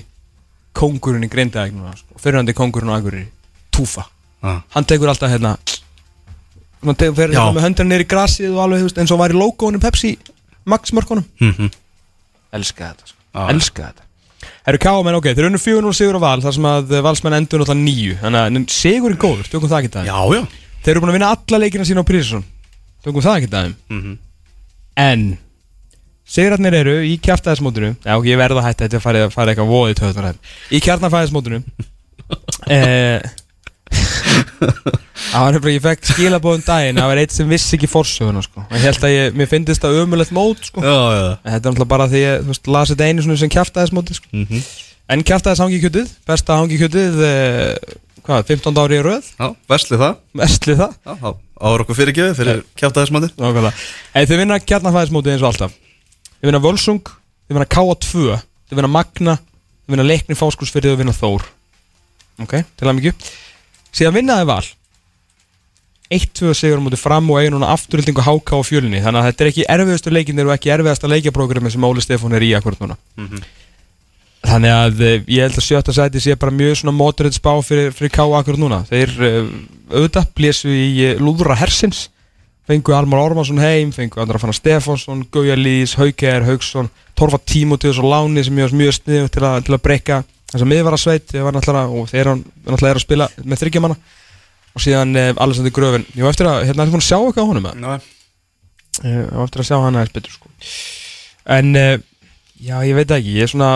Kóngurinn 0.77 1.25
í 1.27 1.29
Grindavík 1.29 1.73
núna 1.75 1.97
sko. 1.97 2.15
Fyrirhandi 2.21 2.55
kóngurinn 2.55 2.93
á 2.93 3.01
Akureyri 3.01 3.27
Túfa 3.73 4.05
ah. 4.45 4.61
Hann 4.77 4.87
tekur 4.89 5.11
alltaf 5.11 5.33
hérna 5.33 5.57
Tekur 6.81 7.17
fyrir 7.17 7.37
Já. 7.37 7.43
með 7.53 7.67
höndina 7.67 7.91
niður 7.91 8.05
í 8.07 8.11
grasið 8.11 8.55
og 8.55 8.63
alveg 8.65 8.81
þú 8.81 8.87
veist, 8.89 9.01
eins 9.03 9.13
og 9.13 9.21
var 9.21 9.35
í 9.35 9.37
logoinu 9.37 9.81
Pepsi 9.83 10.15
Max 10.65 10.93
mörkunum. 10.97 11.25
Mm 11.41 11.53
-hmm. 11.53 11.73
Elska 12.53 12.93
þetta 12.93 13.07
sko. 13.07 13.19
Já. 13.35 13.51
Elska 13.51 13.83
þetta. 13.83 14.03
Herru 14.65 14.79
Káamenn, 14.81 15.17
ok, 15.19 15.29
þeir 15.35 15.47
eru 15.49 15.59
4-0 15.61 15.93
sigur 15.97 16.17
á 16.17 16.21
val 16.21 16.41
þar 16.43 16.55
sem 16.57 16.67
að 16.69 16.93
eh, 16.93 17.03
valsmenn 17.05 17.37
endur 17.37 17.63
náttúrulega 17.63 17.85
nýju 17.85 18.17
Þannig 18.21 18.41
að 18.41 18.73
sigur 18.75 19.11
er 19.15 19.21
góður, 19.21 19.49
tökum 19.49 19.71
það 19.71 19.79
ekki 19.79 19.93
það 19.97 20.09
Já, 20.11 20.19
já. 20.37 20.43
Þeir 20.85 20.93
eru 20.93 21.01
búin 21.01 21.13
að 21.13 21.17
vinna 21.19 21.31
alla 21.35 21.61
leikina 21.61 21.87
sína 21.89 22.05
á 22.05 22.09
Prísson 22.11 22.45
Tökum 23.05 23.25
það 23.25 23.39
ekki 23.41 23.53
það 23.53 23.75
mm 23.89 24.19
En 25.01 25.39
Sigratnir 26.31 26.77
eru 26.79 26.97
í 27.03 27.17
kjartaðismótinu 27.25 27.95
Já, 28.05 28.15
ok, 28.15 28.27
ég 28.31 28.39
verða 28.41 28.63
að 28.63 28.69
hætta 28.69 28.87
þetta 28.87 29.01
að 29.01 29.05
fara, 29.05 29.31
fara 29.35 29.53
eitthvað 29.55 29.73
voðið 29.73 30.01
töðunar 30.01 30.41
Í 30.71 30.81
kjartafæðismótinu 30.85 31.63
eh, 32.77 33.19
Það 35.31 35.45
var 35.45 35.55
nefnilega, 35.55 35.75
ég 35.77 35.85
fekk 35.85 36.07
skilabóðum 36.11 36.63
daginn 36.67 37.01
Það 37.01 37.11
var 37.11 37.21
eitt 37.23 37.35
sem 37.35 37.51
vissi 37.51 37.77
ekki 37.77 37.89
fórsöguna 37.91 38.43
sko. 38.45 38.65
Ég 38.73 38.85
held 38.89 39.07
að 39.07 39.15
ég, 39.15 39.35
mér 39.39 39.51
finnst 39.51 39.83
það 39.85 39.99
ömulegt 40.03 40.35
mót 40.37 40.63
sko. 40.67 40.85
Já, 40.85 40.99
já. 41.15 41.27
Þetta 41.45 41.57
er 41.57 41.65
náttúrulega 41.65 41.91
bara 41.93 42.07
því 42.11 42.23
ég, 42.25 42.47
veist, 42.49 42.71
las 42.71 42.93
þetta 42.93 43.09
einu 43.09 43.37
sem 43.41 43.53
kjartaðismóti 43.57 44.17
sko. 44.19 44.31
mm 44.33 44.47
-hmm. 44.49 44.71
En 45.11 45.25
kjartaðis 45.27 45.59
hangikjötið, 45.65 46.11
besta 46.27 46.57
hangikjötið 46.61 47.23
eh, 47.27 47.99
Hvað, 48.21 48.45
15 48.47 48.77
ári 48.79 48.99
í 48.99 49.03
röð? 49.03 49.27
Já, 49.41 49.47
vesli 49.73 49.97
það. 49.99 50.19
Vestlið 50.39 50.77
það? 50.83 50.93
Já, 51.07 51.13
þá 51.19 51.31
ára 51.61 51.85
okkur 51.85 51.97
fyrirgefið 51.99 52.37
fyrir 52.37 52.61
kjátaðismandi 52.79 53.31
Nákvæmlega. 53.35 53.73
En 54.15 54.29
þau 54.29 54.37
vinna 54.37 54.59
kjarnafæðismótið 54.61 55.33
eins 55.33 55.43
og 55.43 55.49
alltaf. 55.51 55.73
Þau 56.37 56.47
vinna 56.47 56.61
Völsung, 56.63 57.11
þau 57.49 57.57
vinna 57.57 57.69
K2 57.75 58.37
Þau 58.71 58.77
vinna 58.79 58.91
Magna, 58.93 59.35
þau 59.83 59.95
vinna 59.97 60.07
Leikni 60.07 60.37
Fáskursfyrði 60.39 60.93
og 60.93 61.01
vinna 61.01 61.15
Þór. 61.17 61.43
Ok, 62.45 62.53
til 62.79 62.87
að 62.87 62.97
mikið 63.01 63.31
Síðan 63.97 64.15
vinnaði 64.21 64.47
Val. 64.51 64.63
1-2 66.11 66.51
sigur 66.59 66.81
á 66.83 66.83
móti 66.83 66.99
fram 66.99 67.29
og 67.31 67.39
eigin 67.39 67.55
núna 67.55 67.69
afturhildingu 67.71 68.23
HK 68.27 68.57
og 68.59 68.65
fjölinni 68.67 68.99
Þannig 69.05 69.21
að 69.21 69.27
þetta 69.29 69.45
er 69.45 69.51
ekki 69.53 69.67
erfiðastu 69.77 70.11
leikinir 70.15 70.49
og 70.49 70.55
ekki 70.57 70.73
erfiðasta 70.75 71.11
leikjaprógrami 71.13 71.71
sem 71.71 71.85
Óli 71.87 72.03
Stefán 72.03 72.35
er 72.35 72.43
í 72.43 72.51
akkurat 72.59 72.81
núna. 72.83 72.97
Þannig 74.41 74.73
að 74.73 75.03
eh, 75.07 75.19
ég 75.29 75.45
held 75.45 75.59
að 75.61 75.67
sjötta 75.67 75.93
sæti 75.95 76.23
sé 76.25 76.35
bara 76.41 76.51
mjög 76.57 76.79
svona 76.81 76.95
moderate 76.97 77.37
spá 77.37 77.53
fyrir, 77.63 77.93
fyrir 77.95 78.11
K 78.15 78.25
akkurat 78.25 78.59
núna. 78.59 78.79
Þeir 78.89 79.13
uh, 79.21 79.51
auðvitað 79.93 80.31
blésu 80.39 80.71
í 80.73 80.87
uh, 81.13 81.21
lúðra 81.23 81.55
hersins. 81.61 82.07
Fengu 82.71 82.95
Almar 82.97 83.21
Ormansson 83.21 83.59
heim, 83.61 83.91
fengu 83.93 84.19
Andra 84.23 84.39
Fannar 84.41 84.55
Stefánsson, 84.57 85.25
Gauja 85.35 85.57
Lýs, 85.59 85.95
Haukeir, 85.99 86.45
Haugsson 86.47 86.89
Torfa 87.19 87.39
Tímotiðs 87.43 87.99
og 88.01 88.07
Láni 88.11 88.45
sem 88.47 88.55
mjög, 88.57 88.73
mjög 88.79 88.95
snið 88.99 89.29
til, 89.35 89.43
að- 89.47 89.65
til 89.67 89.75
að 89.77 89.83
breyka 89.85 90.21
þess 90.51 90.65
að 90.65 90.71
miðvara 90.73 90.99
sveit 91.01 91.35
og 91.39 92.11
þeir 92.11 92.31
náttúrulega 92.31 92.91
eru 92.91 93.01
að 93.01 93.05
spila 93.05 93.29
með 93.45 93.63
þryggjamanna 93.63 93.99
og 94.71 94.85
síðan 94.85 95.17
eh, 95.19 95.33
Alessandri 95.35 95.73
Gröfin. 95.75 96.07
Ég 96.15 96.27
var 96.27 96.35
eftir 96.35 96.51
að, 96.51 96.65
hérna 96.69 96.85
er 96.85 96.93
búin 96.93 97.03
að 97.03 97.09
sjá 97.09 97.19
eitthvað 97.19 97.47
á 97.47 97.51
honum 97.51 97.69
eða? 97.71 97.97
Já, 99.01 99.11
ég 99.11 99.31
var 99.35 99.47
eftir 99.49 99.65
að 99.65 99.69
sjá 99.71 99.77
hann 99.79 99.99
aðeins 99.99 100.17
betur 100.17 100.37
sko. 100.37 100.53
en 101.57 101.77
eh, 101.79 101.95
já, 102.61 102.77
ég 102.87 102.99
veit 102.99 103.15
ekki 103.17 103.37
ég 103.39 103.47
er 103.47 103.53
svona 103.55 103.71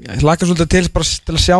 ég 0.00 0.22
laka 0.24 0.48
svolítið 0.48 0.70
til 0.76 0.84
bara 0.94 1.08
til 1.26 1.36
að 1.36 1.44
sjá 1.44 1.58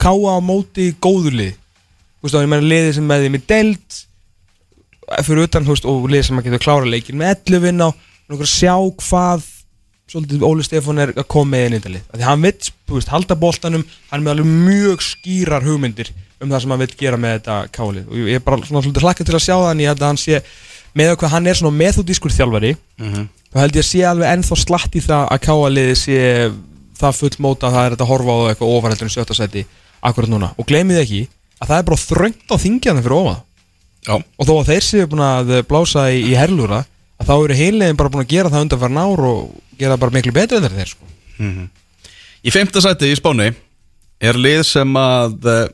káa 0.00 0.36
á 0.36 0.38
móti 0.40 0.92
góðurlið 1.02 1.56
þú 1.56 2.28
veist 2.28 2.36
þá, 2.36 2.44
ég 2.44 2.52
meina 2.52 2.70
liði 2.70 2.94
sem 2.96 3.08
með 3.08 3.24
því 3.24 3.32
með 3.34 3.44
delt 3.50 4.00
fyrir 5.24 5.48
utan, 5.48 5.66
þú 5.66 5.74
veist, 5.74 5.88
og 5.88 6.06
liði 6.10 6.28
sem 6.28 6.38
að 6.38 6.48
geta 6.48 6.62
klára 6.62 6.88
leikin 6.88 7.18
með 7.18 7.32
11 7.50 7.64
vinn 7.64 7.82
á. 7.82 7.88
Og 8.30 8.42
sjá 8.46 8.74
hvað 9.02 9.46
svolítið 10.10 10.42
Óli 10.46 10.64
Stefán 10.66 10.98
er 11.04 11.12
að 11.14 11.26
koma 11.30 11.52
með 11.56 11.66
inn 11.66 11.76
í 11.76 11.78
þetta 11.80 11.92
lið 11.94 12.02
Af 12.10 12.18
því 12.20 12.26
hann 12.26 12.42
vill, 12.46 12.70
þú 12.88 12.96
veist, 12.98 13.10
halda 13.14 13.36
boltanum. 13.38 13.84
Hann 14.10 14.20
er 14.20 14.24
með 14.26 14.32
alveg 14.34 14.50
mjög 14.70 15.04
skýrar 15.06 15.66
hugmyndir 15.66 16.10
um 16.40 16.48
það 16.50 16.60
sem 16.64 16.70
hann 16.74 16.80
vill 16.82 16.94
gera 16.98 17.16
með 17.20 17.34
þetta 17.38 17.56
kálið 17.76 18.06
og 18.10 18.16
ég 18.30 18.38
er 18.40 18.44
bara 18.46 18.64
svona 18.64 18.82
svolítið 18.82 19.04
hlakka 19.06 19.24
til 19.28 19.36
að 19.36 19.44
sjá 19.44 19.54
það 19.60 19.70
en 19.74 19.82
ég 19.84 19.90
held 19.92 20.02
að 20.02 20.10
hann 20.10 20.20
sé, 20.22 20.40
með 20.96 21.10
hvað 21.20 21.32
hann 21.34 21.46
er 21.46 21.58
svona 21.60 21.78
meðúdískur 21.82 22.32
þjálfari 22.32 22.72
Mhm. 22.98 23.28
þá 23.52 23.58
held 23.60 23.76
ég 23.76 23.84
að 23.84 23.90
sé 23.90 24.00
alveg 24.08 24.30
ennþá 24.34 24.56
slatt 24.56 24.96
í 24.96 25.02
það 25.04 25.28
að 25.30 25.42
káaliði 25.44 25.96
sé 26.00 26.18
það 27.00 27.16
full 27.20 27.36
móta 27.44 27.68
að 27.68 27.74
það 27.76 27.86
er 27.86 27.96
að 27.96 28.10
horfa 28.10 28.32
á 28.32 28.48
eitthvað 28.50 29.10
sjötta 29.10 29.34
seti 29.34 29.66
akkurat 30.02 30.30
núna. 30.30 30.54
Og 30.58 30.66
gleymið 30.66 31.00
ekki 31.02 31.28
að 31.60 31.68
það 31.68 31.78
er 31.78 31.86
bara 31.88 32.04
þröngt 32.08 32.48
á 32.48 32.56
þingjarnir 32.56 33.04
fyrir 33.04 33.18
ofan. 33.20 33.40
Já, 34.08 34.14
og 34.16 34.46
þó 34.48 34.52
að 34.60 34.70
þeir 34.70 34.84
séu 34.86 35.06
búin 35.12 35.20
að 35.24 35.50
blása 35.68 36.06
í, 36.08 36.22
í 36.32 36.36
herlúra 36.38 36.84
að 37.20 37.28
þá 37.28 37.34
eru 37.36 37.58
heiliðin 37.58 37.98
bara 38.00 38.12
búin 38.12 38.24
að 38.24 38.32
gera 38.32 38.52
það 38.52 38.64
undan 38.66 38.82
farin 38.82 39.00
ár 39.00 39.24
og 39.28 39.42
gera 39.80 39.98
bara 40.00 40.14
miklu 40.14 40.34
betur 40.36 40.64
en 40.64 40.76
þeir 40.76 40.92
sko. 40.94 41.10
Í 42.40 42.52
femta 42.54 42.82
sæti 42.84 43.10
í 43.12 43.18
Spáni 43.18 43.50
er 44.20 44.38
lið 44.40 44.62
sem 44.68 44.96
að 44.96 45.48
eh, 45.48 45.66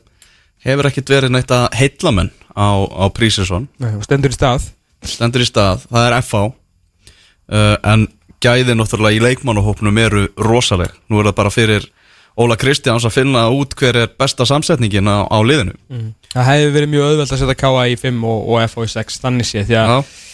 hefur 0.67 0.89
ekkert 0.89 1.11
verið 1.11 1.33
neitt 1.35 1.51
að 1.53 1.67
heilla 1.79 2.13
menn 2.15 2.31
á, 2.55 2.67
á 2.83 3.05
Prísesson 3.15 3.67
stendur 4.03 4.33
í 4.33 4.37
stað. 4.37 4.69
Stendur 5.07 5.43
í 5.43 5.47
stað, 5.47 5.83
það 5.91 6.07
er 6.07 6.15
FH 6.23 6.39
uh, 6.47 7.75
en 7.85 8.07
gæði 8.43 8.75
náttúrulega 8.77 9.17
í 9.17 9.21
leikmannahópnum 9.23 9.99
eru 10.01 10.25
rosaleg. 10.41 10.91
Nú 11.09 11.21
er 11.21 11.29
það 11.29 11.37
bara 11.39 11.53
fyrir 11.53 11.87
Óla 12.37 12.57
Kristjáns 12.59 13.05
að 13.07 13.15
finna 13.15 13.47
út 13.49 13.73
hver 13.77 13.97
er 14.03 14.11
besta 14.13 14.45
samsetningin 14.45 15.09
á, 15.09 15.25
á 15.25 15.37
liðinu. 15.41 15.73
Það 16.33 16.49
hefði 16.51 16.73
verið 16.75 16.91
mjög 16.93 17.07
auðvelt 17.07 17.33
að 17.33 17.41
setja 17.41 17.57
KA 17.57 17.85
í 17.89 17.95
5 17.97 18.25
og, 18.29 18.43
og 18.53 18.73
FO 18.73 18.85
í 18.85 18.91
6 18.93 19.21
þannig 19.23 19.49
sé 19.49 19.63
því 19.65 19.79
að 19.79 19.93
Já, 19.93 19.97
uh, 19.97 20.26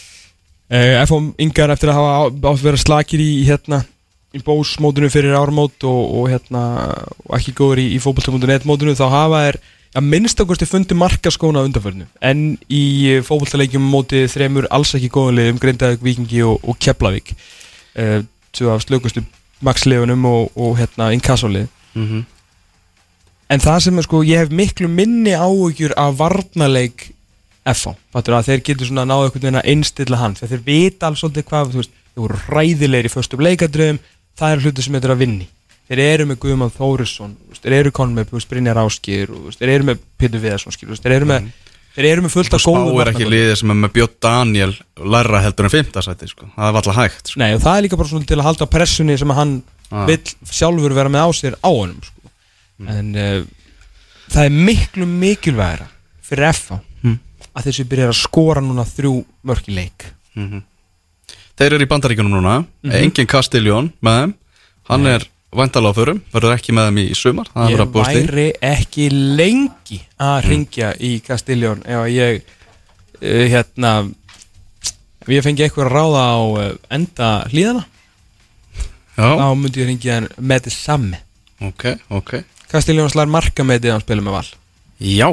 FO 0.68 1.18
yngar 1.44 1.72
eftir 1.74 1.92
að 1.92 1.98
hafa 1.98 2.14
átt 2.24 2.46
að 2.50 2.62
vera 2.64 2.80
slakir 2.80 3.20
í 3.20 3.44
hérna 3.44 3.82
í 4.34 4.40
bósmódunu 4.42 5.10
fyrir 5.12 5.36
ármót 5.38 5.84
og, 5.86 6.02
og 6.18 6.30
hérna 6.32 6.62
og 7.22 7.36
ekki 7.38 7.54
góður 7.54 7.84
í, 7.84 7.86
í 7.94 8.00
fótbolta.net 8.02 8.66
módunu 8.66 8.96
þá 8.98 9.06
hafa 9.12 9.42
er 9.50 9.60
að 9.94 10.08
minnstakosti 10.10 10.66
fundi 10.66 10.96
markaskóna 10.98 11.62
undanförnu. 11.68 12.08
En 12.18 12.56
í 12.66 13.20
fótboltaleikjum 13.26 13.84
móti 13.92 14.24
þremur 14.30 14.66
alls 14.74 14.94
ekki 14.98 15.12
góðanlegum 15.14 15.60
Grindavík, 15.62 16.02
Víkingi 16.02 16.42
og, 16.42 16.58
og 16.66 16.78
Keflavík. 16.82 17.30
Uh, 17.94 18.20
svo 18.54 18.74
af 18.74 18.82
slökustu 18.82 19.22
Max-liðunum 19.64 20.26
og, 20.26 20.48
og 20.58 20.78
hérna 20.80 21.12
Inkasso-lið. 21.14 21.68
Mhm. 21.94 22.24
En 23.54 23.60
það 23.60 23.82
sem 23.84 23.98
er 24.00 24.06
sko, 24.06 24.22
ég 24.26 24.40
hef 24.40 24.50
miklu 24.50 24.88
minni 24.90 25.34
áhugjur 25.36 25.92
af 26.00 26.16
varnarleik 26.18 27.10
FH, 27.64 27.94
fattur 28.12 28.36
að 28.36 28.48
þeir 28.50 28.62
getur 28.68 28.86
svona 28.90 29.04
náðu 29.08 29.28
einhvern 29.28 29.44
veginn 29.46 29.60
að 29.60 29.68
einstilla 29.72 30.20
hann, 30.20 30.34
þegar 30.36 30.52
þeir 30.52 30.64
vita 30.68 31.08
alls 31.08 31.22
svolítið 31.24 31.46
hvað, 31.48 31.70
þú 31.72 31.80
veist, 31.80 31.92
þeir 32.14 32.24
voru 32.24 32.40
ræðilegir 32.52 33.08
í 33.08 33.12
föstum 33.14 33.44
leikadröðum, 33.46 34.00
það 34.38 34.52
er 34.56 34.64
hluti 34.64 34.84
sem 34.84 34.96
þeir 34.98 35.04
eru 35.08 35.16
að 35.16 35.22
vinni 35.24 35.46
þeir 35.88 36.00
eru 36.04 36.26
með 36.30 36.38
Guðmann 36.44 36.72
Þórisson 36.74 37.36
þeir 37.60 37.76
eru 37.80 37.90
konum 37.92 38.16
með 38.20 38.30
Brynjar 38.48 38.78
veist, 38.84 39.60
þeir 39.60 39.72
eru 39.74 39.88
með 39.90 40.02
Pétur 40.20 40.40
Viðarsson 40.44 40.72
þeir 41.04 41.16
eru 41.18 41.28
með, 41.28 41.48
þeir 41.96 42.08
eru 42.10 42.24
með 42.24 42.32
fullt 42.34 42.54
af 42.56 42.62
Spá 42.64 42.70
góðum 42.72 43.00
er 43.04 43.10
ekki 43.12 43.26
liðið 43.28 43.56
sem 43.60 43.72
er 43.74 43.78
með 43.82 43.92
Björn 43.98 44.14
Daniel 44.24 44.70
Lærra 45.14 45.42
heldur 45.44 45.68
en 45.68 45.74
fimmtasæti 45.74 46.28
sko. 46.30 46.48
Það 46.56 46.70
er 46.70 46.78
alltaf 46.80 46.96
hægt 46.98 47.30
sko. 47.32 47.40
Nei, 47.42 47.50
og 47.56 47.60
það 47.64 47.76
er 47.76 47.84
líka 47.86 47.98
bara 48.00 48.10
svona 48.14 48.28
til 48.30 48.38
að 48.40 48.48
halda 48.48 48.68
pressunni 48.72 49.18
sem 49.20 49.32
að 49.34 49.40
hann 49.42 49.54
Ah. 49.92 50.06
vill 50.08 50.24
sjálfur 50.48 50.94
vera 50.96 51.10
með 51.12 51.28
á 51.28 51.30
sér 51.36 51.54
á 51.60 51.68
honum 51.68 52.00
sko. 52.02 52.30
en 52.88 53.10
uh, 53.14 53.44
það 54.32 54.46
er 54.48 54.54
miklu 54.56 55.06
mikilvægara 55.06 55.86
fyrir 56.24 56.48
Mm. 56.48 56.80
Að 57.54 57.68
þessi 57.68 57.86
byrjar 57.90 58.12
að 58.12 58.20
skora 58.20 58.62
núna 58.64 58.84
þrjú 58.88 59.14
mörk 59.46 59.68
í 59.70 59.76
leik. 59.76 60.08
Þeir 61.54 61.76
eru 61.76 61.86
í 61.86 61.90
bandaríkjunum 61.90 62.34
núna. 62.34 62.56
Mhm. 62.82 62.96
Engin 62.98 63.30
Castelljón 63.30 63.92
með 64.02 64.20
þeim. 64.20 64.34
Hann 64.90 65.06
er 65.06 65.28
vandalega 65.54 65.94
á 65.94 65.96
förum 65.96 66.20
Verður 66.32 66.56
ekki 66.56 66.74
með 66.74 66.88
þeim 66.90 66.98
í 67.00 67.14
sumar 67.16 67.48
er 67.54 67.70
ég 67.72 67.94
væri 67.94 68.46
ekki 68.60 69.08
lengi 69.10 70.00
að 70.20 70.48
ringja 70.50 70.90
í 70.98 71.12
Castelljón 71.24 71.84
ef 71.86 72.06
ég 72.10 72.40
uh, 72.42 73.44
hérna 73.52 73.92
ef 75.22 75.30
ég 75.30 75.44
fengi 75.46 75.64
eitthvað 75.64 75.86
að 75.86 75.94
ráða 75.94 76.24
á 76.26 76.38
uh, 76.42 76.66
enda 76.90 77.30
hlýðana 77.52 77.84
Já, 79.14 79.28
þá 79.30 79.46
myndi 79.54 79.78
ég 79.84 79.90
ringja 79.92 80.18
hann 80.18 80.28
með 80.42 80.66
þess 80.66 80.86
sami 80.88 81.22
ok, 81.62 81.84
ok. 82.18 82.32
Castelljón 82.74 83.12
slær 83.12 83.30
marka 83.30 83.62
með 83.66 83.84
því 83.84 83.90
að 83.90 83.94
hann 83.94 84.02
spila 84.02 84.24
með 84.26 84.34
val. 84.34 84.46
Já, 84.98 85.28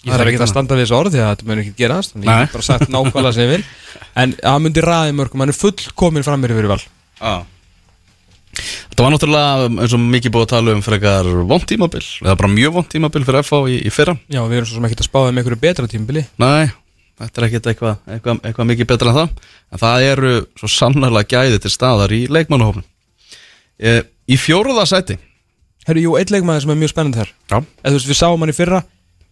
Ég 0.00 0.08
Það 0.08 0.14
er 0.14 0.20
þarf 0.22 0.30
ekki 0.30 0.40
að 0.40 0.48
standa 0.48 0.76
við 0.78 0.86
þessu 0.86 0.96
orð 0.96 1.12
því 1.12 1.20
að 1.20 1.30
þetta 1.30 1.46
mun 1.50 1.58
ekki 1.60 1.72
gerast 1.76 2.14
Þannig 2.14 2.28
ég 2.30 2.38
hef 2.40 2.52
bara 2.54 2.64
sagt 2.64 2.92
nákvæmlega 2.94 3.32
sem 3.36 3.42
ég 3.44 3.50
vil. 3.52 3.64
En 4.20 4.32
hann 4.40 4.62
myndi 4.64 4.82
ræði 4.84 5.12
mörgum, 5.18 5.42
hann 5.44 5.52
er 5.52 5.56
fullkomin 5.58 6.24
fram 6.24 6.40
mér 6.40 6.54
fyrir 6.56 6.70
val. 6.70 6.80
Já. 7.20 7.34
Þetta 8.60 9.04
var 9.04 9.12
náttúrulega 9.14 9.66
eins 9.84 9.94
og 9.94 10.00
mikið 10.02 10.32
búið 10.34 10.46
að 10.46 10.52
tala 10.54 10.74
um 10.74 10.80
frekar 10.84 11.28
vond 11.50 11.66
tímabil. 11.68 12.02
Eða 12.24 12.36
bara 12.40 12.50
mjög 12.50 12.74
vond 12.78 12.88
tímabil 12.90 13.26
fyrir 13.28 13.44
FH 13.44 13.60
í, 13.70 13.76
í 13.86 13.92
fyrra. 13.94 14.16
Já, 14.32 14.40
við 14.48 14.58
erum 14.58 14.70
svo 14.70 14.78
sem 14.78 14.88
ekki 14.88 14.98
að 14.98 15.08
spáða 15.10 15.30
með 15.30 15.42
einhverju 15.42 15.60
betra 15.62 15.90
tímbili 15.90 16.24
Nei, 16.42 16.72
þetta 17.20 17.40
er 17.42 17.46
ekkert 17.46 17.68
eitthvað 17.72 18.14
eitthva, 18.16 18.36
eitthva 18.50 18.66
mikið 18.72 18.88
betra 18.90 19.12
en 19.12 19.18
það. 19.20 19.50
En 19.70 19.82
það 19.84 20.06
eru 20.08 20.32
svo 20.58 20.72
sannarlega 20.74 21.36
gæði 21.36 21.60
til 21.62 21.74
staðar 21.76 22.16
í 22.16 22.22
leikmannahofnum 22.32 22.86
e, 23.78 24.00
Í 24.30 24.40
fjóruða 24.40 24.86
sæti. 24.88 25.18
Herru, 25.86 26.02
jú, 26.08 26.16
eitt 26.18 26.32
leikmaður 26.34 26.64
sem 26.64 26.74
er 26.74 26.80
mjög 26.82 26.92
spennandi 26.92 27.22
þar. 27.22 27.30
Já, 27.50 27.58
Eða 27.60 27.92
þú 27.92 28.00
veist, 28.00 28.10
við 28.10 28.18
sáum 28.18 28.42
hann 28.44 28.52
í 28.52 28.56
fyrra 28.56 28.82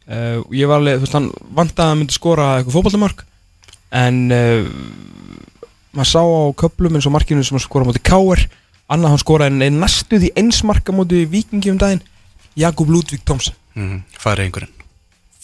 uh, 0.09 0.41
Ég 0.55 0.71
var 0.71 0.81
alveg, 0.81 0.99
þú 0.99 1.07
veist, 1.07 1.17
hann 1.19 1.31
vantaði 1.57 1.85
að 1.87 1.93
hann 1.93 2.03
myndi 2.03 2.17
skora 2.17 2.49
eitthvað 2.59 2.79
fótballtamark 2.79 3.25
En 3.99 4.23
uh, 4.35 4.71
maður 5.97 6.11
sá 6.13 6.23
á 6.23 6.57
köplum 6.65 6.99
eins 6.99 7.09
og 7.09 7.15
markinu 7.17 7.45
sem 7.47 7.57
hann 7.57 7.65
skora 7.65 7.89
móti 7.89 8.03
Káir 8.05 8.47
Annað 8.89 9.15
hann 9.15 9.21
skoraði 9.21 9.69
en 9.69 9.83
næstuð 9.83 10.31
í 10.31 10.35
eins 10.41 10.63
marka 10.65 10.95
móti 10.97 11.27
Víkingi 11.29 11.73
um 11.73 11.81
daginn 11.81 12.05
Jakub 12.59 12.89
Ludvík 12.91 13.23
Thomsen. 13.29 13.55
Mm, 13.77 14.01
færi 14.19 14.47
einhverjinn 14.49 14.75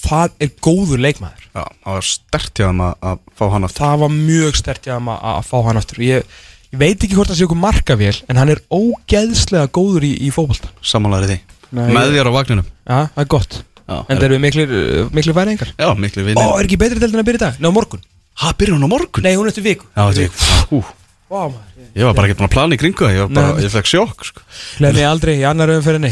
Það 0.04 0.34
er 0.44 0.50
góður 0.64 1.00
leikmaður. 1.00 1.44
Já, 1.54 1.62
það 1.64 1.94
var 1.96 2.06
stert 2.08 2.58
hjá 2.58 2.66
þeim 2.66 2.80
að, 2.84 2.96
að 3.08 3.20
fá 3.38 3.44
hann 3.54 3.66
aftur. 3.68 3.80
Það 3.84 4.00
var 4.02 4.10
mjög 4.14 4.58
stert 4.60 4.88
hjá 4.88 4.94
hann 4.98 5.10
að, 5.14 5.22
að 5.30 5.46
fá 5.48 5.54
hann 5.64 5.80
aftur. 5.80 6.02
Ég, 6.04 6.34
ég 6.74 6.80
veit 6.82 7.06
ekki 7.06 7.16
hvort 7.16 7.30
það 7.32 7.38
sé 7.38 7.46
okkur 7.46 7.60
markavél 7.62 8.18
en 8.28 8.40
hann 8.40 8.52
er 8.52 8.60
ógeðslega 8.68 9.70
góður 9.78 10.04
í, 10.10 10.12
í 10.26 10.32
fótbolta. 10.34 10.72
Samanlæri 10.84 11.30
því. 11.30 11.38
Nei, 11.78 11.86
Með 11.96 12.12
þér 12.18 12.30
á 12.30 12.36
vagninum 12.36 12.68
Það 13.84 14.10
En 14.10 14.20
það 14.20 14.26
eru 14.26 14.36
uh, 14.40 15.08
miklir 15.12 15.36
færingar 15.36 15.72
Já, 15.76 15.88
miklu 15.98 16.22
Ó, 16.22 16.26
vinni 16.30 16.44
er 16.44 16.66
ekki 16.66 16.78
betri 16.80 17.00
deildin 17.02 17.20
að 17.22 17.26
byrja 17.28 17.40
í 17.40 17.44
dag? 17.44 17.58
Nei, 17.60 17.68
á 17.68 17.76
morgun. 17.76 18.04
Ha, 18.42 18.52
byrja 18.58 18.76
hún 18.76 18.86
á 18.86 18.90
morgun? 18.90 19.26
Nei, 19.26 19.34
hún 19.36 19.48
er 19.48 19.52
eftir 19.52 19.66
viku. 19.66 19.88
Já, 19.92 20.06
þetta 20.08 20.24
er 20.24 20.70
Ú, 20.72 20.80
Vá, 21.28 21.42
maður. 21.50 21.90
Ég 21.94 22.08
var 22.08 22.16
bara 22.16 22.28
ekki 22.30 22.38
búin 22.38 22.48
að 22.48 22.54
plana 22.54 22.76
í 22.76 22.80
kringu 22.80 23.04
það 23.04 23.14
Ég, 23.14 23.20
var 23.26 23.36
bara, 23.36 23.52
Nei. 23.52 23.66
ég 23.66 23.74
fekk 23.74 23.90
sjokk 23.90 24.26
sko. 24.30 24.42
Gleð 24.78 24.98
mig 24.98 25.06
aldrei 25.08 25.34
í 25.36 25.44
annar 25.48 25.72
umferðinni. 25.76 26.10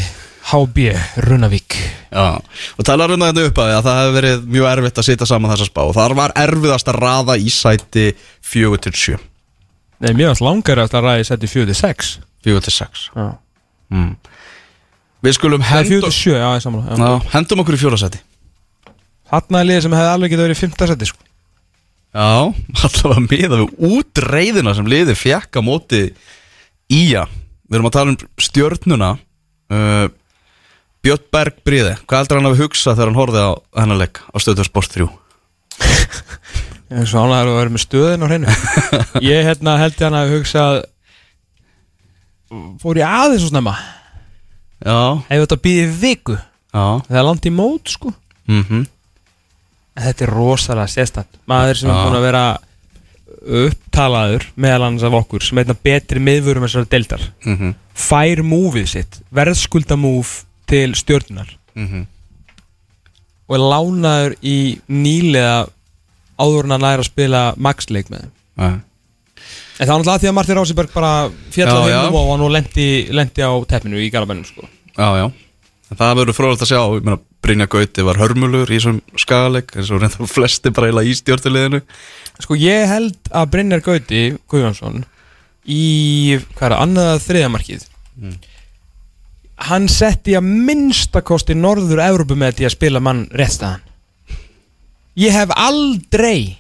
HB, 0.53 0.87
Runavík. 1.23 1.77
Já, 2.11 2.25
og 2.43 2.87
talar 2.87 3.13
um 3.15 3.23
þetta 3.23 3.45
upp 3.49 3.61
að 3.63 3.75
það 3.87 3.99
hefur 4.01 4.17
verið 4.17 4.49
mjög 4.57 4.71
erfitt 4.73 4.99
að 4.99 5.07
sitja 5.07 5.29
saman 5.31 5.53
þessa 5.53 5.69
spá. 5.69 5.83
Og 5.85 5.93
þar 5.97 6.17
var 6.19 6.35
erfiðast 6.43 6.91
að 6.91 6.99
raða 7.05 7.37
í 7.39 7.53
sæti 7.55 8.09
4 8.53 8.81
til 8.89 8.97
7 8.99 9.21
Nei, 10.03 10.17
varst 10.19 10.43
langar 10.43 10.81
að 10.83 10.91
það 10.97 11.05
ræði 11.07 11.27
seti 11.29 11.49
4-6 11.51 12.13
4 12.43 12.63
til 12.67 12.75
6 12.75 13.03
Já. 13.15 13.27
Mm. 13.95 14.15
Við 15.23 15.37
skulum 15.37 15.63
Það 15.63 15.79
er 15.79 15.91
hendum, 15.91 16.09
4-7, 16.11 16.33
já, 16.35 16.49
samla 16.65 16.97
Já, 16.99 17.11
hendum 17.37 17.63
okkur 17.63 17.77
í 17.77 17.81
fjóra 17.81 17.99
sæti 18.01 18.23
Þarna 19.33 19.61
er 19.63 19.69
liðið 19.69 19.85
sem 19.87 19.95
hefði 19.97 20.15
alveg 20.17 20.33
getið 20.33 20.45
verið 20.45 20.59
í 20.59 20.61
5. 20.61 20.73
seti 20.91 21.09
sko. 21.09 21.23
Já, 22.13 22.33
allavega 22.89 23.23
miða 23.25 23.61
við 23.63 23.93
útreiðina 23.97 24.75
sem 24.77 24.91
liði 24.91 25.15
fjekk 25.17 25.57
á 25.57 25.61
móti 25.65 26.03
Ía 26.93 27.23
Við 27.31 27.79
erum 27.79 27.89
að 27.89 27.95
tala 27.97 28.13
um 28.13 28.19
stjörnuna 28.43 29.13
uh, 29.17 30.05
Björn 31.03 31.25
Berg 31.33 31.63
Bríði 31.65 31.95
Hvað 32.03 32.25
heldur 32.25 32.41
hann 32.41 32.51
að 32.51 32.57
við 32.59 32.65
hugsa 32.67 32.97
þegar 32.97 33.13
hann 33.13 33.21
horfði 33.23 33.47
á 33.47 33.51
hennar 33.81 34.03
leik 34.03 34.21
á 34.27 34.37
stöður 34.43 34.69
Sport 34.69 34.99
3? 34.99 35.09
Ég 36.93 37.07
er 37.07 37.09
svo 37.09 37.23
ánægður 37.25 37.55
að 37.55 37.59
vera 37.63 37.73
með 37.73 37.85
stöðin 37.87 38.27
á 38.27 38.29
hreinu 38.29 38.59
Ég 39.31 39.47
hérna 39.47 39.79
held 39.81 40.03
hann 40.03 40.19
að 40.19 40.35
hugsa 40.37 40.67
Fór 42.83 42.99
ég 43.01 43.09
aðeins 43.09 43.47
svo 43.47 43.49
snemma 43.55 43.79
Já, 44.83 45.23
Hefur 45.29 45.47
þetta 45.47 45.61
býðið 45.67 45.95
viku. 46.01 46.37
Já. 46.73 46.85
Það 47.07 47.19
er 47.21 47.27
langt 47.29 47.47
í 47.47 47.55
mót 47.55 47.95
sko. 47.95 48.13
Mm 48.51 48.85
En 49.93 50.03
þetta 50.07 50.25
er 50.25 50.31
rosalega 50.33 50.89
sérstætt 50.89 51.35
Maður 51.47 51.77
sem 51.77 51.91
Já. 51.91 51.93
er 51.93 52.07
búin 52.07 52.17
að 52.17 52.23
vera 52.25 52.45
upptalaður 53.43 54.47
meðal 54.57 54.87
annars 54.87 55.03
af 55.05 55.13
okkur 55.13 55.43
sem 55.45 55.59
einna 55.59 55.75
betri 55.75 56.21
miðvörum 56.23 56.65
þessari 56.65 56.89
deildar 56.89 57.23
-hmm. 57.45 57.75
fær 57.95 58.43
múfið 58.43 58.87
sitt 58.87 59.21
verðskulda 59.31 59.97
múf 59.97 60.45
til 60.67 60.95
stjórnunar. 60.95 61.59
Mm 61.75 62.07
og 63.53 63.59
er 63.59 63.65
lánaður 63.69 64.35
í 64.41 64.81
nýlega 64.89 65.67
áður 66.41 66.65
en 66.65 66.77
að 66.79 67.05
spila 67.05 67.43
maxleik 67.57 68.09
með 68.09 68.21
þeim. 68.21 68.33
-hmm. 68.57 68.81
En 69.83 69.89
það 69.89 69.93
var 69.97 70.03
náttúrulega 70.03 70.23
því 70.23 70.29
að 70.31 70.35
Martin 70.39 70.59
Rásiberg 70.61 70.93
bara 70.95 71.13
fjallað 71.55 71.83
Já, 71.83 71.91
já. 71.91 72.01
himnum 72.05 72.19
og 72.21 72.29
hann 72.33 72.45
lendi, 72.55 72.87
lendi 73.19 73.43
á 73.43 73.51
teppinu 73.73 73.99
í 73.99 74.11
Garabænum 74.15 74.45
sko. 74.47 74.69
Já, 74.95 75.09
já 75.19 75.27
En 75.93 75.99
það 75.99 76.13
verður 76.23 76.37
frólægt 76.39 76.63
að 76.65 76.71
sjá 76.71 76.81
Ég 76.95 77.03
meina, 77.05 77.19
Brynja 77.43 77.67
Gauti 77.69 78.05
var 78.07 78.21
hörmulur 78.23 78.71
í 78.71 78.77
þessum 78.79 79.01
skagaleg 79.19 79.73
eins 79.77 79.91
og 79.93 80.01
reynda 80.05 80.29
flesti 80.31 80.71
bara 80.73 80.89
eiginlega 80.89 81.11
í 81.11 81.17
stjórnuleginu 81.19 81.81
Sko 82.45 82.57
ég 82.57 82.87
held 82.89 83.19
að 83.35 83.51
Brynjar 83.57 83.83
Gauti 83.85 84.23
Guðjónsson 84.49 85.03
í, 85.67 85.81
hvað 86.55 86.69
er 86.69 86.75
það, 86.77 86.81
annaða 86.87 87.19
þriðamarkið 87.27 87.89
Mm. 88.13 88.35
hann 89.71 89.87
setti 89.89 90.35
að 90.37 90.45
minnstakosti 90.69 91.55
norður 91.57 92.03
Evrópu 92.05 92.37
með 92.37 92.59
því 92.59 92.67
að 92.69 92.73
spila 92.75 93.01
mann 93.01 93.23
réttstæðan 93.33 93.81
ég 95.17 95.33
hef 95.33 95.55
aldrei 95.57 96.59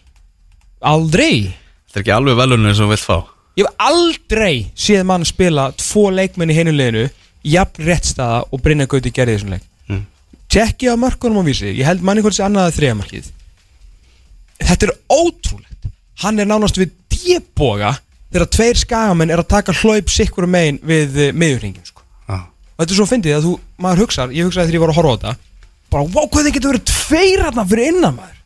aldrei 0.81 1.53
Þetta 1.93 2.01
er 2.01 2.05
ekki 2.07 2.15
alveg 2.17 2.39
velunin 2.39 2.71
eins 2.71 2.79
og 2.81 2.89
þú 2.89 2.95
vilt 2.95 3.05
fá. 3.05 3.19
Ég 3.61 3.67
hef 3.69 3.83
aldrei 3.85 4.55
séð 4.81 5.03
mann 5.11 5.27
spila 5.29 5.67
tvo 5.77 6.07
leikmenn 6.09 6.49
í 6.49 6.57
heinuleginu 6.57 7.03
jafn 7.53 7.85
réttstæða 7.85 8.39
og 8.49 8.63
Brynjar 8.65 8.89
Gauti 8.89 9.13
gerði 9.13 9.35
þessum 9.37 9.53
leik. 9.53 9.67
Mm. 9.91 10.07
tjekki 10.49 10.89
á 10.89 10.97
mörkunum 10.97 11.45
á 11.45 11.49
vísi 11.51 11.69
ég 11.69 11.85
held 11.85 12.01
manni 12.01 12.23
hvort 12.25 12.39
sé 12.39 12.47
annaða 12.47 12.73
þriðamarkið 12.79 13.29
þetta 14.63 14.89
er 14.89 14.95
ótrúlegt. 15.13 15.91
Hann 16.23 16.41
er 16.41 16.49
nánast 16.49 16.81
við 16.81 16.95
djeboga 17.13 17.97
þegar 18.33 18.51
tveir 18.57 18.81
skagamenn 18.81 19.33
er 19.35 19.43
að 19.43 19.51
taka 19.53 19.75
hlaup 19.83 20.09
sikkur 20.13 20.49
megin 20.49 20.81
við 20.87 21.19
uh, 21.19 21.31
miðurringin 21.37 21.85
sko. 21.85 22.01
Já, 22.25 22.39
og 22.41 22.85
þetta 22.85 22.95
er 22.95 23.01
svo 23.03 23.09
fyndið 23.11 23.37
að 23.37 23.49
þú, 23.49 23.55
maður 23.85 24.05
hugsar 24.07 24.33
ég 24.33 24.49
hugsaði 24.49 24.71
þegar 24.71 24.79
ég 24.79 24.85
var 24.87 24.95
að 24.95 25.01
horfa 25.01 25.13
á 25.13 25.17
þetta 25.19 25.35
bara, 25.93 26.09
wow, 26.09 26.29
hvað 26.33 26.47
þið 26.47 26.55
getur 26.57 26.73
verið 26.73 26.87
tveir 26.89 27.45
hérna 27.45 27.67
fyrir 27.69 27.91
innan 27.93 28.17
maður. 28.17 28.39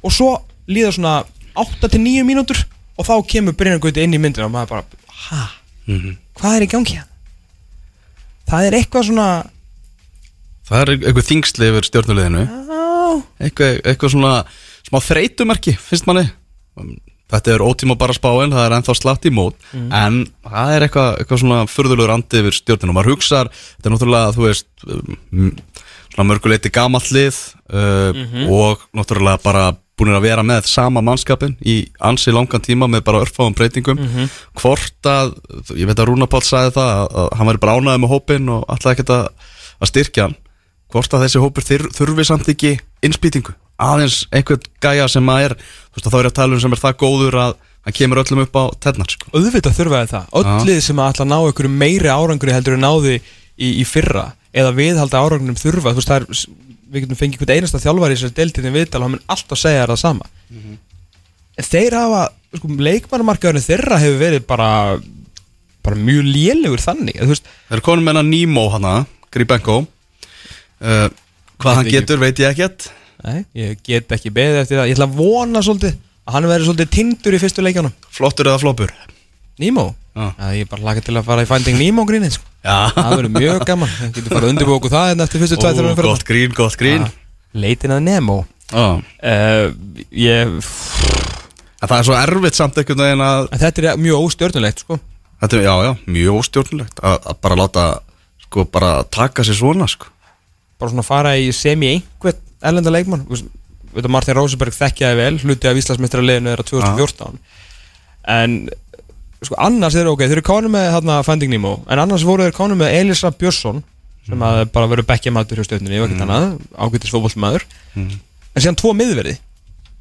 Og 0.00 0.14
svo 0.14 0.30
líða 0.72 0.94
svona 0.96 1.14
8-9 1.58 2.24
mínútur 2.24 2.62
og 2.98 3.06
þá 3.06 3.14
kemur 3.30 3.56
Brynjar 3.58 3.82
Gauti 3.82 4.04
inn 4.04 4.16
í 4.16 4.20
myndina 4.22 4.48
og 4.48 4.54
maður 4.54 4.74
bara, 4.74 5.04
hæ, 5.26 5.42
mm 5.88 6.16
hvað 6.38 6.56
er 6.56 6.64
í 6.64 6.70
gangi 6.70 6.94
hérna? 6.94 7.14
Það 8.48 8.66
er 8.68 8.76
eitthvað 8.78 9.08
svona 9.08 9.28
Það 10.68 10.80
er 10.82 10.90
eitthvað 10.94 11.28
þingsli 11.30 11.68
yfir 11.72 11.86
stjórnuleginu 11.88 12.42
eitthvað, 13.42 13.78
eitthvað 13.88 14.12
svona 14.14 14.32
smá 14.88 14.98
þreytumerki, 15.04 15.74
finnst 15.80 16.06
manni. 16.08 16.26
Þetta 17.28 17.52
er 17.52 17.64
ótíma 17.64 17.96
bara 18.00 18.14
spáin, 18.16 18.52
það 18.54 18.64
er 18.64 18.74
ennþá 18.78 18.94
slatt 18.96 19.26
í 19.28 19.32
mót. 19.34 19.56
En 19.74 20.22
það 20.46 20.74
er 20.76 20.86
eitthvað, 20.86 21.10
eitthvað 21.20 21.40
svona 21.42 21.58
furðulegur 21.68 22.12
andi 22.14 22.40
yfir 22.40 22.56
stjórninu 22.56 22.94
Maður 22.96 23.10
hugsar, 23.16 23.50
þetta 23.76 23.90
er 23.90 23.94
náttúrulega, 23.96 24.36
þú 24.36 24.46
veist 24.46 24.86
um, 24.88 25.50
Svona 26.08 26.28
mörguleiti 26.30 26.70
gamall 26.72 27.04
lið 27.14 27.36
uh, 27.68 28.22
Og 28.48 28.80
náttúrulega 28.96 29.42
bara 29.44 29.66
búin 29.98 30.14
að 30.14 30.24
vera 30.28 30.44
með 30.46 30.68
sama 30.70 31.02
mannskapin 31.04 31.56
í 31.60 31.76
ansi 32.08 32.32
langan 32.34 32.62
tíma 32.64 32.88
með 32.90 33.04
bara 33.08 33.22
örfáum 33.24 33.54
breytingum. 33.58 34.00
Hvort 34.58 35.08
að, 35.10 35.34
ég 35.74 35.88
veit 35.90 35.98
að 35.98 36.10
Rúna 36.10 36.28
Páll 36.30 36.44
sagði 36.46 36.74
það 36.78 36.90
að, 36.94 37.06
að 37.22 37.30
hann 37.38 37.50
væri 37.50 37.62
bara 37.64 37.76
ánæðið 37.78 38.02
með 38.04 38.12
hópin 38.14 38.52
og 38.54 38.66
alltaf 38.68 38.94
ekkert 38.94 39.14
að, 39.16 39.48
að 39.78 39.92
styrkja 39.92 40.28
hann. 40.28 40.36
Hvort 40.88 41.14
að 41.14 41.24
þessi 41.26 41.42
hópur 41.42 41.66
þyr, 41.68 41.88
þurfi 41.98 42.24
samt 42.24 42.48
ekki 42.48 42.76
innspýtingu, 43.04 43.52
aðeins 43.76 44.22
einhvern 44.32 44.70
gæja 44.80 45.08
sem 45.12 45.32
að 45.34 45.48
er, 45.48 45.56
þú 45.58 45.98
veist 45.98 46.06
að 46.08 46.14
þá 46.14 46.20
er 46.22 46.28
að 46.30 46.38
tala 46.38 46.56
um 46.56 46.62
sem 46.64 46.76
er 46.76 46.80
það 46.80 46.96
góður 47.02 47.40
að 47.42 47.58
hann 47.84 47.96
kemur 47.98 48.22
öllum 48.22 48.40
upp 48.46 48.56
á 48.56 48.64
tennar 48.86 49.12
sko. 49.12 49.28
auðvitað 49.34 49.76
þurfaði 49.76 50.10
það. 50.14 50.32
Öll 50.40 50.64
lið 50.68 50.80
sem 50.86 51.02
að 51.04 51.20
að 51.22 51.30
ná 51.30 51.36
einhverju 51.38 51.74
meiri 51.74 52.10
árangri 52.12 52.54
heldur 52.56 52.78
en 52.78 52.84
náði 52.86 53.18
í, 53.18 53.68
í 53.68 53.84
fyrra 53.88 54.30
eða 54.56 54.74
viðhalda 54.76 55.22
árangunum 55.22 55.58
þurfa 55.58 55.92
þú 55.92 56.00
veist 56.00 56.10
það 56.10 56.24
er, 56.24 56.42
við 56.88 57.04
getum 57.04 57.18
fengið 57.20 57.42
hvern 57.42 57.54
einasta 57.58 57.80
þjálfari 57.82 58.14
í 58.14 58.18
þessari 58.18 58.36
deildinni 58.38 58.72
viðtal 58.74 59.00
og 59.00 59.06
hann 59.08 59.14
mun 59.16 59.24
alltaf 59.34 59.60
segja 59.60 59.86
það 59.90 60.00
sama. 60.02 60.28
En 61.58 61.66
þeir 61.66 61.96
hafa 61.98 62.22
sko, 62.56 62.70
leikmannamarkaðurinn 62.88 63.64
þeirra 63.66 63.98
hefur 64.02 64.20
verið 64.22 64.44
bara 64.48 64.68
bara 65.88 65.96
mjög 66.04 66.26
lélegur 66.28 66.82
þannig 66.82 67.16
þú 67.22 67.30
veist, 67.32 67.46
er 67.72 67.80
konum 67.84 68.08
hennar 68.10 68.26
Nemo 68.26 68.66
hana, 68.74 68.94
Gribenko 69.32 69.78
uh, 69.82 71.08
Hvað 71.58 71.74
hann 71.78 71.86
Veit 71.86 71.90
ekki. 71.90 71.94
getur 71.98 72.20
veit 72.22 72.38
ég 72.42 72.52
ekkert. 72.52 72.84
Nei, 73.24 73.38
ég 73.58 73.80
get 73.82 74.12
ekki 74.14 74.30
beðið 74.30 74.60
eftir 74.62 74.78
það. 74.78 74.90
Ég 74.92 74.94
ætla 74.98 75.08
að 75.08 75.16
vona 75.18 75.62
svolítið 75.66 75.96
að 76.28 76.36
hann 76.36 76.46
verið 76.52 76.68
svolítið 76.68 76.90
tindur 76.94 77.34
í 77.34 77.40
fyrstu 77.42 77.64
leikjanum 77.64 77.94
Flottur 78.14 78.50
eða 78.52 78.60
flopur 78.62 78.92
Nemo, 79.58 79.88
Já. 80.14 80.28
Já, 80.38 80.46
ég 80.54 80.66
er 80.66 80.70
bara 80.70 80.84
laka 80.86 81.02
til 81.02 81.16
að 81.18 81.26
fara 81.26 81.42
í 81.42 81.48
Finding 81.50 81.80
Nemo 81.80 82.04
grínið 82.06 82.36
sko. 82.36 82.46
Það 82.68 83.12
verður 83.14 83.32
mjög 83.38 83.64
gaman. 83.68 83.92
Við 83.98 84.14
getum 84.18 84.32
farið 84.34 84.46
að 84.46 84.52
undirbúku 84.52 84.92
það 84.92 85.12
en 85.14 85.24
eftir 85.24 85.42
fyrstu 85.42 85.58
tvæð 85.60 85.78
þegar 85.78 85.90
við 85.90 86.08
gott 86.08 86.24
grín, 86.28 86.56
gott 86.56 86.78
grín. 86.80 87.06
Leitin 87.56 87.94
að 87.94 88.02
Nemo. 88.04 88.38
Uh, 88.68 89.70
ég, 90.12 90.58
Það 91.78 91.94
er 91.94 92.06
svo 92.08 92.16
erfitt 92.18 92.58
samt 92.58 92.78
einhvern 92.80 93.04
veginn 93.04 93.22
að 93.22 93.44
þetta 93.60 93.82
er 93.84 94.00
mjög 94.02 94.24
óstjörnulegt 94.26 94.82
sko. 94.82 94.98
Þetta 95.38 95.56
er, 95.56 95.62
já, 95.62 95.74
já, 95.86 95.90
mjög 96.10 96.40
óstjórnulegt 96.40 97.02
að, 97.06 97.28
bara 97.44 97.58
láta, 97.60 97.84
sko, 98.42 98.64
bara 98.74 98.90
taka 99.14 99.46
sér 99.46 99.60
svona, 99.60 99.86
sko. 99.90 100.10
Bara 100.78 100.90
svona 100.90 101.06
fara 101.06 101.36
í 101.38 101.52
semi 101.54 101.92
einhvern 101.92 102.42
erlenda 102.66 102.92
leikmann. 102.92 103.24
Martin 104.10 104.36
Rosenberg 104.36 104.74
þekkjaði 104.74 105.18
vel 105.18 105.38
hluti 105.44 105.70
af 105.70 105.78
Íslandsmeistra 105.78 106.22
liðinu 106.22 106.52
þeirra 106.52 106.66
2014 106.68 107.38
en 108.28 108.58
sko 109.46 109.58
annars 109.62 109.94
er 109.98 110.08
ok, 110.10 110.24
þeir 110.24 110.40
eru 110.40 110.46
kánum 110.46 110.74
með 110.74 110.88
þarna 110.96 111.18
Finding 111.26 111.52
Nemo, 111.52 111.74
en 111.86 112.02
annars 112.02 112.24
voru 112.26 112.46
þeir 112.46 112.56
kánum 112.56 112.80
með 112.82 112.96
Elisa 112.98 113.30
Björnsson 113.30 113.84
sem 114.28 114.42
að 114.44 114.64
bara 114.74 114.88
verið 114.90 115.06
bekkjamatur 115.08 115.60
hjá 115.60 115.68
stöðninni 115.68 116.00
og 116.02 116.08
ekkert 116.08 116.24
annað, 116.26 116.48
ágættis 116.76 117.12
fótbollmaður 117.14 117.64
en 117.96 118.10
síðan 118.58 118.76
tvo 118.80 118.90
miðverði. 118.98 119.36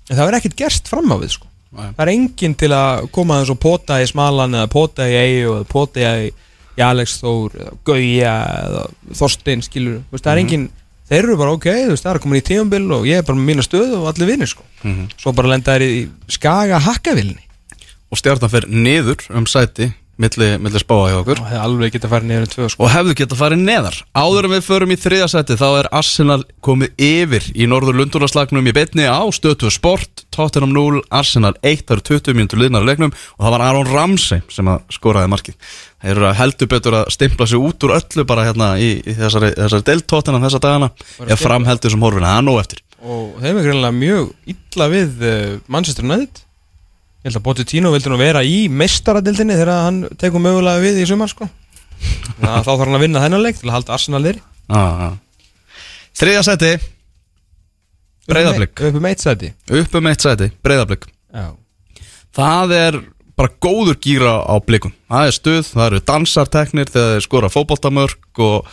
En 0.09 0.17
það 0.17 0.31
er 0.31 0.37
ekkert 0.39 0.57
gerst 0.59 0.89
fram 0.91 1.13
á 1.13 1.17
við 1.21 1.35
sko. 1.37 1.47
Nei. 1.77 1.89
það 1.91 2.01
er 2.05 2.11
enginn 2.13 2.53
til 2.55 2.69
að 2.71 3.07
koma 3.11 3.35
aðeins 3.35 3.49
og 3.51 3.57
pota 3.59 3.97
í 3.99 4.05
smalan 4.07 4.55
eða 4.55 4.69
pota 4.71 5.07
í 5.11 5.15
eigu 5.19 5.49
eða 5.57 5.65
pota 5.67 6.11
í, 6.23 6.29
Alex 6.77 7.17
Þór 7.23 7.55
Gauja 7.85 8.33
eða 8.63 8.83
Þorstein 9.19 9.63
skilur. 9.65 9.97
Veist, 10.11 10.23
það 10.23 10.31
er 10.31 10.41
enginn, 10.43 10.67
þeir 11.09 11.23
eru 11.23 11.37
bara 11.39 11.55
ok 11.57 11.67
þú 11.73 11.91
veist, 11.91 12.05
það 12.05 12.11
er 12.13 12.21
komin 12.23 12.39
í 12.39 12.45
tíumbil 12.47 12.83
og 12.95 13.07
ég 13.09 13.19
er 13.19 13.25
bara 13.27 13.39
með 13.39 13.49
mína 13.49 13.65
stöðu 13.65 13.99
og 13.99 14.07
allir 14.11 14.29
vinnir 14.29 14.51
sko. 14.51 14.63
Svo 15.17 15.33
bara 15.35 15.51
lenda 15.51 15.75
þær 15.75 15.85
í 15.87 16.05
skaga 16.37 16.79
hakkavilni 16.87 17.46
Og 18.11 18.19
stjarnan 18.19 18.51
fer 18.51 18.67
niður 18.71 19.25
um 19.35 19.47
sæti 19.49 19.91
milli, 20.21 20.49
milli 20.61 20.81
spáa 20.81 21.09
hjá 21.11 21.17
okkur. 21.21 21.41
Og 21.41 21.49
það 21.51 21.63
alveg 21.63 21.95
geta 21.95 22.09
farið 22.11 22.29
niður 22.31 22.45
en 22.45 22.51
tvö 22.53 22.69
sko. 22.71 22.85
Og 22.85 22.91
hefðu 22.93 23.15
geta 23.19 23.37
farið 23.37 23.63
neðar. 23.63 23.97
Áður 24.17 24.47
en 24.47 24.53
við 24.55 24.63
förum 24.65 24.93
í 24.93 24.97
þriða 24.99 25.27
sæti 25.31 25.57
þá 25.59 25.65
er 25.67 25.89
Arsenal 25.99 26.39
komið 26.65 27.03
yfir 27.07 27.49
í 27.53 27.67
norður 27.69 27.99
lundunarslagnum 28.01 28.69
í 28.69 28.73
betni 28.75 29.05
á 29.05 29.21
stötu 29.35 29.71
sport. 29.73 30.25
Tottenham 30.33 30.73
0, 30.73 31.03
Arsenal 31.13 31.53
1 31.61 31.85
það 31.85 31.95
eru 31.97 32.05
20 32.09 32.37
mínútur 32.37 32.61
liðnar 32.61 32.85
á 32.85 32.89
leiknum. 32.89 33.13
Og 33.37 33.45
það 33.45 33.55
var 33.55 33.65
Aron 33.67 33.91
Ramsey 33.91 34.41
sem 34.53 34.71
að 34.73 34.89
skoraði 34.97 35.31
markið. 35.33 35.77
Þeir 36.01 36.15
eru 36.15 36.33
heldur 36.41 36.71
betur 36.73 36.99
að 36.99 37.13
stimpla 37.13 37.49
sig 37.49 37.61
út 37.69 37.87
úr 37.87 37.95
öllu 37.97 38.27
bara 38.29 38.47
hérna 38.49 38.73
í, 38.81 38.91
í 39.01 39.15
þessari, 39.17 39.53
þessari 39.57 39.87
deild 39.91 40.09
Tottenham 40.09 40.45
þessa 40.45 40.61
dagana 40.61 40.91
Ég 41.25 41.39
framheldur 41.41 41.93
sem 41.93 42.05
horfina, 42.05 42.33
það 42.33 42.41
er 42.41 42.45
nóg 42.49 42.59
eftir. 42.61 42.83
Og 42.97 43.39
þeim 43.41 43.57
er 43.59 43.65
greinlega 43.65 43.93
mjög 43.93 44.53
illa 44.53 44.87
við 44.93 45.25
uh, 45.25 45.55
Manchester 45.69 46.05
United 46.05 46.46
ég 47.27 47.33
held 47.33 47.41
að 47.41 47.43
Pochettino 47.43 47.91
vildi 47.91 48.11
nú 48.11 48.17
vera 48.19 48.41
í 48.47 48.67
mestaradildinni 48.71 49.57
þegar 49.57 49.83
hann 49.83 49.97
tekur 50.19 50.43
mögulega 50.43 50.79
við 50.79 51.01
í 51.03 51.07
sumar 51.09 51.31
sko. 51.31 51.49
Þá 52.39 52.61
þarf 52.63 52.83
hann 52.85 52.95
að 52.95 53.03
vinna 53.03 53.23
þennan 53.23 53.43
leik 53.43 53.59
til 53.59 53.67
að 53.67 53.75
halda 53.75 53.95
Arsenal 53.97 54.21
þeirri. 54.23 54.43
Þriðja 56.17 56.43
sæti, 56.47 56.71
Breiðablik. 58.27 58.79
upp 58.87 58.99
um 58.99 59.09
eitt 59.09 59.23
sæti. 59.23 59.51
Upp 59.81 59.97
um 59.99 60.09
eitt 60.11 60.23
sæti, 60.23 60.49
Breiðablik. 60.63 61.07
Já. 61.33 61.51
Það 62.37 62.73
er 62.77 62.99
bara 63.37 63.53
góður 63.61 63.99
gýra 64.01 64.37
á 64.47 64.55
blikum. 64.63 64.95
Það 65.11 65.27
er 65.27 65.35
stuð, 65.35 65.61
það 65.73 65.85
eru 65.89 66.01
dansarteknir 66.07 66.89
þegar 66.93 67.13
þeir 67.17 67.27
skora 67.27 67.51
fótboltamörk 67.53 68.41
og, 68.45 68.71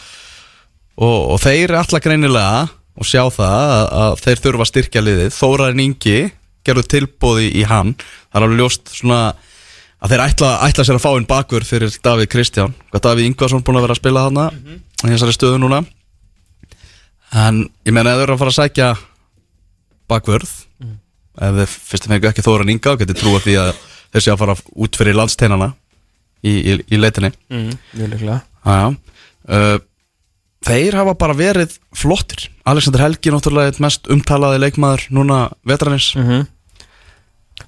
og, 0.95 1.19
og 1.35 1.43
þeir 1.43 1.67
er 1.73 1.79
alltaf 1.83 2.05
greinilega 2.05 2.65
og 2.95 3.09
sjá 3.09 3.25
það 3.35 3.75
að, 3.75 3.85
að 4.05 4.25
þeir 4.25 4.43
þurfa 4.47 4.65
að 4.65 4.71
styrkja 4.73 5.05
liðið. 5.05 5.31
Þórarin 5.35 5.85
Ingi 5.85 6.19
gerðu 6.65 6.87
tilbóði 6.91 7.51
í 7.61 7.65
hann. 7.69 7.95
Það 8.31 8.41
er 8.41 8.47
alveg 8.47 8.63
ljóst 8.63 8.95
svona 8.95 9.21
að 10.05 10.13
þeir 10.13 10.25
ætla, 10.27 10.51
ætla 10.67 10.85
sér 10.85 10.99
að 10.99 11.05
fá 11.05 11.11
inn 11.17 11.29
bakur 11.29 11.65
fyrir 11.65 11.95
Davíð 12.05 12.31
Kristján. 12.33 12.75
Hvað 12.93 13.07
Davíð 13.09 13.31
Ingvarsson 13.31 13.65
búin 13.65 13.81
að 13.81 13.87
vera 13.87 13.97
að 13.97 14.03
spila 14.03 14.27
þarna 14.27 14.47
í 14.53 15.13
þessari 15.15 15.37
stöðu 15.37 15.61
núna? 15.63 15.81
En 17.35 17.65
ég 17.87 17.95
meina 17.95 18.13
ef 18.13 18.21
þeir 18.21 18.27
eru 18.29 18.37
að 18.37 18.43
fara 18.43 18.53
að 18.53 18.59
sækja 18.61 18.91
bakvörð 20.13 20.53
ef 21.35 21.57
þið 21.59 21.73
fyrst 21.89 22.07
og 22.07 22.13
fengu 22.13 22.31
ekki 22.31 22.45
Þóran 22.45 22.71
Inga 22.75 22.93
og 22.95 23.01
getið 23.01 23.19
trúa 23.19 23.41
því 23.43 23.57
að 23.63 23.73
þeir 24.15 24.25
sé 24.27 24.33
að 24.35 24.43
fara 24.45 24.55
út 24.87 24.99
fyrir 25.01 25.19
landsteinana 25.19 25.73
í, 26.45 26.53
í, 26.53 26.77
í 26.95 27.01
leitinni. 27.01 27.33
Mm, 27.51 27.73
líklega. 27.99 28.39
Aja. 28.63 28.93
Uh, 29.49 29.79
þeir 30.65 30.99
hafa 31.01 31.17
bara 31.19 31.37
verið 31.39 31.79
flottir. 31.97 32.47
Alexander 32.69 33.03
Helgi 33.03 33.33
náttúrulega 33.35 33.73
eitt 33.73 33.83
mest 33.83 34.07
umtalaði 34.13 34.63
leikmaður 34.63 35.09
núna 35.17 35.47
vetranis. 35.67 36.13
Mm 36.19 36.51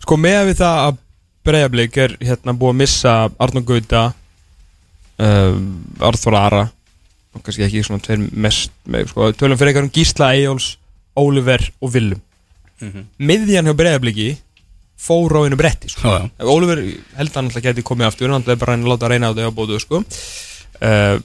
sko 0.06 0.18
með 0.20 0.52
við 0.52 0.62
það 0.62 0.80
að 0.84 1.02
Breiðablík 1.46 1.98
er 2.02 2.14
hérna 2.26 2.54
búið 2.58 2.72
að 2.72 2.78
missa 2.80 3.12
Arnó 3.42 3.62
Gauta 3.66 4.00
uh, 5.22 5.58
Arþór 6.08 6.38
Ara 6.38 6.64
og 7.36 7.42
kannski 7.44 7.66
ekki 7.66 7.84
svona 7.86 8.02
tveir 8.02 8.22
mest 8.32 8.72
með, 8.88 9.10
sko, 9.12 9.28
tölum 9.36 9.58
fyrir 9.58 9.74
eitthvað 9.74 9.86
um 9.88 9.92
Gísla 9.94 10.32
Eyjóls 10.34 10.72
Óliver 11.18 11.62
og 11.82 11.92
Willum 11.94 12.22
miðjan 13.18 13.66
hjá 13.70 13.76
Breiðablíki 13.78 14.34
fór 15.00 15.32
á 15.36 15.40
einu 15.44 15.56
bretti 15.60 15.90
sko. 15.92 16.08
Já, 16.08 16.24
já. 16.24 16.44
Óliver 16.48 16.80
held 16.80 17.30
að 17.30 17.36
hann 17.36 17.50
alltaf 17.50 17.64
geti 17.64 17.84
komið 17.84 18.08
aftur 18.08 18.32
hann 18.32 18.46
er 18.46 18.58
bara 18.60 18.76
að 18.76 18.86
að 18.86 18.90
láta 18.92 19.08
að 19.08 19.12
reyna 19.12 19.30
á 19.32 19.36
þau 19.36 19.48
á 19.48 19.58
bóðu 19.58 19.80
sko. 19.82 20.02
uh, 20.80 21.16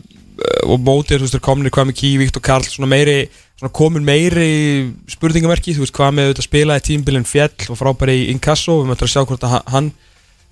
og 0.66 0.82
mótið 0.82 1.22
þú 1.22 1.26
veist 1.28 1.38
er 1.38 1.44
komin 1.44 1.72
hvað 1.72 1.90
með 1.90 1.98
Kí, 2.02 2.12
Víktor 2.20 2.44
Karl 2.44 2.66
svona 2.66 2.90
meiri, 2.90 3.30
komin 3.70 4.02
meiri 4.06 4.92
spurningamerki, 5.12 5.76
þú 5.76 5.84
veist 5.84 5.94
hvað 5.94 6.16
með 6.18 6.30
auðvitað 6.32 6.48
spila 6.48 6.78
í 6.80 6.86
tímbilin 6.88 7.28
fjell 7.30 7.68
og 7.70 7.78
frábæri 7.78 8.16
í 8.24 8.30
Inkasso 8.34 8.80
við 8.82 8.90
möttum 8.90 9.06
að 9.06 9.14
sjá 9.14 9.22
hvort 9.30 9.44
að 9.46 9.54
ha- 9.54 9.64
hann 9.76 9.92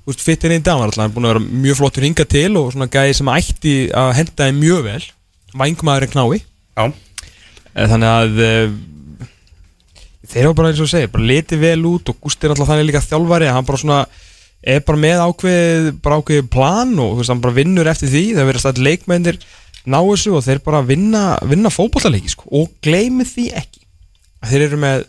fittin 0.09 0.51
inn 0.53 0.61
í 0.61 0.65
dag, 0.65 0.73
hann 0.77 0.83
var 0.85 0.91
alltaf 0.93 1.13
búin 1.13 1.25
að 1.25 1.33
vera 1.33 1.45
mjög 1.63 1.77
flottur 1.77 2.05
hinga 2.05 2.25
til 2.25 2.57
og 2.57 2.71
svona 2.73 2.87
gæði 2.89 3.15
sem 3.17 3.27
ætti 3.33 3.73
að 3.93 4.13
henda 4.17 4.45
þeim 4.45 4.61
mjög 4.61 4.83
vel. 4.87 5.03
Vængmaður 5.53 6.05
en 6.07 6.13
knái. 6.13 6.39
Já. 6.77 6.85
Eh, 7.75 7.87
þannig 7.89 8.09
að 8.09 8.39
uh, 8.45 9.27
þeir 10.29 10.43
eru 10.47 10.55
bara 10.57 10.71
eins 10.71 10.81
og 10.81 10.89
segja 10.89 11.11
bara 11.13 11.27
litið 11.29 11.61
vel 11.61 11.85
út 11.89 12.09
og 12.09 12.17
Gústi 12.21 12.45
er 12.47 12.53
alltaf 12.53 12.69
þannig 12.71 12.89
líka 12.89 13.01
þjálfari 13.05 13.49
að 13.49 13.55
hann 13.57 13.67
bara 13.69 13.81
svona 13.81 13.99
er 14.59 14.81
bara 14.85 14.99
með 14.99 15.21
ákveð, 15.23 15.89
bara 16.03 16.17
ákveð 16.19 16.49
plan 16.51 16.91
og 16.99 17.13
þú 17.13 17.21
veist, 17.21 17.31
hann 17.31 17.43
bara 17.45 17.55
vinnur 17.55 17.87
eftir 17.89 18.09
því. 18.11 18.23
Það 18.37 18.49
verður 18.49 18.65
stætt 18.65 18.81
leikmennir 18.89 19.37
ná 19.85 19.99
þessu 20.01 20.33
og 20.37 20.43
þeir 20.45 20.61
bara 20.65 20.81
vinna, 20.85 21.37
vinna 21.47 21.71
fótballaleiki 21.71 22.33
sko. 22.33 22.47
og 22.51 22.73
gleymi 22.83 23.27
því 23.27 23.49
ekki. 23.61 23.81
Að 24.43 24.53
þeir 24.53 24.65
eru 24.67 24.79
með 24.81 25.05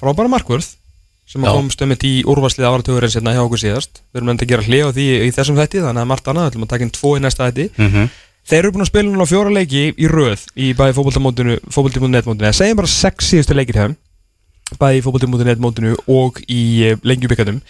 frábæra 0.00 0.32
markvörð 0.32 0.68
sem 1.30 1.44
að 1.46 1.60
komst 1.60 1.82
um 1.84 1.92
í 1.94 2.14
úrvarslið 2.26 2.66
áratugurinn 2.66 3.12
sérna 3.12 3.36
hjá 3.36 3.44
okkur 3.44 3.62
síðast. 3.62 4.02
Við 4.10 4.20
erum 4.20 4.32
enda 4.32 4.44
að 4.44 4.50
gera 4.50 4.66
hlið 4.66 4.88
á 4.88 4.90
því 4.96 5.06
í 5.28 5.30
þessum 5.36 5.60
þætti 5.60 5.84
þannig 5.84 6.02
að 6.02 6.10
margt 6.10 6.30
annað, 6.30 6.44
við 6.44 6.50
ætlum 6.50 6.66
að 6.66 6.72
taka 6.72 6.86
inn 6.86 6.94
tvo 6.96 7.12
í 7.16 7.22
næsta 7.22 7.46
þætti. 7.50 7.66
Mhm. 7.76 8.08
Þeir 8.50 8.58
eru 8.58 8.72
búin 8.72 8.82
að 8.82 8.90
spila 8.90 9.10
núna 9.10 9.26
fjóra 9.28 9.52
leiki 9.52 9.82
í 9.94 10.06
röð 10.10 10.42
í 10.56 10.72
bæði 10.74 10.96
fótboltamótinu, 10.96 11.58
fótbolti.net 11.70 12.26
mótinu. 12.26 12.48
Eða 12.48 12.56
segjum 12.56 12.80
bara 12.80 12.90
sex 12.90 13.28
síðustu 13.30 13.54
leikir 13.54 13.76
þeim 13.78 13.96
bæði 14.80 14.98
í 14.98 15.04
fótbolti.net 15.04 15.60
mótinu 15.60 15.92
og 16.08 16.40
í 16.48 16.62
uh, 16.88 16.96
lengjubikatum 17.04 17.60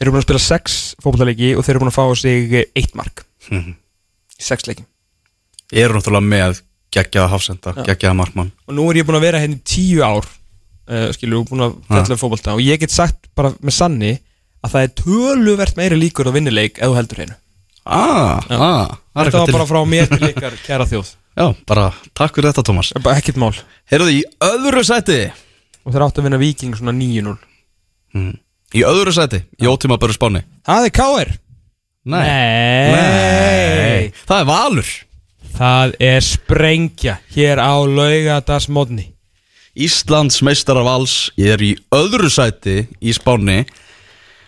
Þeir 0.00 0.08
eru 0.08 0.14
búin 0.14 0.22
að 0.22 0.28
spila 0.30 0.40
sex 0.40 0.74
fótboltaleiki 1.04 1.48
og 1.60 1.64
þeir 1.66 1.74
eru 1.74 1.80
búin 1.82 1.90
að 1.90 1.96
fá 1.98 2.04
sig 2.16 2.54
eh, 2.56 2.68
eitt 2.72 2.94
mark. 2.96 3.20
Mhm. 3.50 3.74
í 4.40 4.44
sex 4.46 4.64
leikim 4.64 4.86
Eru 5.70 5.94
náttúrulega 5.98 6.26
með 6.26 6.60
geggjaða 6.90 7.30
hafsenda, 7.30 7.70
geggjaða 7.86 8.16
markmann. 8.18 8.50
Og 8.66 8.72
nú 8.74 8.82
er 8.90 8.96
ég 9.00 9.06
búin 9.06 9.18
að 9.20 9.26
vera 9.28 9.38
henni 9.42 9.58
tíu 9.62 10.00
ár 10.02 10.24
uh, 10.26 11.10
skilur, 11.14 11.44
búin 11.46 11.62
að 11.68 11.72
fjalla 11.86 12.14
um 12.16 12.20
fótbolta. 12.24 12.50
Og 12.56 12.62
ég 12.64 12.76
get 12.82 12.90
sagt 12.94 13.18
bara 13.38 13.50
með 13.62 13.74
sanni 13.76 14.12
að 14.60 14.68
það 14.74 14.82
er 14.86 14.90
töluvert 14.98 15.74
meiri 15.78 15.96
líkur 16.00 16.28
á 16.28 16.32
vinnileik 16.34 16.74
þú 16.82 16.96
heldur 16.98 17.22
hennu 17.24 17.36
Ah, 17.90 18.38
ah, 18.52 18.90
Þetta 19.16 19.40
var 19.40 19.52
bara 19.54 19.66
frá 19.70 19.78
mér 19.88 20.06
til 20.10 20.26
ykkar 20.28 20.52
kæra 20.66 20.84
þjóð. 20.86 21.08
Já, 21.40 21.46
bara 21.66 21.86
takk 22.18 22.34
fyrir 22.36 22.50
þetta 22.50 22.64
Tómas 22.68 22.90
ekkert 23.14 23.38
mál. 23.40 23.56
Heyrðu 23.90 24.10
í 24.18 24.20
öðru 24.44 24.82
sæti. 24.84 25.20
Og 25.86 25.90
þeir 25.94 26.04
áttu 26.04 26.20
að 26.20 26.26
vinna 26.28 26.40
Viking 26.42 26.74
svona 26.76 26.92
9-0 26.92 27.38
Í 28.76 28.80
öðru 28.86 29.12
sæti, 29.16 29.40
í 29.58 29.64
ótíma 29.66 29.96
bara 29.98 30.12
spáni. 30.14 30.42
Það 30.66 30.84
er 30.86 30.92
K.R. 30.94 31.30
Nei. 32.10 32.20
Það 34.28 34.36
er 34.36 34.46
Valur 34.50 34.88
Það 35.60 35.90
er 36.00 36.22
sprengja 36.24 37.18
hér 37.34 37.60
á 37.60 37.76
laugadasmódni 37.84 39.10
Íslands 39.76 40.38
meistara 40.40 40.80
vals 40.86 41.28
er 41.36 41.60
í 41.60 41.74
öðru 41.92 42.30
sæti 42.32 42.86
í 42.96 43.12
spáni 43.12 43.66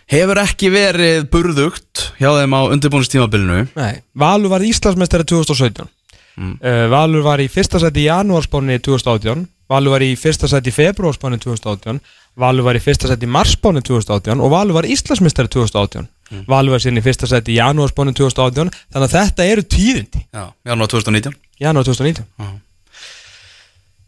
Hefur 0.09 0.41
ekki 0.41 0.71
verið 0.73 1.27
burðugt 1.29 2.07
hjá 2.17 2.31
þeim 2.39 2.57
á 2.57 2.61
undirbúinistímabilinu 2.65 3.59
Nei, 3.77 4.01
Valur 4.17 4.55
var 4.55 4.65
Íslandsmeistari 4.65 5.27
2017 5.29 5.85
mm. 5.85 6.57
Valur 6.89 7.21
var 7.29 7.45
í 7.45 7.47
fyrsta 7.51 7.83
sæti 7.83 8.07
í 8.07 8.09
janúarspáni 8.09 8.79
2018 8.81 9.45
Valur 9.69 9.93
var 9.93 10.07
í 10.07 10.15
fyrsta 10.17 10.49
sæti 10.49 10.73
í 10.73 10.77
februarspáni 10.79 11.37
2018 11.45 12.01
Valur 12.41 12.65
var 12.71 12.81
í 12.81 12.81
fyrsta 12.81 13.13
sæti 13.13 13.29
í 13.29 13.35
marsspáni 13.37 13.85
2018 13.85 14.41
og 14.41 14.55
Valur 14.57 14.81
var 14.81 14.89
Íslandsmeistari 14.89 15.53
2018 15.61 16.09
Var 16.49 16.83
síðan 16.83 16.99
í 16.99 17.05
fyrsta 17.05 17.29
sæti 17.29 17.55
í 17.55 17.59
janúarspáni 17.59 18.13
2018 18.17 18.71
Þannig 18.93 19.07
að 19.07 19.15
þetta 19.17 19.49
eru 19.53 19.65
tíðindi. 19.75 20.23
Já, 20.33 20.45
janúar 20.67 20.91
2019 20.91 21.35
Janúar 21.63 21.87
2019 21.87 22.61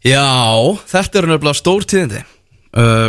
Já, 0.06 0.26
þetta 0.86 1.18
eru 1.18 1.30
nefnilega 1.32 1.58
stór 1.58 1.86
tíðindi. 1.88 2.20
Uh, 2.76 3.08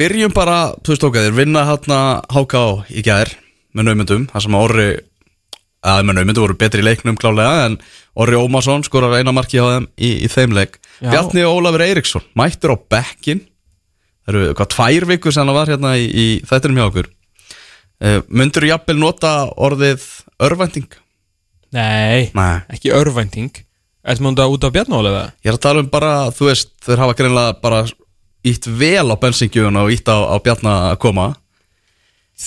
Byrjum 0.00 0.32
bara, 0.34 0.72
þú 0.80 0.94
veist 0.94 1.04
okkar, 1.06 1.34
vinna 1.36 1.64
hérna 1.68 1.98
HK 2.32 2.62
í 2.96 3.02
gær 3.04 3.30
með 3.74 3.90
naumundum, 3.90 4.24
það 4.32 4.44
sem 4.46 4.56
Orri 4.58 4.86
að 5.84 6.06
með 6.08 6.16
naumundum 6.18 6.46
voru 6.46 6.56
betri 6.58 6.80
í 6.82 6.86
leiknum 6.86 7.18
klálega 7.20 7.66
en 7.68 7.76
Orri 8.18 8.38
Ómarsson 8.40 8.86
skorar 8.86 9.18
eina 9.18 9.34
marki 9.36 9.60
á 9.60 9.66
þeim 9.68 9.88
í, 9.98 10.10
í 10.24 10.30
þeim 10.32 10.54
leik. 10.56 10.78
Já. 11.02 11.10
Bjarni 11.12 11.44
Ólafur 11.44 11.84
Eiríksson 11.84 12.24
mættur 12.38 12.72
á 12.72 12.76
bekkin 12.96 13.44
það 14.24 14.32
eru 14.32 14.56
hvað 14.56 14.70
tvær 14.74 15.08
vikur 15.12 15.34
sem 15.34 15.44
hann 15.44 15.58
var 15.58 15.70
hérna 15.74 15.94
í, 16.00 16.08
í 16.08 16.26
þættinum 16.48 16.80
hjá 16.80 16.86
okkur 16.88 17.10
uh, 18.02 18.20
Mundur 18.28 18.66
jafnvel 18.68 18.98
nota 19.00 19.34
orðið 19.54 20.06
örvænting? 20.42 20.88
Nei, 21.74 22.30
Nei 22.34 22.64
ekki 22.72 22.94
örvænting 22.94 23.64
Ætlum 24.04 24.34
við 24.34 24.36
þetta 24.36 24.52
út 24.52 24.64
af 24.66 24.72
Bjarnálega? 24.74 25.20
Ég 25.40 25.48
er 25.48 25.56
að 25.56 25.62
tala 25.64 25.80
um 25.80 25.86
bara, 25.88 26.10
þú 26.36 26.50
veist, 26.50 26.74
þeir 26.84 27.00
hafa 27.00 27.14
greinlega 27.16 27.54
bara 27.62 27.78
ítt 28.44 28.66
vel 28.68 29.06
á 29.08 29.16
bensingjuna 29.16 29.84
og 29.86 29.94
ítt 29.94 30.10
á, 30.12 30.28
á 30.28 30.36
bjarna 30.44 30.74
að 30.90 30.98
koma 31.00 31.30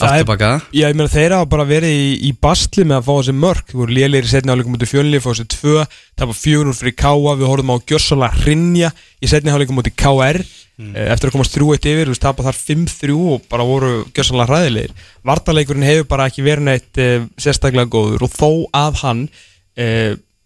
afturbaka 0.06 0.50
Já, 0.70 0.86
ég 0.88 0.98
meina 0.98 1.10
þeir 1.12 1.36
hafa 1.38 1.50
bara 1.50 1.66
verið 1.68 1.94
í, 1.96 2.12
í 2.30 2.32
bastli 2.38 2.86
með 2.88 3.00
að 3.00 3.08
fá 3.08 3.12
þessi 3.16 3.36
mörk 3.42 3.72
Þú 3.72 3.82
voru 3.82 3.98
lélegir 3.98 4.28
í 4.28 4.32
setni 4.32 4.54
áleikum 4.54 4.76
mútið 4.76 4.92
fjölni, 4.94 5.22
fá 5.24 5.30
þessi 5.32 5.48
tvö 5.56 5.76
Það 5.88 6.30
var 6.32 6.40
fjögur 6.42 6.78
fyrir 6.78 6.96
K.A. 7.02 7.34
Við 7.40 7.50
horfum 7.52 7.74
á 7.74 7.78
Gjörsala 7.92 8.30
hrinja 8.42 8.92
í 9.22 9.32
setni 9.32 9.54
áleikum 9.54 9.80
mútið 9.80 9.98
K.R. 10.00 10.42
Mm. 10.78 10.94
Eftir 11.10 11.32
að 11.32 11.34
komast 11.34 11.56
þrjú 11.56 11.72
eitt 11.74 11.88
yfir, 11.90 12.06
þú 12.06 12.14
veist, 12.14 12.22
tapa 12.22 12.44
þar 12.46 12.58
5-3 12.62 13.16
og 13.18 13.46
bara 13.50 13.66
voru 13.66 13.92
Gjörsala 14.14 14.46
hræðilegir 14.46 14.94
Vartaleikurinn 15.26 15.88
hefur 15.88 16.06
bara 16.12 16.28
ekki 16.30 16.46
verið 16.46 16.68
neitt 16.68 17.00
e, 17.02 17.08
sérstaklega 17.42 17.90
góður 17.90 18.28
og 18.28 18.36
þó 18.36 18.52
að 18.78 19.00
hann 19.02 19.24
e, 19.74 19.88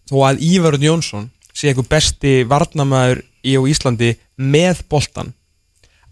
þó 0.08 0.16
að 0.30 0.40
Ívarun 0.48 0.86
Jónsson 0.88 1.28
sé 1.52 1.68
einhver 1.68 1.84
besti 1.90 2.32
varnamæður 2.48 3.20
í 3.44 3.58
Íslandi 3.74 4.14
með 4.40 4.80
boltan 4.88 5.34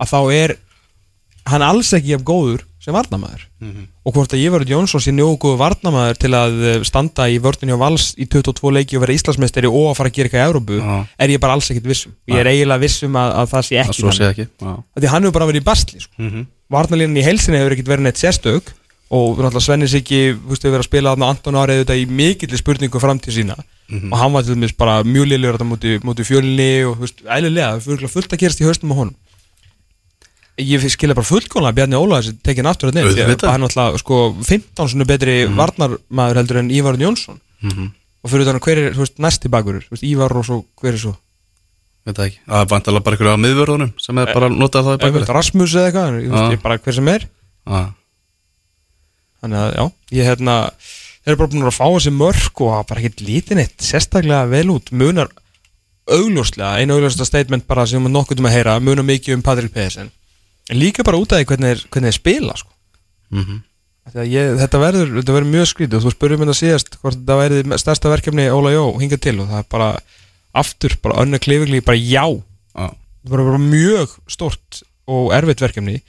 að 0.00 0.12
þá 0.12 0.20
er 0.36 0.56
hann 1.46 1.62
alls 1.62 1.92
ekki 1.96 2.12
jafn 2.14 2.24
góður 2.28 2.66
sem 2.80 2.94
varnamæður 2.96 3.42
og 4.08 4.14
hvort 4.14 4.32
að 4.32 4.40
Ívarur 4.40 4.68
Jónsson 4.70 5.02
sé 5.04 5.12
njógu 5.12 5.36
góður 5.42 5.58
varnamæður 5.60 6.16
til 6.20 6.30
að 6.32 6.54
eh, 6.64 6.82
standa 6.88 7.26
í 7.28 7.36
vörðinni 7.44 7.76
á 7.76 7.78
vals 7.80 8.14
í 8.16 8.24
22 8.24 8.72
leiki 8.72 8.96
og 8.96 9.02
vera 9.04 9.12
Íslandsmeisteri 9.12 9.68
og 9.68 9.90
að 9.90 9.96
fara 9.98 10.08
að 10.08 10.16
gera 10.16 10.30
eitthvað 10.30 10.40
í 10.40 10.48
Európu 10.48 10.78
Já. 10.80 11.06
er 11.20 11.28
ég 11.34 11.40
bara 11.42 11.52
alls 11.58 11.68
ekkit 11.70 11.86
vissum 11.90 12.12
og 12.16 12.32
ég 12.32 12.40
er 12.40 12.50
eiginlega 12.54 12.80
vissum 12.80 13.16
að, 13.20 13.34
að 13.42 13.50
það 13.52 13.66
sé 13.68 13.76
Það 13.76 13.84
ekki 13.84 14.00
svo 14.00 14.14
sé 14.16 14.28
ekki. 14.32 14.46
Af 14.64 15.00
því 15.04 15.12
hann 15.12 15.28
hefur 15.28 15.36
bara 15.36 15.48
verið 15.50 15.60
í 15.60 15.68
bastli 15.68 16.00
sko. 16.00 16.14
Mhm. 16.18 16.46
varnalínan 16.72 17.20
í 17.20 17.26
helsinni 17.26 17.60
hefur 17.60 17.76
ekkit 17.76 17.90
verið 17.92 18.06
neitt 18.08 18.20
sérstök 18.20 18.72
og 19.10 19.40
náttúrulega 19.42 19.66
Svenni 19.66 19.88
Siggi 19.90 20.20
hefur 20.32 20.64
verið 20.70 20.80
að 20.80 20.88
spila 20.88 21.12
þarna 21.12 21.30
Anton 21.34 21.58
Árið 21.60 21.82
þetta 21.84 21.96
í 22.00 22.06
mikilli 22.06 22.56
spurningu 22.60 23.00
framtíð 23.02 23.36
sína 23.42 23.56
og 24.12 24.16
hann 24.20 24.32
var 24.32 24.44
til 24.46 24.54
dæmis 24.54 24.72
bara 24.78 25.00
mjög 25.02 25.26
liðlegur 25.32 25.56
þetta 25.58 25.66
múti, 25.66 25.96
múti 26.06 26.22
fjölni 26.24 26.68
og 26.86 27.02
ælilega, 27.26 27.74
það 27.74 27.88
fyrir 27.88 28.12
fullt 28.12 28.32
að 28.32 28.38
gerast 28.44 28.60
í 28.62 28.68
haustum 28.68 28.92
á 28.94 29.00
honum 29.00 29.16
ég 30.62 30.84
skilja 30.92 31.14
bara 31.16 31.26
fullkónlega 31.28 31.76
Bjarni 31.78 31.98
Ólaðis 31.98 32.34
tekið 32.44 32.62
hann 32.64 32.70
aftur 32.72 32.90
að 32.90 32.98
nefn, 33.00 33.10
Auðvitað. 33.14 33.50
hann 33.54 33.62
er 33.64 33.68
alltaf 33.70 33.98
sko 34.02 34.18
15 34.46 34.88
svona 34.92 35.06
betri 35.08 35.34
varnarmaður 35.48 36.40
heldur 36.42 36.60
en 36.62 36.70
Ívar 36.70 36.98
Jónsson. 37.00 37.40
Mhm. 37.62 37.90
og 38.24 38.30
fyrir 38.30 38.44
þannig 38.44 38.64
hver 38.66 38.78
er 38.78 38.94
veist, 38.98 39.16
næsti 39.18 39.48
bakur, 39.48 39.80
þú 39.80 39.90
veist, 39.94 40.04
Ívar 40.04 40.34
og 40.36 40.44
svo 40.44 40.64
hver 40.80 40.92
er 40.92 40.98
svo? 41.00 41.14
Veit 42.04 42.16
það 42.16 42.26
ekki. 42.30 42.38
Það 42.48 42.60
er 42.60 42.68
vantalega 42.72 43.04
bara 43.04 43.16
einhverju 43.16 43.32
á 43.36 43.44
miðvörðunum 43.44 43.92
sem 44.00 44.18
er 44.18 44.30
bara 44.34 44.48
notað 44.48 44.84
það 44.84 44.94
í 44.96 45.00
bakverði 45.04 45.34
Rasmus 45.36 45.74
eða 45.74 45.86
eitthvað, 45.90 46.20
ég 46.20 46.30
veist, 46.30 46.44
Já. 46.44 46.52
ég 46.56 46.62
bara 46.62 46.78
hver 46.78 46.94
sem 46.94 47.08
er. 47.08 47.26
Já. 47.66 47.82
þannig 49.40 49.58
að 49.60 49.74
já, 49.76 49.84
ég 50.18 50.24
hérna 50.28 50.54
þeir 50.76 51.30
eru 51.32 51.36
bara 51.40 51.50
búin 51.52 51.68
að 51.68 51.76
fá 51.76 51.86
þessi 51.96 52.12
mörk 52.12 52.60
og 52.60 52.86
bara 52.88 53.00
ekkert 53.00 53.20
lítið 53.24 53.56
neitt. 53.60 53.76
Sérstaklega 53.80 54.48
vel 54.50 54.68
út 54.74 54.90
munar 54.92 55.28
augljóslega, 56.10 56.80
einu 56.80 56.96
augljóslega 56.96 57.28
statement 57.28 57.66
bara 57.70 57.86
sem 57.86 58.02
við 58.04 58.12
nokkuð 58.16 58.40
um 58.42 58.48
að 58.50 58.56
heyra, 58.56 58.78
munar 58.80 59.06
mikið 59.06 59.36
um 59.38 59.42
Patrik 59.46 59.72
Pedersen 59.72 60.08
en 60.08 60.12
líka 60.70 61.04
bara 61.06 61.18
út 61.20 61.32
af 61.32 61.40
því 61.40 61.48
hvernig 61.50 61.82
hvernig 61.88 62.12
þeir 62.12 62.18
spila 62.18 62.56
sko. 62.58 62.70
Mhm. 63.30 63.62
Því 64.10 64.20
að 64.24 64.30
ég, 64.32 64.54
þetta 64.58 64.78
verður, 64.80 65.10
þetta 65.20 65.34
verður 65.36 65.52
mjög 65.52 65.66
skrítið. 65.70 65.96
Og 65.98 66.04
þú 66.04 66.12
spurðum 66.14 66.40
mér 66.40 66.50
það 66.50 66.58
síðast 66.60 66.96
hvort 66.98 67.18
þetta 67.18 67.36
verði 67.38 67.78
stærsta 67.78 68.10
verkefni 68.10 68.46
Óla 68.50 68.72
Jó 68.74 68.84
hingað 68.98 69.20
til 69.26 69.36
og 69.38 69.50
það 69.50 69.60
er 69.60 69.66
bara 69.70 69.90
aftur, 70.60 70.96
bara 71.04 71.20
önnu 71.22 71.38
klifigli, 71.38 71.82
bara 71.84 72.00
já. 72.00 72.24
Já. 72.74 72.88
það 73.22 73.34
var 73.34 73.44
bara 73.50 73.62
mjög 73.62 74.16
stort 74.26 74.80
og 75.06 75.34
erfitt 75.36 75.62
verkefni. 75.62 76.00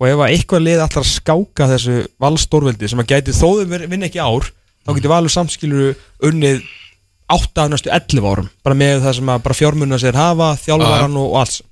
Og 0.00 0.08
ef 0.08 0.18
að 0.24 0.32
eitthvað 0.34 0.64
lið 0.66 0.82
allar 0.82 1.04
að 1.04 1.12
skáka 1.12 1.68
þessu 1.70 1.98
valstórveldi 2.18 2.90
sem 2.90 3.04
að 3.04 3.12
gæti 3.12 3.36
þó 3.36 3.46
þau 3.60 3.86
vinna 3.86 4.08
ekki 4.08 4.18
ár 4.24 4.48
þá 4.84 4.90
getur 4.96 5.14
valur 5.14 5.32
samskiluru 5.32 5.92
unnið 6.26 6.64
8 7.30 7.62
af 7.62 7.70
næstu 7.70 7.92
11 7.92 8.26
árum. 8.26 8.50
Bara 8.66 8.76
með 8.76 9.04
það 9.04 9.16
sem 9.20 9.30
að 9.30 9.54
fjármunna 9.60 10.00
sér 10.02 10.18
hafa 10.18 10.50
þjálfaran 10.64 11.14
og, 11.20 11.30
og 11.30 11.38
alls 11.44 11.62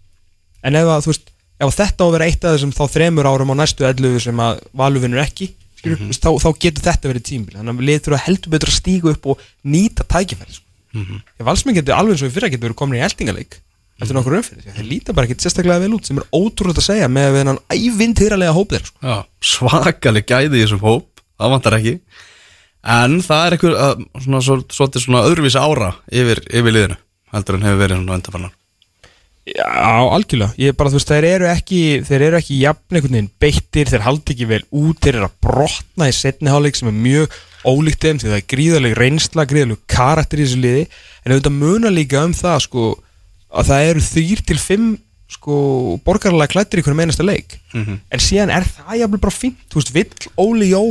en 0.63 0.79
ef 0.79 0.89
að 0.89 1.05
þú 1.05 1.13
veist, 1.13 1.32
ef 1.63 1.71
að 1.71 1.77
þetta 1.79 2.03
á 2.03 2.07
að 2.09 2.15
vera 2.17 2.29
eitt 2.31 2.45
af 2.49 2.55
þessum 2.57 2.73
þá 2.77 2.83
þremur 2.97 3.29
árum 3.31 3.53
á 3.55 3.61
næstu 3.63 3.87
11 3.87 4.21
sem 4.27 4.43
að 4.43 4.63
valur 4.83 5.05
vinnur 5.05 5.23
ekki 5.23 5.51
skilur, 5.79 5.99
mm 6.03 6.15
þá, 6.19 6.29
þá 6.43 6.49
getur 6.67 6.87
þetta 6.89 7.11
verið 7.13 7.27
tímbil 7.31 7.59
þannig 7.59 7.75
að 7.79 7.87
lið 7.89 8.01
þurfa 8.07 8.23
heldur 8.27 8.55
betur 8.57 8.73
að 8.73 8.79
stígu 8.79 9.13
upp 9.15 9.29
og 9.33 9.45
nýta 9.67 10.07
tækifæri 10.11 10.57
sko. 10.59 10.67
ef 11.39 11.47
valsmenn 11.47 11.79
getur 11.79 11.97
alveg 11.99 12.17
eins 12.19 12.25
og 12.27 12.31
í 12.33 12.35
fyrra 12.37 12.51
getur 12.53 12.69
verið 12.69 12.79
komin 12.83 12.99
í 13.01 13.05
eldingaleik 13.07 13.59
eftir 14.03 14.17
nokkur 14.19 14.35
umfyrir, 14.41 14.67
þeir 14.77 14.87
líta 14.89 15.15
bara 15.15 15.29
ekkert 15.29 15.45
sérstaklega 15.45 15.83
vel 15.85 15.95
út 15.95 16.09
sem 16.09 16.19
er 16.19 16.25
ótrúlega 16.35 16.83
að 16.83 16.87
segja 16.89 17.09
með 17.13 17.37
þennan 17.39 17.61
ævintýralega 17.71 18.55
hóp 18.57 18.73
þeir 18.75 18.87
sko. 18.89 18.99
Já. 19.07 19.17
Svakalig 19.53 20.25
gæði 20.27 20.59
í 20.59 20.65
þessum 20.65 20.83
hóp 20.83 21.23
Það 21.39 21.53
vantar 21.55 21.77
ekki 21.79 21.93
En 22.83 23.21
það 23.23 23.45
er 23.47 23.55
uh, 23.69 23.93
svona, 24.25 24.41
svo- 24.43 24.65
svolítið 24.75 25.05
svona 25.05 25.21
öðruvísi 25.29 25.61
ára 25.63 25.93
yfir, 26.11 26.41
yfir 26.51 26.75
liðinu 26.75 26.97
heldur 27.33 27.59
en 27.61 27.67
hefur 27.69 27.79
verið 27.85 28.01
svona 28.01 28.17
undarfarnar 28.19 28.53
Já, 29.43 29.67
algjörlega, 30.15 30.55
ég 30.63 30.71
er 30.71 30.77
bara, 30.79 30.93
þú 30.93 31.01
veist, 31.01 31.09
þeir 31.11 31.25
eru 31.27 31.47
ekki 31.51 31.79
þeir 32.07 32.25
eru 32.29 32.39
ekki 32.39 32.59
jafn 32.61 32.95
einhvern 32.95 33.17
veginn 33.17 33.31
beittir 33.43 33.89
þeir 33.91 34.05
haldi 34.05 34.37
ekki 34.37 34.47
vel 34.47 34.61
út, 34.71 35.01
þeir 35.03 35.17
eru 35.19 35.27
að 35.27 35.39
brotna 35.43 36.07
í 36.07 36.15
setni 36.15 36.53
hálfleik 36.53 36.79
sem 36.79 36.91
er 36.93 37.01
mjög 37.09 37.35
ólíkt 37.67 38.07
þeim 38.07 38.21
því 38.23 38.31
það 38.31 38.37
er 38.39 38.45
gríðaleg 38.53 38.95
reynsla, 39.01 39.47
gríðaleg 39.51 39.81
karakter 39.91 40.39
í 40.39 40.47
þessu 40.47 40.61
liði, 40.63 40.85
en 41.25 41.35
auðvitað 41.35 41.57
munar 41.59 41.95
líka 41.95 42.23
um 42.23 42.37
það, 42.39 42.61
sko, 42.69 42.85
að 43.51 43.73
það 43.73 43.89
eru 43.89 44.05
þýr 44.13 44.45
til 44.47 44.59
fimm, 44.63 44.93
sko 45.33 45.57
borgarlega 46.07 46.53
klættir 46.53 46.79
í 46.79 46.87
hverjum 46.87 47.03
einasta 47.03 47.25
leik. 47.27 47.59
En 48.13 48.21
síðan 48.23 48.53
er 48.53 48.67
það 48.69 48.99
jafnvel 49.01 49.23
bara 49.27 49.35
fínt 49.35 49.67
þú 49.73 49.81
veist, 49.81 49.93
vill 49.97 50.31
Óli 50.39 50.71
Jó 50.71 50.83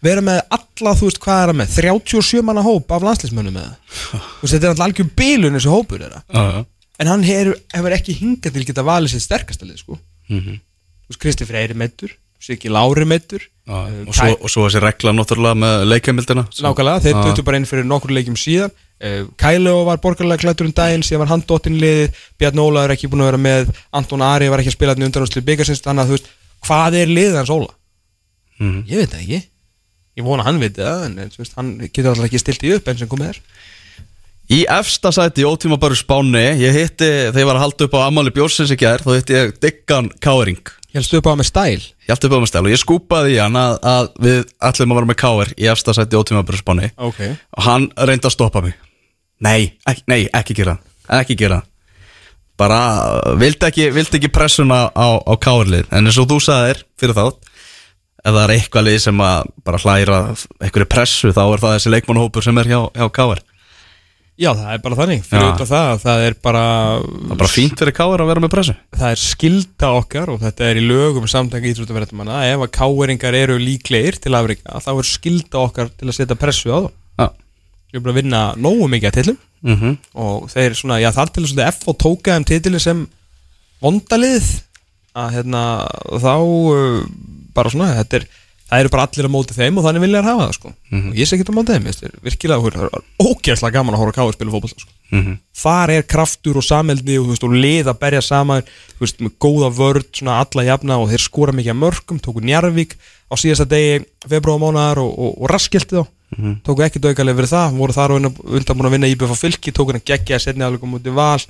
vera 0.00 0.22
með 0.22 0.40
alla, 0.54 0.92
þú 0.94 1.08
veist, 1.10 1.20
hvað 1.24 1.40
er 1.42 1.50
það 1.52 1.58
með 1.60 1.76
37 1.76 2.42
manna 2.46 2.62
hóp 2.62 2.92
af 2.94 3.02
landslismönnum 3.02 3.56
með 3.58 3.64
það 3.68 3.76
þú 4.38 4.44
veist, 4.44 4.52
þetta 4.54 4.64
er 4.64 4.70
alltaf 4.72 4.86
algjör 4.86 5.08
bilun 5.18 5.58
þessu 5.58 5.72
hópur 5.74 6.04
þeirra. 6.04 6.22
Já, 6.30 6.64
en 6.98 7.06
hann 7.10 7.22
hefur, 7.26 7.54
hefur 7.74 7.94
ekki 7.98 8.14
hingað 8.20 8.56
til 8.56 8.64
geta 8.68 8.82
valið 8.86 9.12
sér 9.14 9.24
sterkasta 9.26 9.66
lið 9.68 9.78
sko. 9.84 9.98
Þú 10.28 11.12
veist 11.12 11.20
Kristi 11.22 11.46
Freyri 11.48 11.74
meittur 11.78 12.10
Siggi 12.38 12.68
Lári 12.70 13.04
meittur 13.08 13.40
Já, 13.68 13.78
Eh, 13.88 14.04
og, 14.08 14.14
svo, 14.16 14.28
og 14.40 14.48
svo 14.48 14.62
þessi 14.64 14.80
regla 14.80 15.12
náttúrulega 15.12 15.56
með 15.60 15.82
leikheimildina 15.90 16.44
sem- 16.54 16.64
nákvæmlega, 16.64 17.02
þeir 17.04 17.16
döttu 17.26 17.42
bara 17.44 17.58
inn 17.60 17.66
fyrir 17.68 17.84
nokkur 17.84 18.12
leikjum 18.16 18.36
síðan 18.40 18.70
uh, 18.72 19.26
Kæleo 19.36 19.82
var 19.84 19.98
borgarlega 20.00 20.40
klættur 20.40 20.64
um 20.64 20.72
daginn 20.72 21.02
síðan 21.04 21.20
var 21.26 21.28
hann 21.34 21.42
dottin 21.46 21.76
liðið 21.76 22.14
Bjarn 22.40 22.62
Óla 22.62 22.84
er 22.86 22.94
ekki 22.94 23.10
búin 23.12 23.20
að 23.26 23.28
vera 23.28 23.40
með 23.44 23.72
Anton 23.92 24.24
Ari 24.24 24.48
var 24.48 24.62
ekki 24.62 24.72
að 24.72 24.76
spila 24.78 24.94
þetta 24.94 25.08
undanúslu 25.10 25.42
byggarsins 25.44 25.82
þannig 25.84 26.00
að 26.06 26.08
þú 26.08 26.16
veist, 26.16 26.30
hvað 26.64 26.96
er 27.02 27.12
liðið 27.12 27.36
hans 27.42 27.52
Óla? 27.58 27.68
Mhm. 28.58 28.80
ég 28.88 28.96
veit 29.02 29.12
það 29.12 29.20
ekki 29.26 29.42
ég 30.18 30.24
vona 30.30 30.42
að 30.42 30.48
hann 30.48 30.60
veit 30.64 30.76
það 30.80 31.04
en 31.10 31.18
þú 31.34 31.38
veist, 31.44 31.54
hann 31.60 31.68
getur 31.92 32.08
alltaf 32.14 32.24
ekki 32.30 32.40
stilt 32.42 32.64
í 32.64 32.72
upp 32.78 32.88
enn 32.88 32.98
sem 33.04 33.08
komið 33.12 33.28
er 33.34 33.42
Í 34.48 34.62
efsta 34.72 35.12
sæti 35.12 35.44
ótíma 35.44 35.76
bara 35.80 35.96
spáni 35.98 36.40
Ég 36.56 36.72
hitti, 36.72 37.08
þegar 37.28 37.42
ég 37.42 37.48
var 37.50 37.58
að 37.58 37.64
halda 37.66 37.88
upp 37.88 37.96
á 38.00 38.00
Amáli 38.06 38.32
Bjórsins 38.32 38.72
í 38.72 38.78
gær 38.80 39.04
Þá 39.04 39.10
hitti 39.18 39.36
ég 39.36 39.54
Diggan 39.60 40.08
Káring 40.24 40.74
helstu 40.96 41.20
upp 41.20 41.28
á 41.28 41.36
með 41.36 41.50
stæl? 41.50 41.84
Ég 41.84 42.10
haldi 42.10 42.28
upp 42.28 42.34
á 42.34 42.40
með 42.40 42.50
stæl 42.50 42.62
og 42.64 42.72
ég 42.72 42.80
skúpaði 42.80 43.34
í 43.36 43.40
hann 43.42 43.58
að, 43.60 43.74
að 43.84 44.06
við 44.24 44.38
ætlum 44.70 44.94
að 44.94 44.98
vera 44.98 45.10
með 45.10 45.18
Káir 45.20 45.50
í 45.54 45.68
efsta 45.70 45.94
sæti 45.94 46.18
ótíma 46.18 46.44
bara 46.48 46.58
spáni. 46.58 46.88
Ok. 46.96 47.20
Og 47.28 47.66
hann 47.68 47.90
reyndi 48.08 48.26
að 48.26 48.34
stoppa 48.34 48.62
mig. 48.64 48.78
Nei, 49.44 49.74
ekki, 49.86 50.02
nei, 50.10 50.22
ekki 50.34 50.56
gera 50.58 50.78
Ekki 51.18 51.36
gera 51.38 51.60
bara 52.58 52.78
vildi 53.38 53.68
ekki, 53.68 53.84
vildi 53.94 54.18
ekki 54.18 54.32
pressuna 54.34 54.88
á, 54.90 55.08
á 55.22 55.34
káarlið 55.38 55.86
en 55.94 56.10
eins 56.10 56.18
og 56.18 56.26
þú 56.30 56.40
sagðir 56.42 56.80
fyrir 56.98 57.14
þátt 57.14 57.46
ef 58.18 58.32
það 58.32 58.40
er 58.42 58.52
eitthvað 58.56 58.88
lið 58.88 58.98
sem 59.04 59.22
að 59.22 59.52
bara 59.68 59.80
hlæra 59.84 60.18
einhverju 60.58 60.88
pressu 60.90 61.30
þá 61.36 61.42
er 61.44 61.62
það 61.62 61.76
þessi 61.76 61.92
leikmannhópur 61.94 62.44
sem 62.48 62.58
er 62.58 62.72
hjá, 62.72 62.80
hjá 62.98 63.06
káar 63.14 63.44
Já, 64.38 64.52
það 64.54 64.68
er 64.70 64.82
bara 64.84 64.96
þannig, 65.00 65.22
fyrir 65.26 65.48
af 65.48 65.66
það 65.66 65.88
það 66.04 66.20
er 66.22 66.34
bara, 66.46 66.62
það 67.02 67.32
er 67.34 67.38
bara 67.40 67.50
fínt 67.50 67.80
fyrir 67.80 67.94
káar 67.96 68.22
að 68.22 68.28
vera 68.30 68.42
með 68.44 68.52
pressu. 68.52 68.74
Það 68.94 69.14
er 69.14 69.20
skilda 69.22 69.90
okkar 69.98 70.30
og 70.30 70.38
þetta 70.44 70.68
er 70.68 70.78
í 70.78 70.84
lögum 70.86 71.26
samtækja 71.30 71.72
íþróttaverðarmanna 71.72 72.36
ef 72.52 72.62
að 72.62 72.70
káeringar 72.76 73.34
eru 73.34 73.56
líklegir 73.58 74.20
til 74.22 74.36
Afrika 74.38 74.78
þá 74.84 74.92
er 74.92 75.08
skilda 75.10 75.64
okkar 75.64 75.90
til 75.90 76.06
að 76.06 76.16
setja 76.20 76.38
pressu 76.38 76.70
á 76.70 76.78
þá. 76.86 76.88
Já, 77.18 77.26
Við 77.88 77.96
erum 77.96 78.06
bara 78.06 78.14
að 78.14 78.20
vinna 78.20 78.44
nógu 78.62 78.88
mikið 78.92 79.10
að 79.10 79.18
tillum 79.18 79.38
mhm. 79.64 79.98
Og 80.22 80.48
þeir 80.52 80.78
svona, 80.78 81.00
já 81.02 81.10
þar 81.18 81.34
til 81.34 81.46
að 81.48 81.64
F 81.72 81.90
og 81.90 81.98
tóka 81.98 82.36
þeim 82.36 82.46
titili 82.52 82.82
sem 82.84 83.04
vondalið 83.82 84.52
að 85.18 85.34
hérna 85.34 85.62
þá 86.14 86.34
uh, 86.38 87.00
bara 87.56 87.74
svona, 87.74 87.90
þetta 87.98 88.20
er 88.20 88.28
það 88.68 88.82
eru 88.82 88.92
bara 88.92 89.06
allir 89.08 89.28
á 89.28 89.32
móti 89.32 89.56
þeim 89.56 89.78
og 89.80 89.86
þannig 89.86 90.04
vilja 90.04 90.20
þær 90.20 90.28
hafa 90.28 90.46
það 90.46 90.54
sko. 90.58 90.72
Og 91.08 91.16
ég 91.16 91.28
sé 91.28 91.36
ekki 91.36 91.48
á 91.48 91.56
móti 91.56 91.74
þeim, 91.74 91.86
er 91.88 92.14
virkilega 92.26 92.72
það 92.76 92.86
er 92.88 93.04
ógeðslega 93.24 93.74
gaman 93.78 93.94
að 93.96 94.02
horfa 94.02 94.12
á 94.12 94.18
káir 94.18 94.36
spila 94.36 94.54
fótboll 94.54 94.74
sko. 94.74 94.92
Mhm. 95.08 95.38
þar 95.56 95.90
er 95.90 96.02
kraftur 96.04 96.58
og 96.60 96.64
sameldni 96.66 97.14
og, 97.16 97.30
veist, 97.30 97.44
og 97.44 97.54
lið 97.56 97.88
að 97.88 97.98
berja 97.98 98.20
saman 98.20 98.62
veist, 99.00 99.22
með 99.24 99.32
góða 99.40 99.70
vörd, 99.72 100.20
alla 100.28 100.64
jafna 100.66 100.98
og 101.00 101.08
þeir 101.08 101.22
skora 101.24 101.52
mikið 101.56 101.72
að 101.72 101.80
mörgum, 101.80 102.20
tóku 102.20 102.42
Njarvík 102.44 102.92
á 103.32 103.34
síðasta 103.40 103.64
degi, 103.64 104.04
februar 104.28 104.60
mánar 104.60 105.00
og, 105.00 105.08
og, 105.16 105.32
og 105.40 105.48
raskilti 105.48 105.96
þá, 105.96 106.04
tóku 106.60 106.84
ekki 106.84 107.00
dögalega 107.00 107.40
verið 107.40 107.54
það, 107.56 107.78
voru 107.80 107.96
þar 107.96 108.14
undan 108.20 108.76
búin 108.76 108.90
að 108.90 108.94
vinna 108.98 109.08
íbjöf 109.08 109.32
á 109.32 109.36
fylki, 109.40 109.72
tóku 109.72 109.96
hann 109.96 110.04
geggja 110.04 110.36
að 110.36 110.44
setja 110.44 110.66
alveg 110.68 110.84
mútið 110.84 111.16
val, 111.16 111.40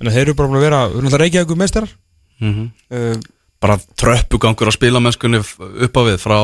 en 0.00 0.10
þeir 0.10 0.24
eru 0.26 0.34
bara 0.34 0.48
að 0.58 0.66
vera 0.66 0.82
bara 3.62 3.78
tröppugangur 3.98 4.68
á 4.68 4.72
spilamennskunni 4.74 5.40
upp 5.40 5.96
á 5.96 6.02
við 6.06 6.18
frá 6.20 6.38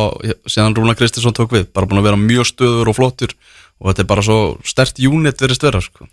síðan 0.48 0.76
Rúna 0.76 0.96
Kristinsson 0.96 1.36
tók 1.36 1.52
við. 1.52 1.68
Bara 1.74 1.88
búin 1.88 2.00
að 2.00 2.08
vera 2.10 2.20
mjög 2.20 2.48
stöður 2.52 2.92
og 2.92 2.98
flottur 2.98 3.34
og 3.82 3.90
þetta 3.90 4.04
er 4.04 4.10
bara 4.12 4.24
svo 4.26 4.38
stert 4.64 5.00
unit 5.02 5.42
verið 5.42 5.58
stöðar 5.58 5.84
sko. 5.84 6.06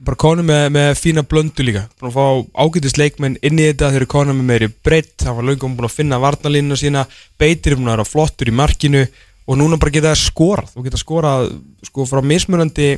bara 0.00 0.16
konum 0.16 0.46
með, 0.48 0.70
með 0.72 0.90
fína 0.96 1.22
blöndu 1.28 1.64
líka. 1.66 1.82
Búin 2.00 2.08
að 2.08 2.16
fá 2.16 2.62
ágætis 2.64 2.96
leikmenn 2.96 3.36
inn 3.44 3.58
í 3.60 3.66
þetta. 3.68 3.90
Eru 3.98 4.06
konum 4.08 4.38
með 4.40 4.48
meiri 4.48 4.68
breytt. 4.84 5.18
Það 5.20 5.36
var 5.36 5.48
lögum 5.50 5.74
búin 5.76 5.90
að 5.90 5.96
finna 5.98 6.20
varnalínuna 6.22 6.78
sína. 6.80 7.04
Beitir 7.36 7.74
er 7.74 7.80
búin 7.80 7.90
að 7.90 7.98
vera 7.98 8.08
flottur 8.08 8.48
í 8.48 8.56
markinu. 8.56 9.04
Og 9.44 9.58
núna 9.60 9.76
bara 9.76 9.92
geta 9.92 10.14
skorað. 10.16 10.72
Og 10.78 10.88
geta 10.88 11.00
skorað 11.00 11.50
sko 11.84 12.06
frá 12.08 12.22
mismunandi 12.24 12.94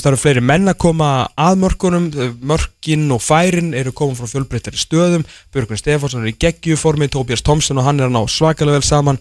það 0.00 0.08
eru 0.08 0.18
fleiri 0.22 0.42
menn 0.48 0.70
að 0.72 0.78
koma 0.80 1.08
að 1.36 1.58
mörkunum. 1.60 2.06
Mörkin 2.48 3.04
og 3.12 3.20
færin 3.20 3.74
eru 3.76 3.92
komin 3.92 4.16
frá 4.16 4.24
fjölbreyttari 4.30 4.80
stöðum. 4.80 5.26
Björgun 5.52 5.76
Stefánsson 5.80 6.24
er 6.24 6.30
í 6.30 6.38
geggjuformi 6.40 7.10
Tobias 7.12 7.44
Thompson 7.44 7.80
og 7.82 7.84
hann 7.84 8.00
er 8.00 8.08
að 8.08 8.16
ná 8.16 8.22
svakalega 8.24 8.80
vel 8.80 8.88
saman. 8.88 9.20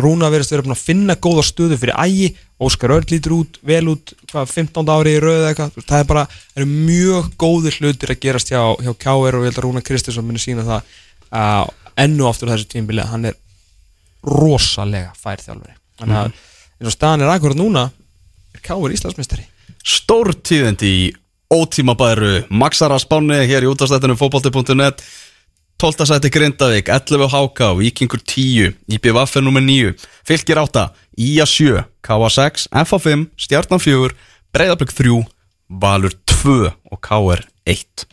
Rúna 0.00 0.32
verðist 0.32 0.54
vera 0.54 0.64
búin 0.64 0.72
að 0.72 0.86
finna 0.86 1.18
góða 1.20 1.44
stöðu 1.44 1.76
fyrir 1.82 2.00
ægi. 2.00 2.32
Óskar 2.64 2.94
Örn 2.96 3.10
lítur 3.10 3.34
út, 3.36 3.58
vel 3.66 3.84
út 3.92 4.14
hvað, 4.30 4.48
15 4.54 4.92
ári 4.94 5.16
í 5.18 5.20
rauð 5.20 5.48
eitthvað. 5.50 5.78
Það 5.84 6.00
er 6.00 6.08
bara, 6.08 6.26
það 6.54 6.62
eru 6.62 6.68
mjög 6.88 7.30
góðir 7.44 7.78
hlutir 7.82 8.14
að 8.14 8.20
gerast 8.24 8.52
hjá, 8.54 8.62
hjá 8.80 8.92
K.R. 9.04 9.36
og 9.36 9.44
ég 9.44 9.50
held 9.50 9.58
að 9.58 9.64
Rúna 9.66 9.82
Kristinsson 9.84 10.24
muni 10.24 10.40
sína 10.40 10.64
það 10.64 10.94
uh, 11.34 11.64
ennu 12.06 12.28
aftur 12.30 12.48
á 12.48 12.54
þessu 12.54 12.70
tímbili 12.72 13.04
hann 13.04 13.28
er 13.28 13.36
rosalega 14.24 15.12
fær 15.18 15.42
þjálfari. 15.44 15.76
Þannig 16.00 16.22
að 16.22 16.30
eins 16.78 16.88
og 16.88 16.94
staðan 16.94 17.26
er 17.26 17.34
akkurat 17.34 17.58
núna 17.58 17.90
er 18.54 18.62
K.R. 18.64 18.94
Íslandsmeistari 18.94 19.50
Stórtíðindi 19.84 20.88
í 20.88 21.04
ótímabæru 21.52 22.46
Maxara 22.48 22.96
Spáni 22.96 23.42
hér 23.44 23.66
í 23.66 23.68
útastættinu 23.68 24.16
fótbolti.net 24.16 25.02
12. 25.76 26.06
sæti 26.08 26.30
Grindavík, 26.32 26.88
11 26.88 27.28
HK, 27.28 27.60
Víkingur 27.76 28.22
10, 28.22 28.72
IBVF 28.88 29.36
er 29.36 29.44
nummer 29.44 29.60
9, 29.60 29.92
Fylgir 30.24 30.60
8, 30.62 30.86
IA 31.18 31.44
7, 31.44 31.82
KA 32.00 32.28
6, 32.30 32.68
FA 32.72 32.98
5, 32.98 33.26
Stjarnan 33.36 33.82
4, 33.82 34.14
Breiðablík 34.54 34.94
3, 34.94 35.18
Valur 35.68 36.14
2 36.30 36.70
og 36.70 37.00
KR 37.04 37.44
1. 37.68 38.06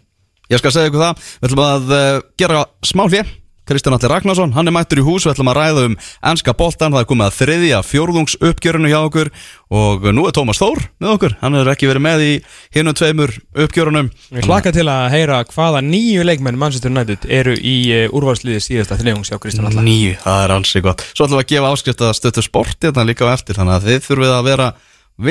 Ég 0.51 0.59
skal 0.59 0.73
segja 0.75 0.91
ykkur 0.91 1.05
það, 1.05 1.21
við 1.39 1.51
ætlum 1.51 1.63
að 1.69 1.93
uh, 1.95 2.23
gera 2.41 2.65
smá 2.83 3.05
hlið 3.07 3.31
Kristján 3.71 3.95
Alli 3.95 4.09
Ragnarsson, 4.11 4.51
hann 4.51 4.67
er 4.67 4.73
mættur 4.75 4.99
í 4.99 5.03
hús 5.05 5.23
við 5.23 5.31
ætlum 5.31 5.49
að 5.53 5.57
ræða 5.57 5.83
um 5.87 5.93
ennska 6.27 6.53
boltan 6.59 6.91
það 6.91 7.03
er 7.03 7.07
komið 7.07 7.27
að 7.29 7.37
þriðja 7.37 7.79
fjórðungs 7.87 8.35
uppgjörinu 8.49 8.91
hjá 8.91 8.97
okkur 8.99 9.31
og 9.71 10.07
nú 10.11 10.25
er 10.27 10.35
Tómas 10.35 10.59
Þór 10.59 10.81
með 10.99 11.13
okkur, 11.15 11.35
hann 11.39 11.55
er 11.61 11.71
ekki 11.71 11.87
verið 11.87 12.03
með 12.03 12.23
í 12.25 12.31
hinnum 12.75 12.97
tveimur 12.99 13.33
uppgjörunum. 13.65 14.11
Ég 14.35 14.49
hlaka 14.49 14.73
til 14.75 14.87
að 14.91 15.05
heyra 15.15 15.39
hvaða 15.47 15.83
nýju 15.87 16.25
leikmenn 16.27 16.59
Manchester 16.59 16.91
United 16.91 17.27
eru 17.31 17.55
í 17.55 17.75
uh, 17.95 18.05
úrvalsliði 18.11 18.59
síðasta 18.67 18.99
þriðjungs 18.99 19.31
hjá 19.31 19.39
Kristján 19.39 19.69
Alla 19.71 19.85
Nýju, 19.85 20.17
það 20.25 20.45
er 20.45 20.55
ansi 20.57 20.83
gott. 20.83 21.05
Svo 21.13 21.29
ætlum 21.29 21.39
við 21.39 21.45
að 21.45 21.51
gefa 21.53 21.71
áskrift 21.71 22.03
að 22.03 22.17
stöttu 22.19 22.45
sporti 22.45 22.89
þetta 22.89 23.07
líka 23.07 23.31
á 23.31 23.33
eftir 23.37 23.59
þannig 23.61 23.77
að 23.77 23.87
þið 23.87 24.09
þurfið 24.09 24.35
að 24.35 24.49
vera 24.51 24.73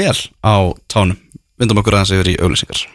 vel 0.01 0.17
á 0.41 0.57
tánum. 0.89 1.21
Vindum 1.61 1.83
okkur 1.83 1.99
aðeins 1.99 2.17
yfir 2.17 2.33
í 2.33 2.41
auglýsingar 2.41 2.87